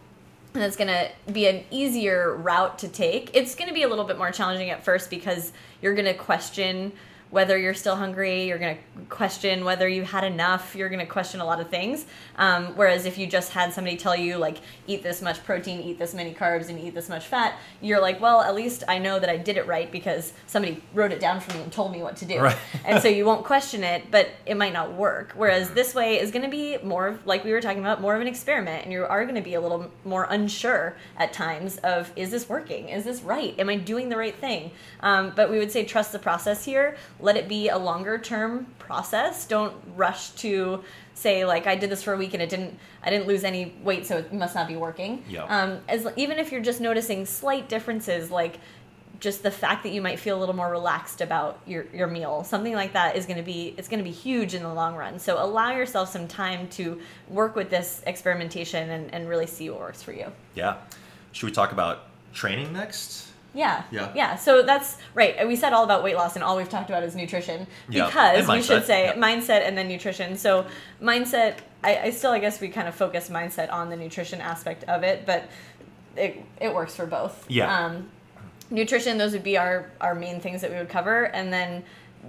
And 0.55 0.65
it's 0.65 0.77
going 0.77 0.89
to 0.89 1.11
be 1.33 1.47
an 1.47 1.63
easier 1.71 2.35
route 2.35 2.79
to 2.81 2.89
take. 2.89 3.31
It's 3.35 3.55
going 3.55 3.69
to 3.69 3.75
be 3.75 3.85
a 3.85 3.89
little 3.89 4.05
bit 4.05 4.19
more 4.19 4.33
challenging 4.33 4.71
at 4.71 4.83
first 4.83 5.11
because 5.11 5.53
you're 5.81 5.95
going 5.95 6.07
to 6.07 6.15
question 6.15 6.93
whether 7.31 7.57
you're 7.57 7.75
still 7.75 7.97
hungry. 7.97 8.45
You're 8.49 8.59
going 8.59 8.77
to 8.77 9.05
question 9.09 9.65
whether 9.65 9.89
you 9.89 10.03
had 10.03 10.25
enough. 10.25 10.75
You're 10.75 10.89
going 10.89 11.01
to 11.01 11.07
question 11.07 11.41
a 11.41 11.45
lot 11.45 11.61
of 11.61 11.69
things. 11.71 12.07
Um, 12.37 12.77
whereas 12.77 13.07
if 13.07 13.19
you 13.19 13.27
just 13.27 13.53
had 13.53 13.73
somebody 13.73 13.97
tell 13.97 14.17
you, 14.17 14.37
like, 14.37 14.59
eat 14.87 15.03
this 15.03 15.23
much 15.23 15.43
protein, 15.45 15.81
eat 15.81 15.99
this 15.99 16.13
many 16.13 16.35
carbs, 16.35 16.69
and 16.69 16.79
eat 16.79 16.95
this 16.95 17.09
much 17.09 17.27
fat, 17.27 17.57
you're 17.81 18.01
like, 18.01 18.21
well, 18.21 18.41
at 18.41 18.55
least 18.55 18.83
I 18.89 18.99
know 18.99 19.19
that 19.19 19.31
I 19.31 19.37
did 19.37 19.57
it 19.57 19.67
right 19.67 19.91
because 19.91 20.33
somebody 20.47 20.83
wrote 20.93 21.13
it 21.13 21.21
down 21.21 21.41
for 21.41 21.57
me 21.57 21.63
and 21.63 21.73
told 21.73 21.93
me 21.93 22.03
what 22.03 22.17
to 22.17 22.25
do. 22.25 22.41
Right. 22.41 22.57
and 22.85 23.01
so 23.01 23.09
you 23.09 23.25
won't 23.31 23.45
question 23.45 23.85
it, 23.85 24.11
but 24.11 24.29
it 24.45 24.57
might 24.57 24.73
not 24.73 24.93
work. 24.95 25.33
Whereas 25.37 25.71
this 25.71 25.95
way 25.95 26.19
is 26.19 26.31
going 26.33 26.45
to 26.45 26.51
be 26.51 26.79
more, 26.79 27.07
of- 27.09 27.27
like 27.27 27.45
we 27.45 27.53
were 27.53 27.61
talking 27.61 27.81
about, 27.81 28.01
more 28.01 28.17
of 28.17 28.21
an 28.21 28.27
experiment, 28.27 28.85
and 28.85 28.93
you 28.93 29.05
are 29.05 29.23
going 29.23 29.37
to 29.37 29.41
be 29.41 29.55
a 29.55 29.61
little 29.61 29.91
more 30.05 30.27
unsure 30.31 30.97
at 31.17 31.33
times 31.33 31.79
of, 31.79 32.13
is 32.17 32.31
this 32.31 32.49
working? 32.49 32.89
Is 32.89 33.05
this 33.05 33.23
right? 33.23 33.59
Am 33.59 33.69
I 33.69 33.77
doing 33.77 34.09
the 34.09 34.17
right 34.17 34.35
thing? 34.35 34.73
Um, 35.01 35.33
but 35.37 35.49
we 35.49 35.59
would 35.59 35.71
say 35.71 35.85
trust 35.85 36.11
the 36.11 36.19
process 36.19 36.65
here. 36.65 36.97
Let 37.23 37.37
it 37.37 37.49
be 37.49 37.69
a 37.69 37.79
longer 37.79 38.19
term 38.19 38.67
process. 38.79 39.47
Don't 39.47 39.75
rush 39.97 40.31
to 40.31 40.83
say 41.15 41.45
like 41.45 41.67
I 41.67 41.77
did 41.77 41.91
this 41.91 42.03
for 42.03 42.15
a 42.15 42.17
week 42.17 42.35
and 42.35 42.43
it 42.43 42.49
didn't 42.49 42.79
I 43.03 43.11
didn't 43.11 43.27
lose 43.27 43.45
any 43.45 43.75
weight 43.83 44.07
so 44.07 44.19
it 44.19 44.33
must 44.33 44.55
not 44.55 44.69
be 44.69 44.77
working. 44.77 45.23
Yeah. 45.29 45.45
Um, 45.45 45.81
as 45.89 46.07
even 46.17 46.39
if 46.39 46.53
you're 46.53 46.63
just 46.63 46.81
noticing 46.81 47.27
slight 47.27 47.69
differences 47.69 48.31
like 48.31 48.59
just 49.19 49.43
the 49.43 49.51
fact 49.51 49.83
that 49.83 49.91
you 49.91 50.01
might 50.01 50.19
feel 50.19 50.39
a 50.39 50.41
little 50.41 50.57
more 50.57 50.71
relaxed 50.71 51.21
about 51.21 51.61
your, 51.67 51.85
your 51.93 52.07
meal 52.07 52.43
something 52.43 52.73
like 52.73 52.95
that 52.95 53.17
is 53.17 53.27
going 53.27 53.37
to 53.37 53.43
be 53.43 53.75
it's 53.77 53.87
going 53.87 53.99
to 53.99 54.05
be 54.05 54.11
huge 54.11 54.55
in 54.55 54.63
the 54.63 54.73
long 54.73 54.97
run 54.97 55.19
so 55.19 55.45
allow 55.45 55.73
yourself 55.73 56.09
some 56.09 56.27
time 56.27 56.67
to 56.69 56.99
work 57.29 57.55
with 57.55 57.69
this 57.69 58.03
experimentation 58.07 58.89
and, 58.89 59.13
and 59.13 59.29
really 59.29 59.47
see 59.47 59.69
what 59.69 59.79
works 59.79 60.03
for 60.03 60.13
you 60.13 60.33
yeah. 60.55 60.77
Should 61.33 61.47
we 61.47 61.53
talk 61.53 61.73
about 61.73 62.07
training 62.33 62.73
next? 62.73 63.30
Yeah 63.55 63.83
Yeah. 63.91 64.13
yeah 64.15 64.37
so 64.37 64.63
that's 64.63 64.97
right 65.15 65.47
we 65.49 65.57
said 65.57 65.73
all 65.73 65.85
about 65.85 66.03
weight 66.05 66.17
loss 66.17 66.35
and 66.37 66.45
all 66.45 66.57
we've 66.57 66.69
talked 66.69 66.89
about 66.91 67.03
is 67.03 67.15
nutrition 67.17 67.67
Yeah. 67.89 68.07
because 68.07 68.49
we 68.49 68.63
should 68.63 68.85
say 68.87 69.07
Yeah. 69.07 69.15
mindset 69.15 69.67
and 69.67 69.77
then 69.77 69.89
nutrition 69.89 70.37
so 70.37 70.67
mindset 71.03 71.57
I, 71.83 71.99
I 71.99 72.11
still 72.11 72.31
i 72.31 72.39
guess 72.39 72.61
we 72.61 72.69
kind 72.69 72.87
of 72.89 72.95
focus 72.95 73.29
mindset 73.29 73.73
on 73.73 73.91
the 73.91 73.97
nutrition 73.97 74.41
aspect 74.41 74.85
of 74.85 75.03
it 75.03 75.27
but 75.27 75.49
it, 76.17 76.43
it 76.61 76.75
works 76.75 76.95
for 76.95 77.07
both 77.07 77.45
Yeah. 77.49 77.87
um, 77.87 78.09
nutrition 78.71 79.19
those 79.19 79.33
would 79.33 79.43
be 79.45 79.57
our 79.59 79.91
our 80.01 80.15
main 80.15 80.41
things 80.41 80.61
that 80.61 80.71
we 80.71 80.77
would 80.77 80.89
cover 80.89 81.25
and 81.25 81.53
then 81.53 81.83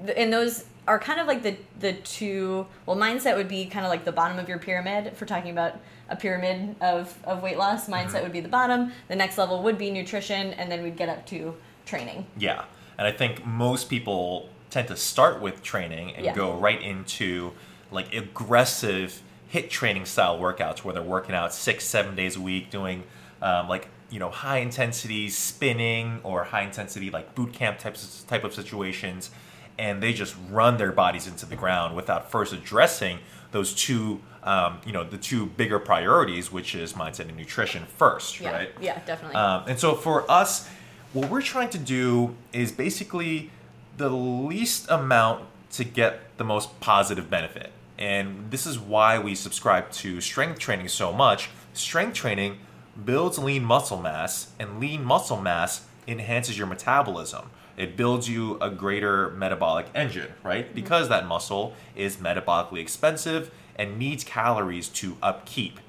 th- 0.05 0.17
and 0.17 0.31
those 0.33 0.65
are 0.87 0.97
kind 0.97 1.19
of 1.19 1.27
like 1.27 1.43
the 1.43 1.55
the 1.79 1.93
two 1.93 2.65
well 2.87 2.97
mindset 2.97 3.35
would 3.37 3.47
be 3.47 3.65
kind 3.65 3.85
of 3.85 3.91
like 3.91 4.05
the 4.05 4.11
bottom 4.11 4.39
of 4.39 4.49
your 4.49 4.57
pyramid 4.57 5.15
for 5.15 5.25
talking 5.27 5.51
about 5.51 5.79
a 6.11 6.15
pyramid 6.15 6.75
of 6.81 7.17
of 7.23 7.41
weight 7.41 7.57
loss 7.57 7.87
mindset 7.87 8.07
Mm-hmm. 8.11 8.23
would 8.23 8.31
be 8.33 8.41
the 8.41 8.49
bottom 8.49 8.91
the 9.07 9.15
next 9.15 9.37
level 9.37 9.63
would 9.63 9.77
be 9.77 9.89
nutrition 9.89 10.53
and 10.53 10.71
then 10.71 10.83
we'd 10.83 10.97
get 10.97 11.09
up 11.09 11.25
to 11.27 11.55
training 11.85 12.25
Yeah. 12.37 12.65
And 12.97 13.07
I 13.07 13.11
think 13.11 13.43
most 13.45 13.89
people 13.89 14.49
tend 14.69 14.87
to 14.89 14.95
start 14.95 15.41
with 15.41 15.63
training 15.63 16.15
and 16.15 16.23
Yeah. 16.25 16.35
go 16.35 16.53
right 16.53 16.81
into 16.81 17.53
like 17.89 18.13
aggressive 18.13 19.21
HIIT 19.53 19.69
training 19.69 20.05
style 20.05 20.39
workouts 20.39 20.79
where 20.83 20.93
they're 20.93 21.01
working 21.03 21.35
out 21.35 21.53
six, 21.53 21.83
seven 21.85 22.15
days 22.15 22.35
a 22.37 22.41
week 22.41 22.69
doing 22.69 23.03
um, 23.41 23.67
like, 23.67 23.87
you 24.09 24.19
know, 24.19 24.29
high 24.29 24.59
intensity 24.59 25.29
spinning 25.29 26.19
or 26.23 26.43
high 26.43 26.61
intensity 26.61 27.09
like 27.09 27.33
boot 27.35 27.51
camp 27.53 27.79
types 27.79 28.23
type 28.27 28.43
of 28.43 28.53
situations. 28.53 29.31
And 29.79 30.01
they 30.03 30.13
just 30.13 30.35
run 30.49 30.77
their 30.77 30.91
bodies 30.91 31.27
into 31.27 31.45
the 31.45 31.55
ground 31.55 31.95
without 31.95 32.29
first 32.31 32.53
addressing 32.53 33.19
those 33.51 33.73
two, 33.73 34.21
um, 34.43 34.79
you 34.85 34.91
know, 34.91 35.03
the 35.03 35.17
two 35.17 35.45
bigger 35.45 35.79
priorities, 35.79 36.51
which 36.51 36.73
is 36.75 36.93
mindset 36.93 37.27
and 37.29 37.37
nutrition 37.37 37.85
first, 37.85 38.39
yeah 38.39 38.51
right? 38.51 38.71
yeah 38.81 38.99
definitely 39.05 39.35
Um, 39.35 39.63
and 39.67 39.79
so 39.79 39.95
for 39.95 40.29
us, 40.29 40.67
what 41.13 41.29
we're 41.29 41.41
trying 41.41 41.69
to 41.69 41.77
do 41.77 42.35
is 42.53 42.71
basically 42.71 43.51
the 43.97 44.09
least 44.09 44.89
amount 44.89 45.45
to 45.71 45.83
get 45.83 46.37
the 46.37 46.43
most 46.43 46.79
positive 46.79 47.29
benefit. 47.29 47.71
And 47.97 48.49
this 48.49 48.65
is 48.65 48.79
why 48.79 49.19
we 49.19 49.35
subscribe 49.35 49.91
to 49.91 50.21
strength 50.21 50.59
training 50.59 50.87
so 50.87 51.13
much. 51.13 51.49
Strength 51.73 52.15
training 52.15 52.57
builds 53.05 53.37
lean 53.37 53.63
muscle 53.63 54.01
mass, 54.01 54.51
and 54.59 54.79
lean 54.79 55.03
muscle 55.03 55.39
mass 55.39 55.85
enhances 56.07 56.57
your 56.57 56.67
metabolism. 56.67 57.49
It 57.77 57.95
builds 57.95 58.27
you 58.27 58.57
a 58.59 58.69
greater 58.69 59.29
metabolic 59.31 59.87
engine, 59.95 60.33
right? 60.43 60.73
Because 60.73 61.09
that 61.09 61.27
muscle 61.27 61.73
is 61.95 62.17
metabolically 62.17 62.79
expensive 62.79 63.51
and 63.75 63.97
needs 63.97 64.23
calories 64.23 64.87
to 64.89 65.17
upkeep. 65.21 65.79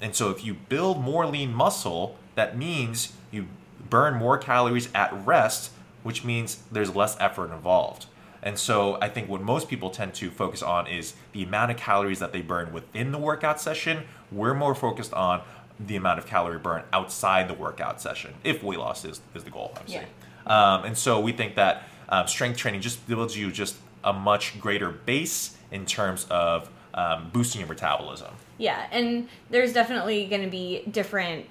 And 0.00 0.14
so 0.14 0.30
if 0.30 0.44
you 0.44 0.54
build 0.54 1.00
more 1.00 1.26
lean 1.26 1.52
muscle, 1.52 2.16
that 2.34 2.56
means 2.56 3.12
you 3.30 3.46
burn 3.88 4.14
more 4.14 4.38
calories 4.38 4.88
at 4.94 5.12
rest, 5.26 5.70
which 6.02 6.24
means 6.24 6.62
there's 6.72 6.94
less 6.94 7.16
effort 7.20 7.52
involved. 7.52 8.06
And 8.42 8.58
so 8.58 8.98
I 9.00 9.08
think 9.08 9.28
what 9.28 9.40
most 9.40 9.68
people 9.68 9.90
tend 9.90 10.14
to 10.14 10.30
focus 10.30 10.62
on 10.62 10.88
is 10.88 11.14
the 11.32 11.44
amount 11.44 11.70
of 11.70 11.76
calories 11.76 12.18
that 12.18 12.32
they 12.32 12.42
burn 12.42 12.72
within 12.72 13.12
the 13.12 13.18
workout 13.18 13.60
session. 13.60 14.04
We're 14.32 14.54
more 14.54 14.74
focused 14.74 15.12
on 15.12 15.42
the 15.78 15.94
amount 15.96 16.18
of 16.18 16.26
calorie 16.26 16.58
burn 16.58 16.82
outside 16.92 17.48
the 17.48 17.54
workout 17.54 18.00
session, 18.00 18.34
if 18.42 18.62
weight 18.62 18.78
loss 18.78 19.04
is, 19.04 19.20
is 19.34 19.44
the 19.44 19.50
goal, 19.50 19.72
obviously. 19.76 20.06
Um, 20.46 20.84
and 20.84 20.98
so 20.98 21.20
we 21.20 21.32
think 21.32 21.54
that 21.54 21.84
um, 22.08 22.26
strength 22.26 22.56
training 22.56 22.80
just 22.80 23.06
builds 23.06 23.36
you 23.36 23.52
just 23.52 23.76
a 24.04 24.12
much 24.12 24.58
greater 24.60 24.90
base 24.90 25.56
in 25.70 25.86
terms 25.86 26.26
of 26.28 26.68
um, 26.94 27.30
boosting 27.32 27.60
your 27.60 27.68
metabolism. 27.68 28.34
Yeah, 28.58 28.86
and 28.90 29.28
there's 29.50 29.72
definitely 29.72 30.26
going 30.26 30.42
to 30.42 30.50
be 30.50 30.84
different 30.90 31.46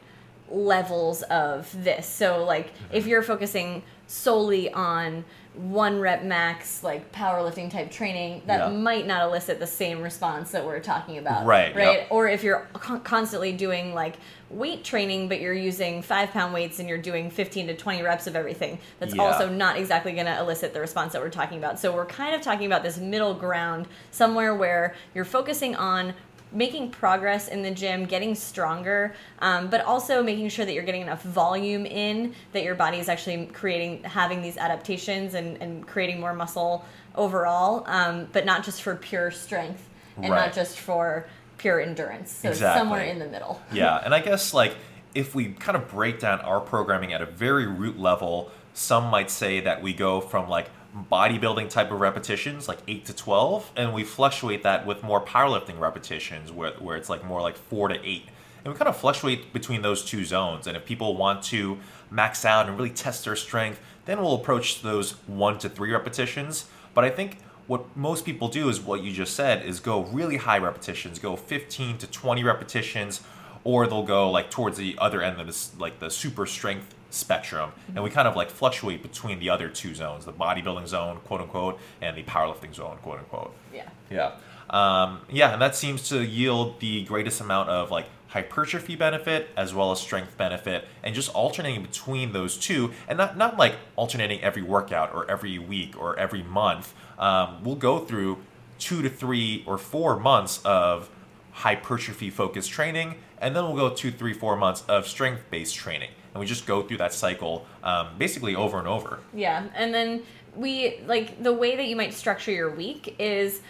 levels 0.51 1.21
of 1.23 1.71
this. 1.83 2.05
So, 2.07 2.43
like, 2.43 2.67
Mm-hmm. 2.73 2.95
if 2.95 3.07
you're 3.07 3.23
focusing 3.23 3.83
solely 4.07 4.71
on 4.73 5.23
one 5.53 5.99
rep 5.99 6.23
max, 6.23 6.81
like 6.83 7.11
powerlifting 7.11 7.69
type 7.69 7.91
training, 7.91 8.41
that 8.45 8.59
Yeah. 8.59 8.69
might 8.69 9.05
not 9.05 9.23
elicit 9.23 9.59
the 9.59 9.67
same 9.67 10.01
response 10.01 10.51
that 10.51 10.65
we're 10.65 10.79
talking 10.79 11.17
about. 11.17 11.45
Right, 11.45 11.75
Right. 11.75 11.99
yep. 11.99 12.07
Or 12.09 12.27
if 12.29 12.41
you're 12.43 12.67
con- 12.73 13.01
constantly 13.01 13.51
doing 13.51 13.93
like 13.93 14.15
weight 14.49 14.83
training, 14.85 15.27
but 15.27 15.41
you're 15.41 15.53
using 15.53 16.01
five 16.01 16.31
pound 16.31 16.53
weights 16.53 16.79
and 16.79 16.87
you're 16.87 16.97
doing 16.97 17.29
15 17.29 17.67
to 17.67 17.75
20 17.75 18.01
reps 18.01 18.27
of 18.27 18.35
everything, 18.37 18.79
that's 18.99 19.13
Yeah. 19.13 19.23
also 19.23 19.49
not 19.49 19.77
exactly 19.77 20.13
going 20.13 20.25
to 20.25 20.39
elicit 20.39 20.73
the 20.73 20.79
response 20.79 21.11
that 21.13 21.21
we're 21.21 21.29
talking 21.29 21.57
about. 21.57 21.79
So 21.79 21.93
we're 21.93 22.05
kind 22.05 22.33
of 22.33 22.41
talking 22.41 22.65
about 22.65 22.83
this 22.83 22.97
middle 22.97 23.33
ground 23.33 23.87
somewhere 24.11 24.55
where 24.55 24.93
you're 25.13 25.25
focusing 25.25 25.75
on 25.75 26.13
making 26.51 26.91
progress 26.91 27.47
in 27.47 27.61
the 27.61 27.71
gym, 27.71 28.05
getting 28.05 28.35
stronger, 28.35 29.13
um, 29.39 29.69
but 29.69 29.81
also 29.81 30.21
making 30.21 30.49
sure 30.49 30.65
that 30.65 30.73
you're 30.73 30.83
getting 30.83 31.01
enough 31.01 31.23
volume 31.23 31.85
in, 31.85 32.33
that 32.51 32.63
your 32.63 32.75
body 32.75 32.97
is 32.97 33.09
actually 33.09 33.45
creating, 33.47 34.03
having 34.03 34.41
these 34.41 34.57
adaptations 34.57 35.33
and, 35.33 35.61
and 35.61 35.87
creating 35.87 36.19
more 36.19 36.33
muscle 36.33 36.85
overall, 37.15 37.83
um, 37.87 38.27
but 38.33 38.45
not 38.45 38.63
just 38.63 38.81
for 38.81 38.95
pure 38.95 39.31
strength 39.31 39.87
and 40.17 40.29
Right. 40.29 40.45
not 40.45 40.53
just 40.53 40.79
for 40.79 41.25
pure 41.57 41.79
endurance. 41.79 42.31
So 42.31 42.49
Exactly. 42.49 42.79
somewhere 42.79 43.03
in 43.03 43.19
the 43.19 43.27
middle. 43.27 43.61
yeah, 43.71 44.01
and 44.03 44.13
I 44.13 44.19
guess 44.19 44.53
like 44.53 44.75
if 45.13 45.35
we 45.35 45.49
kind 45.53 45.75
of 45.75 45.89
break 45.89 46.19
down 46.19 46.39
our 46.41 46.59
programming 46.59 47.13
at 47.13 47.21
a 47.21 47.25
very 47.25 47.67
root 47.67 47.99
level, 47.99 48.51
some 48.73 49.05
might 49.05 49.29
say 49.29 49.59
that 49.61 49.81
we 49.81 49.93
go 49.93 50.21
from 50.21 50.49
like 50.49 50.69
bodybuilding 50.95 51.69
type 51.69 51.91
of 51.91 52.01
repetitions, 52.01 52.67
like 52.67 52.79
8 52.87 53.05
to 53.05 53.15
12, 53.15 53.71
and 53.75 53.93
we 53.93 54.03
fluctuate 54.03 54.63
that 54.63 54.85
with 54.85 55.03
more 55.03 55.23
powerlifting 55.23 55.79
repetitions, 55.79 56.51
where, 56.51 56.71
where 56.73 56.97
it's 56.97 57.09
like 57.09 57.23
more 57.23 57.41
like 57.41 57.55
4 57.55 57.89
to 57.89 58.05
8. 58.05 58.25
And 58.63 58.73
we 58.73 58.77
kind 58.77 58.89
of 58.89 58.97
fluctuate 58.97 59.53
between 59.53 59.81
those 59.81 60.03
two 60.03 60.23
zones. 60.23 60.67
And 60.67 60.77
if 60.77 60.85
people 60.85 61.15
want 61.15 61.43
to 61.45 61.79
max 62.09 62.45
out 62.45 62.67
and 62.67 62.77
really 62.77 62.91
test 62.91 63.25
their 63.25 63.35
strength, 63.35 63.79
then 64.05 64.19
we'll 64.19 64.35
approach 64.35 64.81
those 64.81 65.11
1 65.27 65.59
to 65.59 65.69
3 65.69 65.91
repetitions. 65.91 66.65
But 66.93 67.05
I 67.05 67.09
think 67.09 67.37
what 67.67 67.95
most 67.95 68.25
people 68.25 68.49
do 68.49 68.69
is 68.69 68.81
what 68.81 69.01
you 69.01 69.11
just 69.11 69.35
said 69.35 69.65
is 69.65 69.79
go 69.79 70.03
really 70.03 70.37
high 70.37 70.57
repetitions, 70.57 71.19
go 71.19 71.35
15 71.35 71.99
to 71.99 72.07
20 72.07 72.43
repetitions, 72.43 73.21
or 73.63 73.87
they'll 73.87 74.03
go 74.03 74.29
like 74.29 74.51
towards 74.51 74.77
the 74.77 74.95
other 74.97 75.21
end 75.21 75.39
of 75.39 75.47
this, 75.47 75.71
like 75.79 75.99
the 75.99 76.09
super 76.09 76.45
strength 76.45 76.93
spectrum, 77.13 77.71
and 77.93 78.03
we 78.03 78.09
kind 78.09 78.27
of 78.27 78.35
like 78.35 78.49
fluctuate 78.49 79.01
between 79.01 79.39
the 79.39 79.49
other 79.49 79.69
two 79.69 79.93
zones, 79.93 80.25
the 80.25 80.33
bodybuilding 80.33 80.87
zone, 80.87 81.19
quote 81.25 81.41
unquote, 81.41 81.79
and 82.01 82.17
the 82.17 82.23
powerlifting 82.23 82.73
zone, 82.73 82.97
quote 83.01 83.19
unquote. 83.19 83.53
Yeah. 83.73 83.89
Yeah. 84.09 84.31
Um, 84.69 85.21
yeah, 85.29 85.51
and 85.51 85.61
that 85.61 85.75
seems 85.75 86.07
to 86.09 86.23
yield 86.23 86.79
the 86.79 87.03
greatest 87.03 87.41
amount 87.41 87.69
of 87.69 87.91
like 87.91 88.05
hypertrophy 88.27 88.95
benefit 88.95 89.49
as 89.57 89.73
well 89.73 89.91
as 89.91 89.99
strength 89.99 90.37
benefit, 90.37 90.87
and 91.03 91.13
just 91.13 91.29
alternating 91.35 91.81
between 91.81 92.31
those 92.31 92.57
two, 92.57 92.91
and 93.07 93.17
not 93.17 93.37
not 93.37 93.57
like 93.57 93.75
alternating 93.95 94.41
every 94.41 94.61
workout 94.61 95.13
or 95.13 95.29
every 95.29 95.59
week 95.59 95.99
or 95.99 96.17
every 96.17 96.41
month. 96.41 96.93
Um, 97.19 97.63
we'll 97.63 97.75
go 97.75 97.99
through 97.99 98.37
two 98.79 99.01
to 99.01 99.09
three 99.09 99.63
or 99.67 99.77
four 99.77 100.17
months 100.19 100.61
of 100.63 101.09
hypertrophy 101.51 102.29
focused 102.29 102.71
training, 102.71 103.15
and 103.37 103.55
then 103.55 103.63
we'll 103.65 103.75
go 103.75 103.93
two, 103.93 104.11
three, 104.11 104.33
four 104.33 104.55
months 104.55 104.83
of 104.87 105.07
strength 105.07 105.43
based 105.49 105.75
training, 105.75 106.09
and 106.33 106.39
we 106.39 106.45
just 106.45 106.65
go 106.65 106.81
through 106.81 106.97
that 106.97 107.13
cycle 107.13 107.65
um, 107.83 108.09
basically 108.17 108.55
over 108.55 108.79
and 108.79 108.87
over. 108.87 109.19
Yeah, 109.33 109.67
and 109.75 109.93
then 109.93 110.23
we 110.55 110.99
like 111.05 111.41
the 111.41 111.53
way 111.53 111.75
that 111.75 111.87
you 111.87 111.95
might 111.95 112.13
structure 112.13 112.51
your 112.51 112.71
week 112.71 113.15
is 113.19 113.61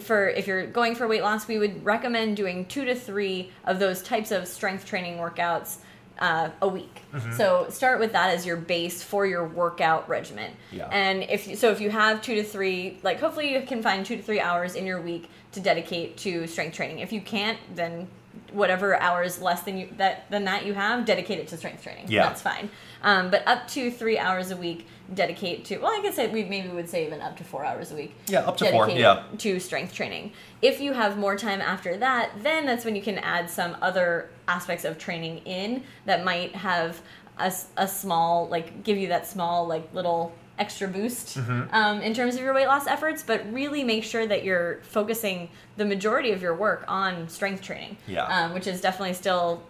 for 0.00 0.28
if 0.28 0.46
you're 0.46 0.66
going 0.66 0.94
for 0.94 1.06
weight 1.06 1.22
loss, 1.22 1.46
we 1.46 1.58
would 1.58 1.84
recommend 1.84 2.36
doing 2.36 2.66
two 2.66 2.84
to 2.84 2.94
three 2.94 3.52
of 3.64 3.78
those 3.78 4.02
types 4.02 4.32
of 4.32 4.48
strength 4.48 4.84
training 4.84 5.18
workouts 5.18 5.78
uh, 6.18 6.50
a 6.62 6.68
week. 6.68 7.02
So 7.36 7.66
start 7.70 8.00
with 8.00 8.12
that 8.12 8.30
as 8.30 8.46
your 8.46 8.56
base 8.56 9.02
for 9.02 9.26
your 9.26 9.46
workout 9.46 10.08
regimen. 10.08 10.52
Yeah. 10.72 10.88
And 10.90 11.22
if 11.24 11.46
you, 11.46 11.56
so, 11.56 11.70
if 11.70 11.80
you 11.80 11.90
have 11.90 12.22
two 12.22 12.34
to 12.36 12.42
three, 12.42 12.98
like 13.02 13.20
hopefully 13.20 13.52
you 13.52 13.62
can 13.62 13.82
find 13.82 14.04
two 14.04 14.16
to 14.16 14.22
three 14.22 14.40
hours 14.40 14.74
in 14.74 14.86
your 14.86 15.00
week 15.00 15.28
to 15.52 15.60
dedicate 15.60 16.16
to 16.18 16.46
strength 16.46 16.74
training. 16.74 17.00
If 17.00 17.12
you 17.12 17.20
can't, 17.20 17.58
then 17.74 18.08
whatever 18.52 19.00
hours 19.00 19.40
less 19.40 19.62
than 19.62 19.78
you 19.78 19.88
that 19.96 20.30
than 20.30 20.44
that 20.44 20.66
you 20.66 20.74
have, 20.74 21.04
dedicate 21.04 21.38
it 21.38 21.48
to 21.48 21.56
strength 21.56 21.82
training. 21.82 22.06
Yeah. 22.08 22.24
That's 22.28 22.42
fine. 22.42 22.70
Um, 23.02 23.30
but 23.30 23.46
up 23.46 23.68
to 23.68 23.90
three 23.90 24.18
hours 24.18 24.50
a 24.50 24.56
week, 24.56 24.86
dedicate 25.14 25.64
to. 25.66 25.78
Well, 25.78 25.92
I 25.92 26.02
guess 26.02 26.16
we 26.32 26.44
maybe 26.44 26.68
would 26.68 26.88
say 26.88 27.06
even 27.06 27.20
up 27.20 27.36
to 27.36 27.44
four 27.44 27.64
hours 27.64 27.92
a 27.92 27.94
week. 27.94 28.14
Yeah, 28.26 28.40
up 28.40 28.56
to 28.58 28.70
four, 28.70 28.90
yeah. 28.90 29.24
To 29.38 29.60
strength 29.60 29.94
training. 29.94 30.32
If 30.62 30.80
you 30.80 30.92
have 30.92 31.16
more 31.18 31.36
time 31.36 31.60
after 31.60 31.96
that, 31.98 32.30
then 32.42 32.66
that's 32.66 32.84
when 32.84 32.96
you 32.96 33.02
can 33.02 33.18
add 33.18 33.48
some 33.50 33.76
other 33.82 34.30
aspects 34.48 34.84
of 34.84 34.98
training 34.98 35.38
in 35.38 35.82
that 36.04 36.24
might 36.24 36.54
have 36.54 37.00
a 37.38 37.86
small 37.86 38.48
like 38.48 38.82
give 38.82 38.96
you 38.96 39.08
that 39.08 39.26
small 39.26 39.66
like 39.66 39.92
little 39.92 40.32
extra 40.58 40.88
boost 40.88 41.36
Mm-hmm. 41.38 41.74
um, 41.74 42.00
in 42.00 42.14
terms 42.14 42.34
of 42.34 42.40
your 42.40 42.54
weight 42.54 42.66
loss 42.66 42.86
efforts 42.86 43.22
but 43.22 43.42
really 43.52 43.84
make 43.84 44.04
sure 44.04 44.26
that 44.26 44.42
you're 44.44 44.78
focusing 44.82 45.48
the 45.76 45.84
majority 45.84 46.32
of 46.32 46.40
your 46.40 46.54
work 46.54 46.84
on 46.88 47.28
strength 47.28 47.62
training 47.62 47.96
Yeah. 48.06 48.24
um, 48.24 48.54
which 48.54 48.66
is 48.66 48.80
definitely 48.80 49.14
still 49.14 49.62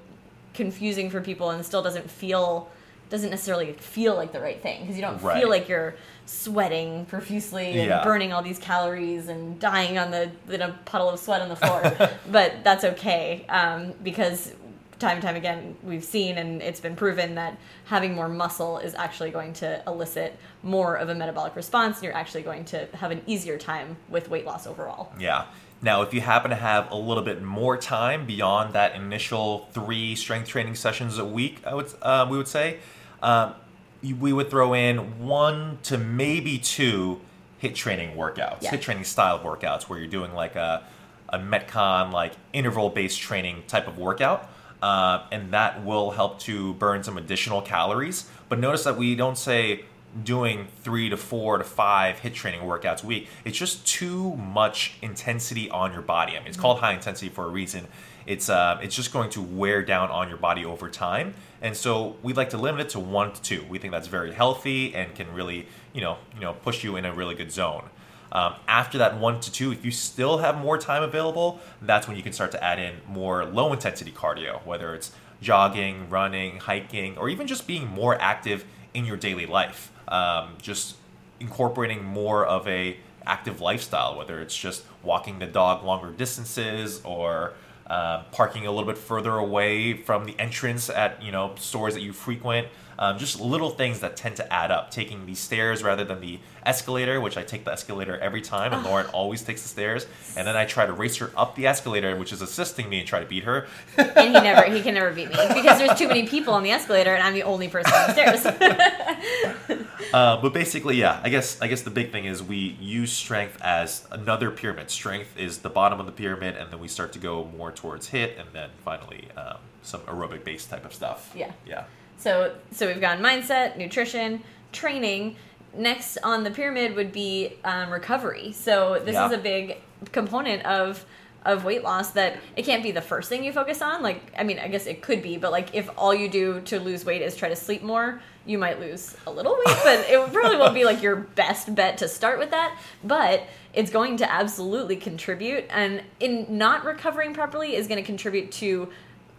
confusing 0.54 1.10
for 1.10 1.20
people 1.20 1.50
and 1.50 1.64
still 1.66 1.82
doesn't 1.82 2.10
feel 2.10 2.70
doesn't 3.08 3.30
necessarily 3.30 3.72
feel 3.74 4.16
like 4.16 4.32
the 4.32 4.40
right 4.40 4.60
thing 4.60 4.80
because 4.80 4.96
you 4.96 5.02
don't 5.02 5.22
Right. 5.22 5.38
feel 5.40 5.48
like 5.48 5.68
you're 5.68 5.94
sweating 6.24 7.04
profusely 7.06 7.66
and 7.66 7.88
Yeah. 7.88 8.02
burning 8.04 8.32
all 8.32 8.42
these 8.42 8.58
calories 8.58 9.28
and 9.28 9.60
dying 9.60 9.96
on 9.98 10.10
the 10.10 10.30
in 10.50 10.60
a 10.62 10.70
puddle 10.84 11.08
of 11.10 11.20
sweat 11.20 11.40
on 11.40 11.48
the 11.48 11.56
floor 11.56 12.10
but 12.30 12.64
that's 12.64 12.84
okay 12.84 13.44
um, 13.48 13.92
because 14.02 14.52
time 14.98 15.16
and 15.16 15.22
time 15.22 15.36
again 15.36 15.76
we've 15.82 16.04
seen 16.04 16.38
and 16.38 16.62
it's 16.62 16.80
been 16.80 16.96
proven 16.96 17.34
that 17.34 17.58
having 17.84 18.14
more 18.14 18.28
muscle 18.28 18.78
is 18.78 18.94
actually 18.94 19.30
going 19.30 19.52
to 19.52 19.82
elicit 19.86 20.38
more 20.62 20.96
of 20.96 21.08
a 21.08 21.14
metabolic 21.14 21.54
response 21.54 21.96
and 21.96 22.04
you're 22.04 22.16
actually 22.16 22.42
going 22.42 22.64
to 22.64 22.86
have 22.94 23.10
an 23.10 23.20
easier 23.26 23.58
time 23.58 23.96
with 24.08 24.30
weight 24.30 24.46
loss 24.46 24.66
overall 24.66 25.12
Yeah. 25.18 25.44
Now, 25.82 26.00
if 26.00 26.14
you 26.14 26.22
happen 26.22 26.50
to 26.50 26.56
have 26.56 26.90
a 26.90 26.96
little 26.96 27.22
bit 27.22 27.42
more 27.42 27.76
time 27.76 28.24
beyond 28.24 28.72
that 28.74 28.94
initial 28.94 29.68
three 29.72 30.14
strength 30.14 30.48
training 30.48 30.74
sessions 30.74 31.18
a 31.18 31.24
week, 31.24 31.60
I 31.66 31.74
would 31.74 31.92
uh, 32.00 32.26
we 32.30 32.38
would 32.38 32.48
say, 32.48 32.78
um, 33.22 33.54
we 34.02 34.32
would 34.32 34.48
throw 34.48 34.72
in 34.72 35.26
one 35.26 35.78
to 35.84 35.98
maybe 35.98 36.58
two 36.58 37.20
HIIT 37.62 37.74
training 37.74 38.16
workouts, 38.16 38.62
Yeah. 38.62 38.72
HIIT 38.72 38.80
training 38.80 39.04
style 39.04 39.38
workouts, 39.38 39.82
where 39.82 39.98
you're 39.98 40.08
doing 40.08 40.32
like 40.32 40.56
a 40.56 40.82
a 41.28 41.38
metcon 41.38 42.10
like 42.10 42.32
interval 42.54 42.88
based 42.88 43.20
training 43.20 43.64
type 43.68 43.86
of 43.86 43.98
workout. 43.98 44.48
Uh, 44.82 45.26
and 45.32 45.52
that 45.52 45.84
will 45.84 46.10
help 46.10 46.38
to 46.40 46.74
burn 46.74 47.02
some 47.02 47.16
additional 47.16 47.62
calories. 47.62 48.28
But 48.48 48.58
notice 48.58 48.84
that 48.84 48.96
we 48.96 49.14
don't 49.14 49.38
say 49.38 49.84
doing 50.24 50.66
three 50.82 51.08
to 51.10 51.16
four 51.16 51.58
to 51.58 51.64
five 51.64 52.16
HIIT 52.16 52.34
training 52.34 52.60
workouts 52.60 53.02
a 53.04 53.06
week. 53.06 53.28
It's 53.44 53.58
just 53.58 53.86
too 53.86 54.36
much 54.36 54.94
intensity 55.02 55.68
on 55.70 55.92
your 55.92 56.02
body. 56.02 56.36
I 56.36 56.38
mean, 56.38 56.48
it's 56.48 56.56
called 56.56 56.78
high 56.78 56.94
intensity 56.94 57.28
for 57.28 57.44
a 57.44 57.48
reason. 57.48 57.86
It's 58.26 58.48
uh, 58.48 58.80
it's 58.82 58.96
just 58.96 59.12
going 59.12 59.30
to 59.30 59.42
wear 59.42 59.82
down 59.82 60.10
on 60.10 60.28
your 60.28 60.38
body 60.38 60.64
over 60.64 60.90
time, 60.90 61.34
and 61.62 61.76
so 61.76 62.16
we'd 62.22 62.36
like 62.36 62.50
to 62.50 62.58
limit 62.58 62.80
it 62.80 62.88
to 62.90 63.00
one 63.00 63.32
to 63.32 63.42
two. 63.42 63.64
We 63.68 63.78
think 63.78 63.92
that's 63.92 64.08
very 64.08 64.32
healthy 64.32 64.94
and 64.96 65.14
can 65.14 65.32
really, 65.32 65.68
you 65.92 66.00
know, 66.00 66.18
you 66.34 66.40
know, 66.40 66.54
push 66.54 66.82
you 66.82 66.96
in 66.96 67.04
a 67.04 67.12
really 67.12 67.36
good 67.36 67.52
zone. 67.52 67.88
Um, 68.36 68.54
after 68.68 68.98
that 68.98 69.18
one 69.18 69.40
to 69.40 69.50
two, 69.50 69.72
if 69.72 69.82
you 69.82 69.90
still 69.90 70.36
have 70.36 70.58
more 70.58 70.76
time 70.76 71.02
available, 71.02 71.58
that's 71.80 72.06
when 72.06 72.18
you 72.18 72.22
can 72.22 72.34
start 72.34 72.52
to 72.52 72.62
add 72.62 72.78
in 72.78 72.96
more 73.08 73.46
low 73.46 73.72
intensity 73.72 74.12
cardio, 74.12 74.62
whether 74.66 74.94
it's 74.94 75.10
jogging, 75.40 76.10
running, 76.10 76.58
hiking, 76.58 77.16
or 77.16 77.30
even 77.30 77.46
just 77.46 77.66
being 77.66 77.88
more 77.88 78.20
active 78.20 78.66
in 78.92 79.06
your 79.06 79.16
daily 79.16 79.46
life. 79.46 79.90
Um, 80.08 80.58
just 80.60 80.96
incorporating 81.40 82.04
more 82.04 82.44
of 82.44 82.68
a 82.68 82.98
active 83.26 83.62
lifestyle, 83.62 84.18
whether 84.18 84.38
it's 84.42 84.54
just 84.54 84.84
walking 85.02 85.38
the 85.38 85.46
dog 85.46 85.82
longer 85.82 86.10
distances 86.10 87.00
or 87.04 87.54
uh, 87.86 88.22
parking 88.32 88.66
a 88.66 88.70
little 88.70 88.84
bit 88.86 88.98
further 88.98 89.32
away 89.32 89.94
from 89.94 90.26
the 90.26 90.38
entrance 90.38 90.90
at 90.90 91.22
you 91.22 91.32
know 91.32 91.54
stores 91.56 91.94
that 91.94 92.02
you 92.02 92.12
frequent. 92.12 92.68
Um, 92.98 93.18
just 93.18 93.40
little 93.40 93.70
things 93.70 94.00
that 94.00 94.16
tend 94.16 94.36
to 94.36 94.52
add 94.52 94.70
up. 94.70 94.90
Taking 94.90 95.26
the 95.26 95.34
stairs 95.34 95.82
rather 95.82 96.04
than 96.04 96.20
the 96.20 96.38
escalator, 96.64 97.20
which 97.20 97.36
I 97.36 97.42
take 97.42 97.64
the 97.64 97.72
escalator 97.72 98.18
every 98.18 98.40
time, 98.40 98.72
and 98.72 98.82
Lauren 98.84 99.06
always 99.06 99.42
takes 99.42 99.62
the 99.62 99.68
stairs. 99.68 100.06
And 100.36 100.46
then 100.46 100.56
I 100.56 100.64
try 100.64 100.86
to 100.86 100.92
race 100.92 101.16
her 101.16 101.30
up 101.36 101.54
the 101.54 101.66
escalator, 101.66 102.16
which 102.16 102.32
is 102.32 102.42
assisting 102.42 102.88
me 102.88 102.98
and 102.98 103.08
try 103.08 103.20
to 103.20 103.26
beat 103.26 103.44
her. 103.44 103.66
and 103.96 104.34
he 104.34 104.40
never 104.40 104.70
he 104.70 104.82
can 104.86 104.94
never 104.94 105.12
beat 105.12 105.28
me 105.28 105.36
because 105.54 105.78
there's 105.78 105.98
too 105.98 106.08
many 106.08 106.26
people 106.26 106.54
on 106.54 106.62
the 106.62 106.70
escalator 106.70 107.14
and 107.14 107.22
I'm 107.22 107.34
the 107.34 107.42
only 107.42 107.68
person 107.68 107.92
on 107.92 108.14
the 108.14 108.36
stairs. 108.38 109.86
Uh, 110.12 110.40
but 110.40 110.52
basically, 110.54 110.96
yeah, 110.96 111.20
I 111.24 111.28
guess 111.28 111.60
I 111.60 111.66
guess 111.66 111.82
the 111.82 111.90
big 111.90 112.12
thing 112.12 112.26
is 112.26 112.42
we 112.42 112.76
use 112.80 113.12
strength 113.12 113.58
as 113.60 114.06
another 114.10 114.50
pyramid. 114.50 114.90
Strength 114.90 115.36
is 115.36 115.58
the 115.58 115.68
bottom 115.68 115.98
of 115.98 116.06
the 116.06 116.12
pyramid, 116.12 116.56
and 116.56 116.70
then 116.70 116.78
we 116.78 116.88
start 116.88 117.12
to 117.14 117.18
go 117.18 117.44
more 117.56 117.72
towards 117.72 118.10
HIIT, 118.10 118.38
and 118.38 118.48
then 118.52 118.70
finally 118.84 119.28
um, 119.36 119.56
some 119.82 120.00
aerobic 120.02 120.44
based 120.44 120.70
type 120.70 120.84
of 120.84 120.94
stuff. 120.94 121.32
Yeah. 121.34 121.52
yeah, 121.66 121.84
So 122.18 122.54
so 122.72 122.86
we've 122.86 123.00
gone 123.00 123.18
mindset, 123.20 123.76
nutrition, 123.76 124.42
training. 124.72 125.36
Next 125.76 126.16
on 126.22 126.42
the 126.42 126.50
pyramid 126.50 126.94
would 126.96 127.12
be 127.12 127.52
um, 127.64 127.90
recovery. 127.90 128.52
So 128.52 129.00
this 129.04 129.14
Yeah. 129.14 129.26
is 129.26 129.32
a 129.32 129.38
big 129.38 129.76
component 130.12 130.64
of 130.64 131.04
of 131.44 131.64
weight 131.64 131.84
loss 131.84 132.10
that 132.10 132.36
it 132.56 132.64
can't 132.64 132.82
be 132.82 132.90
the 132.90 133.00
first 133.00 133.28
thing 133.28 133.44
you 133.44 133.52
focus 133.52 133.80
on. 133.80 134.02
Like 134.02 134.20
I 134.36 134.42
mean, 134.42 134.58
I 134.58 134.68
guess 134.68 134.86
it 134.86 135.00
could 135.02 135.22
be, 135.22 135.36
but 135.36 135.52
like 135.52 135.74
if 135.74 135.88
all 135.96 136.14
you 136.14 136.28
do 136.28 136.60
to 136.62 136.80
lose 136.80 137.04
weight 137.04 137.22
is 137.22 137.36
try 137.36 137.48
to 137.48 137.54
sleep 137.56 137.82
more, 137.82 138.20
you 138.46 138.58
might 138.58 138.80
lose 138.80 139.14
a 139.26 139.30
little 139.30 139.54
weight, 139.54 139.76
but 139.84 140.06
it 140.08 140.32
probably 140.32 140.56
won't 140.56 140.74
be 140.74 140.84
like 140.84 141.02
your 141.02 141.14
best 141.16 141.72
bet 141.74 141.98
to 141.98 142.08
start 142.08 142.38
with 142.38 142.50
that. 142.50 142.76
But 143.04 143.44
it's 143.74 143.90
going 143.90 144.16
to 144.16 144.32
absolutely 144.32 144.96
contribute, 144.96 145.64
and 145.70 146.02
in 146.18 146.46
not 146.58 146.84
recovering 146.84 147.32
properly 147.34 147.76
is 147.76 147.86
going 147.86 148.02
to 148.02 148.06
contribute 148.06 148.50
to 148.52 148.88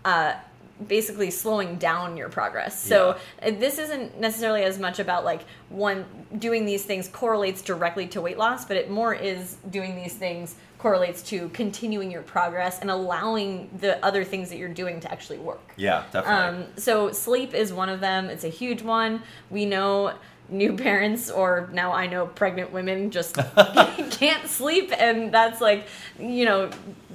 uh, 0.06 0.34
basically 0.86 1.32
slowing 1.32 1.78
down 1.78 2.18
your 2.18 2.30
progress. 2.30 2.80
So 2.82 3.18
uh, 3.42 3.52
this 3.52 3.80
isn't 3.80 4.20
necessarily 4.20 4.64
as 4.64 4.78
much 4.78 5.00
about 5.00 5.26
like 5.26 5.42
one 5.70 6.06
doing 6.38 6.66
these 6.66 6.86
things 6.86 7.08
correlates 7.08 7.62
directly 7.62 8.08
to 8.08 8.22
weight 8.22 8.38
loss, 8.38 8.66
but 8.66 8.78
it 8.78 8.90
more 8.90 9.14
is 9.14 9.58
doing 9.70 9.96
these 9.96 10.14
things 10.14 10.56
correlates 10.78 11.24
to 11.24 11.50
continuing 11.50 12.12
your 12.12 12.22
progress 12.22 12.80
and 12.80 12.92
allowing 12.92 13.70
the 13.80 14.04
other 14.06 14.24
things 14.24 14.50
that 14.50 14.58
you're 14.58 14.70
doing 14.70 15.00
to 15.00 15.12
actually 15.12 15.40
work. 15.40 15.74
yeah, 15.76 16.04
definitely. 16.12 16.64
Um, 16.66 16.66
so 16.78 17.12
sleep 17.12 17.54
is 17.54 17.74
one 17.74 17.90
of 17.90 18.00
them. 18.00 18.30
It's 18.30 18.44
a 18.44 18.50
huge 18.50 18.84
one. 18.84 19.24
We 19.50 19.66
know 19.66 20.14
new 20.50 20.78
parents 20.78 21.30
or 21.30 21.70
now 21.74 21.92
I 21.92 22.08
know 22.08 22.26
pregnant 22.26 22.72
women 22.72 23.12
just 23.12 23.36
can't 24.12 24.48
sleep. 24.48 24.92
And 24.98 25.34
that's 25.34 25.62
like 25.62 25.88
you 26.20 26.46
know 26.46 26.70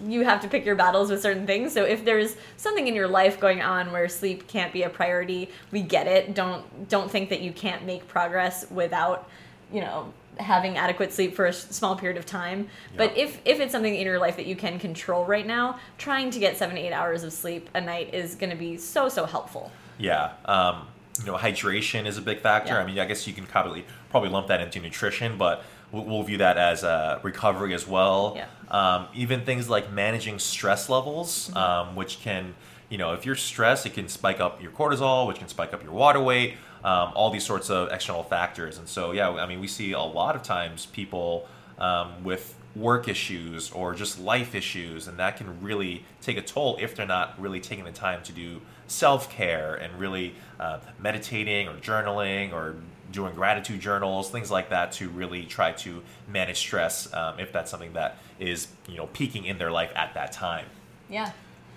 you 0.06 0.24
have 0.24 0.40
to 0.42 0.48
pick 0.48 0.64
your 0.64 0.74
battles 0.74 1.10
with 1.10 1.22
certain 1.22 1.46
things. 1.46 1.72
So 1.72 1.84
if 1.84 2.04
there's 2.04 2.36
something 2.56 2.86
in 2.86 2.94
your 2.94 3.08
life 3.08 3.40
going 3.40 3.62
on 3.62 3.92
where 3.92 4.08
sleep 4.08 4.48
can't 4.48 4.72
be 4.72 4.82
a 4.82 4.90
priority 4.90 5.50
we 5.70 5.82
get 5.82 6.06
it. 6.06 6.34
Don't 6.34 6.88
don't 6.88 7.10
think 7.10 7.30
that 7.30 7.40
you 7.40 7.52
can't 7.52 7.84
make 7.84 8.06
progress 8.08 8.70
without 8.70 9.28
you 9.72 9.80
know 9.80 10.12
having 10.38 10.78
adequate 10.78 11.12
sleep 11.12 11.34
for 11.34 11.46
a 11.46 11.52
small 11.52 11.96
period 11.96 12.16
of 12.16 12.26
time. 12.26 12.68
But 12.96 13.16
if 13.16 13.40
if 13.44 13.60
it's 13.60 13.72
something 13.72 13.94
in 13.94 14.06
your 14.06 14.18
life 14.18 14.36
that 14.36 14.46
you 14.46 14.56
can 14.56 14.78
control 14.78 15.24
right 15.24 15.46
now 15.46 15.78
trying 15.98 16.30
to 16.30 16.38
get 16.38 16.56
7 16.56 16.74
to 16.74 16.80
8 16.80 16.92
hours 16.92 17.22
of 17.22 17.32
sleep 17.32 17.68
a 17.74 17.80
night 17.80 18.14
is 18.14 18.34
going 18.34 18.50
to 18.50 18.56
be 18.56 18.76
so 18.76 19.08
so 19.08 19.26
helpful. 19.26 19.70
Yeah. 19.98 20.32
Um, 20.46 20.86
you 21.24 21.30
know, 21.30 21.38
hydration 21.38 22.06
is 22.06 22.18
a 22.18 22.22
big 22.22 22.40
factor. 22.40 22.74
Yeah. 22.74 22.80
I 22.80 22.86
mean, 22.86 22.98
I 22.98 23.04
guess 23.04 23.26
you 23.26 23.32
can 23.32 23.46
probably 23.46 23.84
probably 24.10 24.28
lump 24.28 24.48
that 24.48 24.60
into 24.60 24.80
nutrition, 24.80 25.38
but 25.38 25.64
we'll, 25.92 26.04
we'll 26.04 26.22
view 26.22 26.38
that 26.38 26.56
as 26.58 26.84
uh, 26.84 27.20
recovery 27.22 27.74
as 27.74 27.86
well. 27.86 28.34
Yeah. 28.36 28.46
Um, 28.70 29.06
even 29.14 29.44
things 29.44 29.68
like 29.68 29.92
managing 29.92 30.38
stress 30.38 30.88
levels, 30.88 31.48
Mm-hmm. 31.48 31.56
um, 31.56 31.96
which 31.96 32.20
can, 32.20 32.54
you 32.88 32.98
know, 32.98 33.12
if 33.12 33.24
you're 33.24 33.36
stressed, 33.36 33.86
it 33.86 33.94
can 33.94 34.08
spike 34.08 34.40
up 34.40 34.62
your 34.62 34.72
cortisol, 34.72 35.26
which 35.28 35.38
can 35.38 35.48
spike 35.48 35.72
up 35.72 35.82
your 35.82 35.92
water 35.92 36.20
weight. 36.20 36.54
Um, 36.84 37.12
all 37.14 37.30
these 37.30 37.46
sorts 37.46 37.70
of 37.70 37.92
external 37.92 38.24
factors, 38.24 38.76
and 38.76 38.88
so 38.88 39.12
yeah, 39.12 39.30
I 39.30 39.46
mean, 39.46 39.60
we 39.60 39.68
see 39.68 39.92
a 39.92 40.00
lot 40.00 40.34
of 40.34 40.42
times 40.42 40.86
people 40.86 41.46
um, 41.78 42.24
with 42.24 42.56
work 42.74 43.06
issues 43.06 43.70
or 43.70 43.94
just 43.94 44.18
life 44.18 44.52
issues, 44.56 45.06
and 45.06 45.16
that 45.18 45.36
can 45.36 45.60
really 45.62 46.04
take 46.20 46.36
a 46.38 46.42
toll 46.42 46.76
if 46.80 46.96
they're 46.96 47.06
not 47.06 47.40
really 47.40 47.60
taking 47.60 47.84
the 47.84 47.92
time 47.92 48.20
to 48.24 48.32
do 48.32 48.60
self 48.92 49.30
care 49.30 49.74
and 49.74 49.98
really 49.98 50.34
uh, 50.60 50.78
meditating 51.00 51.68
or 51.68 51.74
journaling 51.74 52.52
or 52.52 52.76
doing 53.10 53.34
gratitude 53.34 53.80
journals, 53.80 54.30
things 54.30 54.50
like 54.50 54.70
that, 54.70 54.92
to 54.92 55.08
really 55.08 55.44
try 55.44 55.72
to 55.72 56.02
manage 56.28 56.58
stress 56.58 57.12
um, 57.12 57.38
if 57.38 57.52
that's 57.52 57.70
something 57.70 57.92
that 57.92 58.16
is 58.38 58.68
you 58.88 58.96
know 58.96 59.06
peaking 59.08 59.44
in 59.44 59.58
their 59.58 59.70
life 59.70 59.92
at 59.94 60.14
that 60.14 60.32
time. 60.32 60.66
yeah 61.08 61.30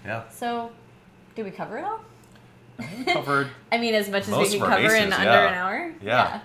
Yeah, 0.05 0.27
so 0.29 0.71
did 1.35 1.45
we 1.45 1.51
cover 1.51 1.77
it 1.77 1.83
all 1.83 2.01
covered. 3.05 3.47
I 3.71 3.77
mean, 3.77 3.95
as 3.95 4.09
much 4.09 4.27
as 4.27 4.35
we 4.35 4.49
can 4.49 4.61
our 4.61 4.69
cover 4.69 4.95
in 4.95 5.09
bases, 5.09 5.13
under 5.13 5.29
an 5.29 5.53
hour. 5.53 5.93
Yeah. 6.01 6.41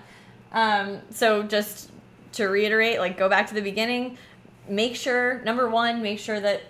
Yeah. 0.53 0.79
Um, 0.83 0.99
so 1.11 1.43
just 1.43 1.91
to 2.33 2.47
reiterate, 2.47 2.99
like 2.99 3.17
go 3.17 3.29
back 3.29 3.47
to 3.47 3.53
the 3.53 3.61
beginning. 3.61 4.17
Make 4.67 4.95
sure 4.95 5.41
number 5.43 5.69
one, 5.69 6.01
make 6.01 6.19
sure 6.19 6.39
that 6.39 6.61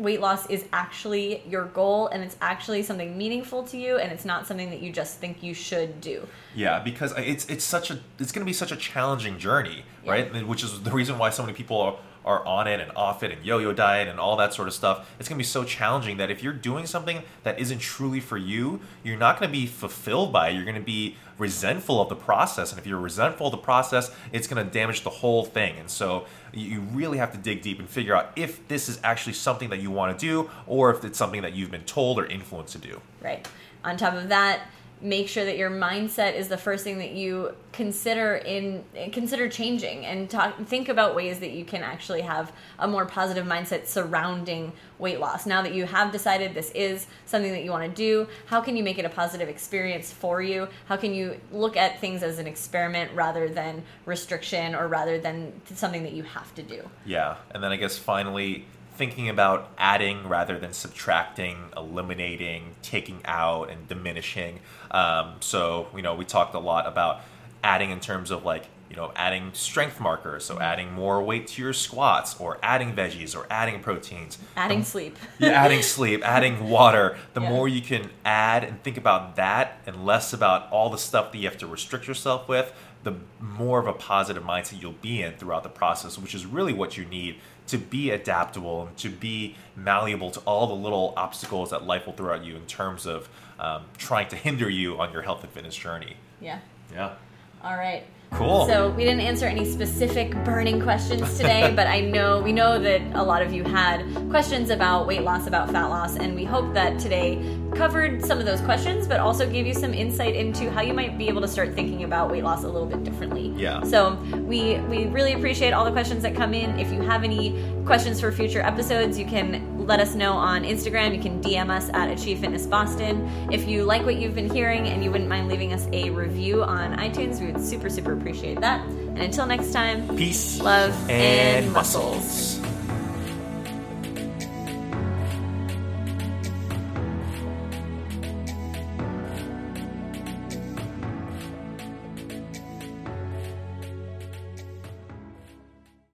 weight 0.00 0.20
loss 0.20 0.48
is 0.48 0.64
actually 0.72 1.42
your 1.48 1.66
goal 1.66 2.08
and 2.08 2.22
it's 2.22 2.36
actually 2.40 2.82
something 2.82 3.16
meaningful 3.16 3.62
to 3.64 3.76
you 3.76 3.98
and 3.98 4.10
it's 4.12 4.24
not 4.24 4.46
something 4.46 4.70
that 4.70 4.80
you 4.80 4.92
just 4.92 5.18
think 5.18 5.42
you 5.42 5.54
should 5.54 6.00
do. 6.00 6.26
Yeah, 6.54 6.80
because 6.80 7.12
it's 7.16 7.46
it's 7.48 7.64
such 7.64 7.90
a 7.90 7.98
it's 8.18 8.32
going 8.32 8.44
to 8.44 8.50
be 8.50 8.52
such 8.52 8.72
a 8.72 8.76
challenging 8.76 9.38
journey, 9.38 9.84
Yeah. 10.04 10.12
right? 10.12 10.46
Which 10.46 10.64
is 10.64 10.82
the 10.82 10.90
reason 10.90 11.18
why 11.18 11.30
so 11.30 11.42
many 11.42 11.54
people 11.54 11.80
are, 11.80 11.96
are 12.24 12.44
on 12.46 12.66
it 12.66 12.80
and 12.80 12.92
off 12.92 13.22
it 13.22 13.32
and 13.32 13.44
yo-yo 13.44 13.72
diet 13.72 14.08
and 14.08 14.20
all 14.20 14.36
that 14.36 14.52
sort 14.52 14.68
of 14.68 14.74
stuff. 14.74 15.10
It's 15.18 15.28
going 15.28 15.36
to 15.36 15.42
be 15.42 15.46
so 15.46 15.64
challenging 15.64 16.18
that 16.18 16.30
if 16.30 16.42
you're 16.42 16.52
doing 16.52 16.86
something 16.86 17.22
that 17.44 17.58
isn't 17.58 17.78
truly 17.78 18.20
for 18.20 18.36
you, 18.36 18.80
you're 19.02 19.18
not 19.18 19.38
going 19.38 19.50
to 19.50 19.52
be 19.52 19.66
fulfilled 19.66 20.32
by 20.32 20.50
it. 20.50 20.54
You're 20.54 20.64
going 20.64 20.74
to 20.74 20.80
be 20.80 21.16
resentful 21.38 22.00
of 22.00 22.10
the 22.10 22.16
process, 22.16 22.70
and 22.70 22.78
if 22.78 22.86
you're 22.86 23.00
resentful 23.00 23.46
of 23.46 23.52
the 23.52 23.58
process, 23.58 24.14
it's 24.30 24.46
going 24.46 24.64
to 24.64 24.70
damage 24.70 25.02
the 25.02 25.10
whole 25.10 25.44
thing. 25.44 25.76
And 25.78 25.88
so 25.88 26.26
you 26.52 26.80
really 26.80 27.18
have 27.18 27.32
to 27.32 27.38
dig 27.38 27.62
deep 27.62 27.78
and 27.78 27.88
figure 27.88 28.14
out 28.14 28.32
if 28.36 28.66
this 28.68 28.88
is 28.88 29.00
actually 29.02 29.32
something 29.32 29.70
that 29.70 29.80
you 29.80 29.90
want 29.90 30.18
to 30.18 30.26
do 30.26 30.50
or 30.66 30.90
if 30.90 31.04
it's 31.04 31.16
something 31.16 31.40
that 31.42 31.54
you've 31.54 31.70
been 31.70 31.84
told 31.84 32.18
or 32.18 32.26
influenced 32.26 32.74
to 32.74 32.78
do. 32.78 33.00
Right. 33.22 33.48
On 33.82 33.96
top 33.96 34.12
of 34.12 34.28
that, 34.28 34.60
make 35.02 35.28
sure 35.28 35.44
that 35.44 35.56
your 35.56 35.70
mindset 35.70 36.34
is 36.34 36.48
the 36.48 36.56
first 36.56 36.84
thing 36.84 36.98
that 36.98 37.12
you 37.12 37.54
consider 37.72 38.36
in 38.36 38.84
consider 39.12 39.48
changing 39.48 40.04
and 40.04 40.28
talk 40.28 40.60
think 40.66 40.88
about 40.88 41.14
ways 41.14 41.38
that 41.40 41.52
you 41.52 41.64
can 41.64 41.82
actually 41.82 42.20
have 42.20 42.52
a 42.78 42.86
more 42.86 43.06
positive 43.06 43.46
mindset 43.46 43.86
surrounding 43.86 44.72
weight 44.98 45.18
loss. 45.18 45.46
Now 45.46 45.62
that 45.62 45.74
you 45.74 45.86
have 45.86 46.12
decided 46.12 46.54
this 46.54 46.70
is 46.72 47.06
something 47.24 47.52
that 47.52 47.64
you 47.64 47.70
want 47.70 47.84
to 47.84 47.94
do, 47.94 48.28
how 48.46 48.60
can 48.60 48.76
you 48.76 48.82
make 48.82 48.98
it 48.98 49.04
a 49.04 49.08
positive 49.08 49.48
experience 49.48 50.12
for 50.12 50.42
you? 50.42 50.68
How 50.86 50.96
can 50.96 51.14
you 51.14 51.40
look 51.50 51.76
at 51.76 52.00
things 52.00 52.22
as 52.22 52.38
an 52.38 52.46
experiment 52.46 53.10
rather 53.14 53.48
than 53.48 53.82
restriction 54.04 54.74
or 54.74 54.88
rather 54.88 55.18
than 55.18 55.52
something 55.74 56.02
that 56.02 56.12
you 56.12 56.24
have 56.24 56.54
to 56.56 56.62
do? 56.62 56.88
Yeah, 57.06 57.36
and 57.52 57.62
then 57.62 57.70
I 57.72 57.76
guess 57.76 57.96
finally 57.96 58.66
thinking 59.00 59.30
about 59.30 59.70
adding 59.78 60.28
rather 60.28 60.58
than 60.58 60.74
subtracting, 60.74 61.56
eliminating, 61.74 62.74
taking 62.82 63.18
out, 63.24 63.70
and 63.70 63.88
diminishing. 63.88 64.60
Um, 64.90 65.34
so 65.40 65.88
you 65.94 66.02
know, 66.02 66.14
we 66.14 66.24
talked 66.24 66.54
a 66.54 66.58
lot 66.58 66.86
about 66.86 67.20
adding 67.62 67.90
in 67.90 68.00
terms 68.00 68.30
of 68.30 68.44
like 68.44 68.66
you 68.88 68.96
know 68.96 69.12
adding 69.14 69.50
strength 69.52 70.00
markers, 70.00 70.44
so 70.44 70.58
adding 70.60 70.92
more 70.92 71.22
weight 71.22 71.46
to 71.48 71.62
your 71.62 71.72
squats, 71.72 72.38
or 72.40 72.58
adding 72.62 72.92
veggies, 72.94 73.36
or 73.36 73.46
adding 73.50 73.80
proteins. 73.80 74.38
Adding 74.56 74.82
sleep. 74.82 75.16
Yeah, 75.38 75.50
adding 75.50 75.82
sleep, 75.82 76.22
adding 76.26 76.68
water. 76.68 77.16
The 77.34 77.40
Yeah. 77.40 77.48
more 77.50 77.68
you 77.68 77.82
can 77.82 78.10
add 78.24 78.64
and 78.64 78.82
think 78.82 78.96
about 78.96 79.36
that 79.36 79.78
and 79.86 80.04
less 80.04 80.32
about 80.32 80.70
all 80.72 80.90
the 80.90 80.98
stuff 80.98 81.30
that 81.32 81.38
you 81.38 81.48
have 81.48 81.58
to 81.58 81.66
restrict 81.66 82.08
yourself 82.08 82.48
with, 82.48 82.72
the 83.04 83.14
more 83.40 83.78
of 83.78 83.86
a 83.86 83.92
positive 83.92 84.42
mindset 84.42 84.82
you'll 84.82 84.92
be 84.92 85.22
in 85.22 85.32
throughout 85.34 85.62
the 85.62 85.68
process, 85.70 86.18
which 86.18 86.34
is 86.34 86.44
really 86.44 86.72
what 86.72 86.96
you 86.98 87.04
need 87.06 87.36
to 87.68 87.78
be 87.78 88.10
adaptable 88.10 88.86
and 88.88 88.96
to 88.96 89.08
be 89.08 89.54
malleable 89.76 90.30
to 90.32 90.40
all 90.40 90.66
the 90.66 90.74
little 90.74 91.14
obstacles 91.16 91.70
that 91.70 91.84
life 91.86 92.04
will 92.06 92.12
throw 92.12 92.34
at 92.34 92.44
you 92.44 92.56
in 92.56 92.66
terms 92.66 93.06
of 93.06 93.28
um, 93.60 93.84
trying 93.98 94.28
to 94.28 94.36
hinder 94.36 94.68
you 94.68 94.98
on 94.98 95.12
your 95.12 95.22
health 95.22 95.44
and 95.44 95.52
fitness 95.52 95.76
journey. 95.76 96.16
Yeah. 96.40 96.58
Yeah. 96.92 97.14
All 97.62 97.76
right. 97.76 98.04
Cool. 98.32 98.66
So 98.66 98.90
we 98.90 99.04
didn't 99.04 99.20
answer 99.20 99.46
any 99.46 99.64
specific 99.64 100.32
burning 100.44 100.80
questions 100.80 101.36
today, 101.36 101.72
but 101.76 101.86
I 101.88 102.00
know 102.00 102.40
we 102.40 102.52
know 102.52 102.78
that 102.78 103.02
a 103.14 103.22
lot 103.22 103.42
of 103.42 103.52
you 103.52 103.64
had 103.64 104.04
questions 104.30 104.70
about 104.70 105.06
weight 105.06 105.22
loss, 105.22 105.46
about 105.46 105.70
fat 105.70 105.86
loss, 105.86 106.16
and 106.16 106.34
we 106.34 106.44
hope 106.44 106.72
that 106.74 106.98
today 107.00 107.42
covered 107.74 108.24
some 108.24 108.38
of 108.38 108.46
those 108.46 108.60
questions, 108.60 109.06
but 109.06 109.20
also 109.20 109.50
gave 109.50 109.66
you 109.66 109.74
some 109.74 109.92
insight 109.92 110.36
into 110.36 110.70
how 110.70 110.80
you 110.80 110.94
might 110.94 111.18
be 111.18 111.28
able 111.28 111.40
to 111.40 111.48
start 111.48 111.74
thinking 111.74 112.04
about 112.04 112.30
weight 112.30 112.44
loss 112.44 112.62
a 112.62 112.68
little 112.68 112.86
bit 112.86 113.02
differently. 113.02 113.48
Yeah. 113.56 113.82
So 113.82 114.14
we 114.46 114.78
we 114.88 115.06
really 115.06 115.32
appreciate 115.32 115.72
all 115.72 115.84
the 115.84 115.92
questions 115.92 116.22
that 116.22 116.34
come 116.34 116.54
in. 116.54 116.78
If 116.78 116.92
you 116.92 117.02
have 117.02 117.24
any 117.24 117.60
questions 117.84 118.20
for 118.20 118.30
future 118.30 118.60
episodes, 118.60 119.18
you 119.18 119.26
can 119.26 119.79
let 119.90 119.98
us 119.98 120.14
know 120.14 120.34
on 120.34 120.62
Instagram. 120.62 121.16
You 121.16 121.20
can 121.20 121.42
DM 121.42 121.68
us 121.68 121.90
at 121.92 122.08
Achieve 122.08 122.38
Fitness 122.38 122.64
Boston. 122.64 123.28
If 123.50 123.66
you 123.66 123.82
like 123.82 124.04
what 124.04 124.14
you've 124.14 124.36
been 124.36 124.48
hearing 124.48 124.86
and 124.86 125.02
you 125.02 125.10
wouldn't 125.10 125.28
mind 125.28 125.48
leaving 125.48 125.72
us 125.72 125.88
a 125.92 126.10
review 126.10 126.62
on 126.62 126.96
iTunes, 126.96 127.40
we 127.40 127.50
would 127.50 127.60
super 127.60 127.90
super 127.90 128.12
appreciate 128.12 128.60
that. 128.60 128.86
And 128.86 129.18
until 129.18 129.46
next 129.46 129.72
time, 129.72 130.06
Peace 130.16 130.60
love 130.60 130.92
and 131.10 131.64
and 131.64 131.72
muscles. 131.72 132.60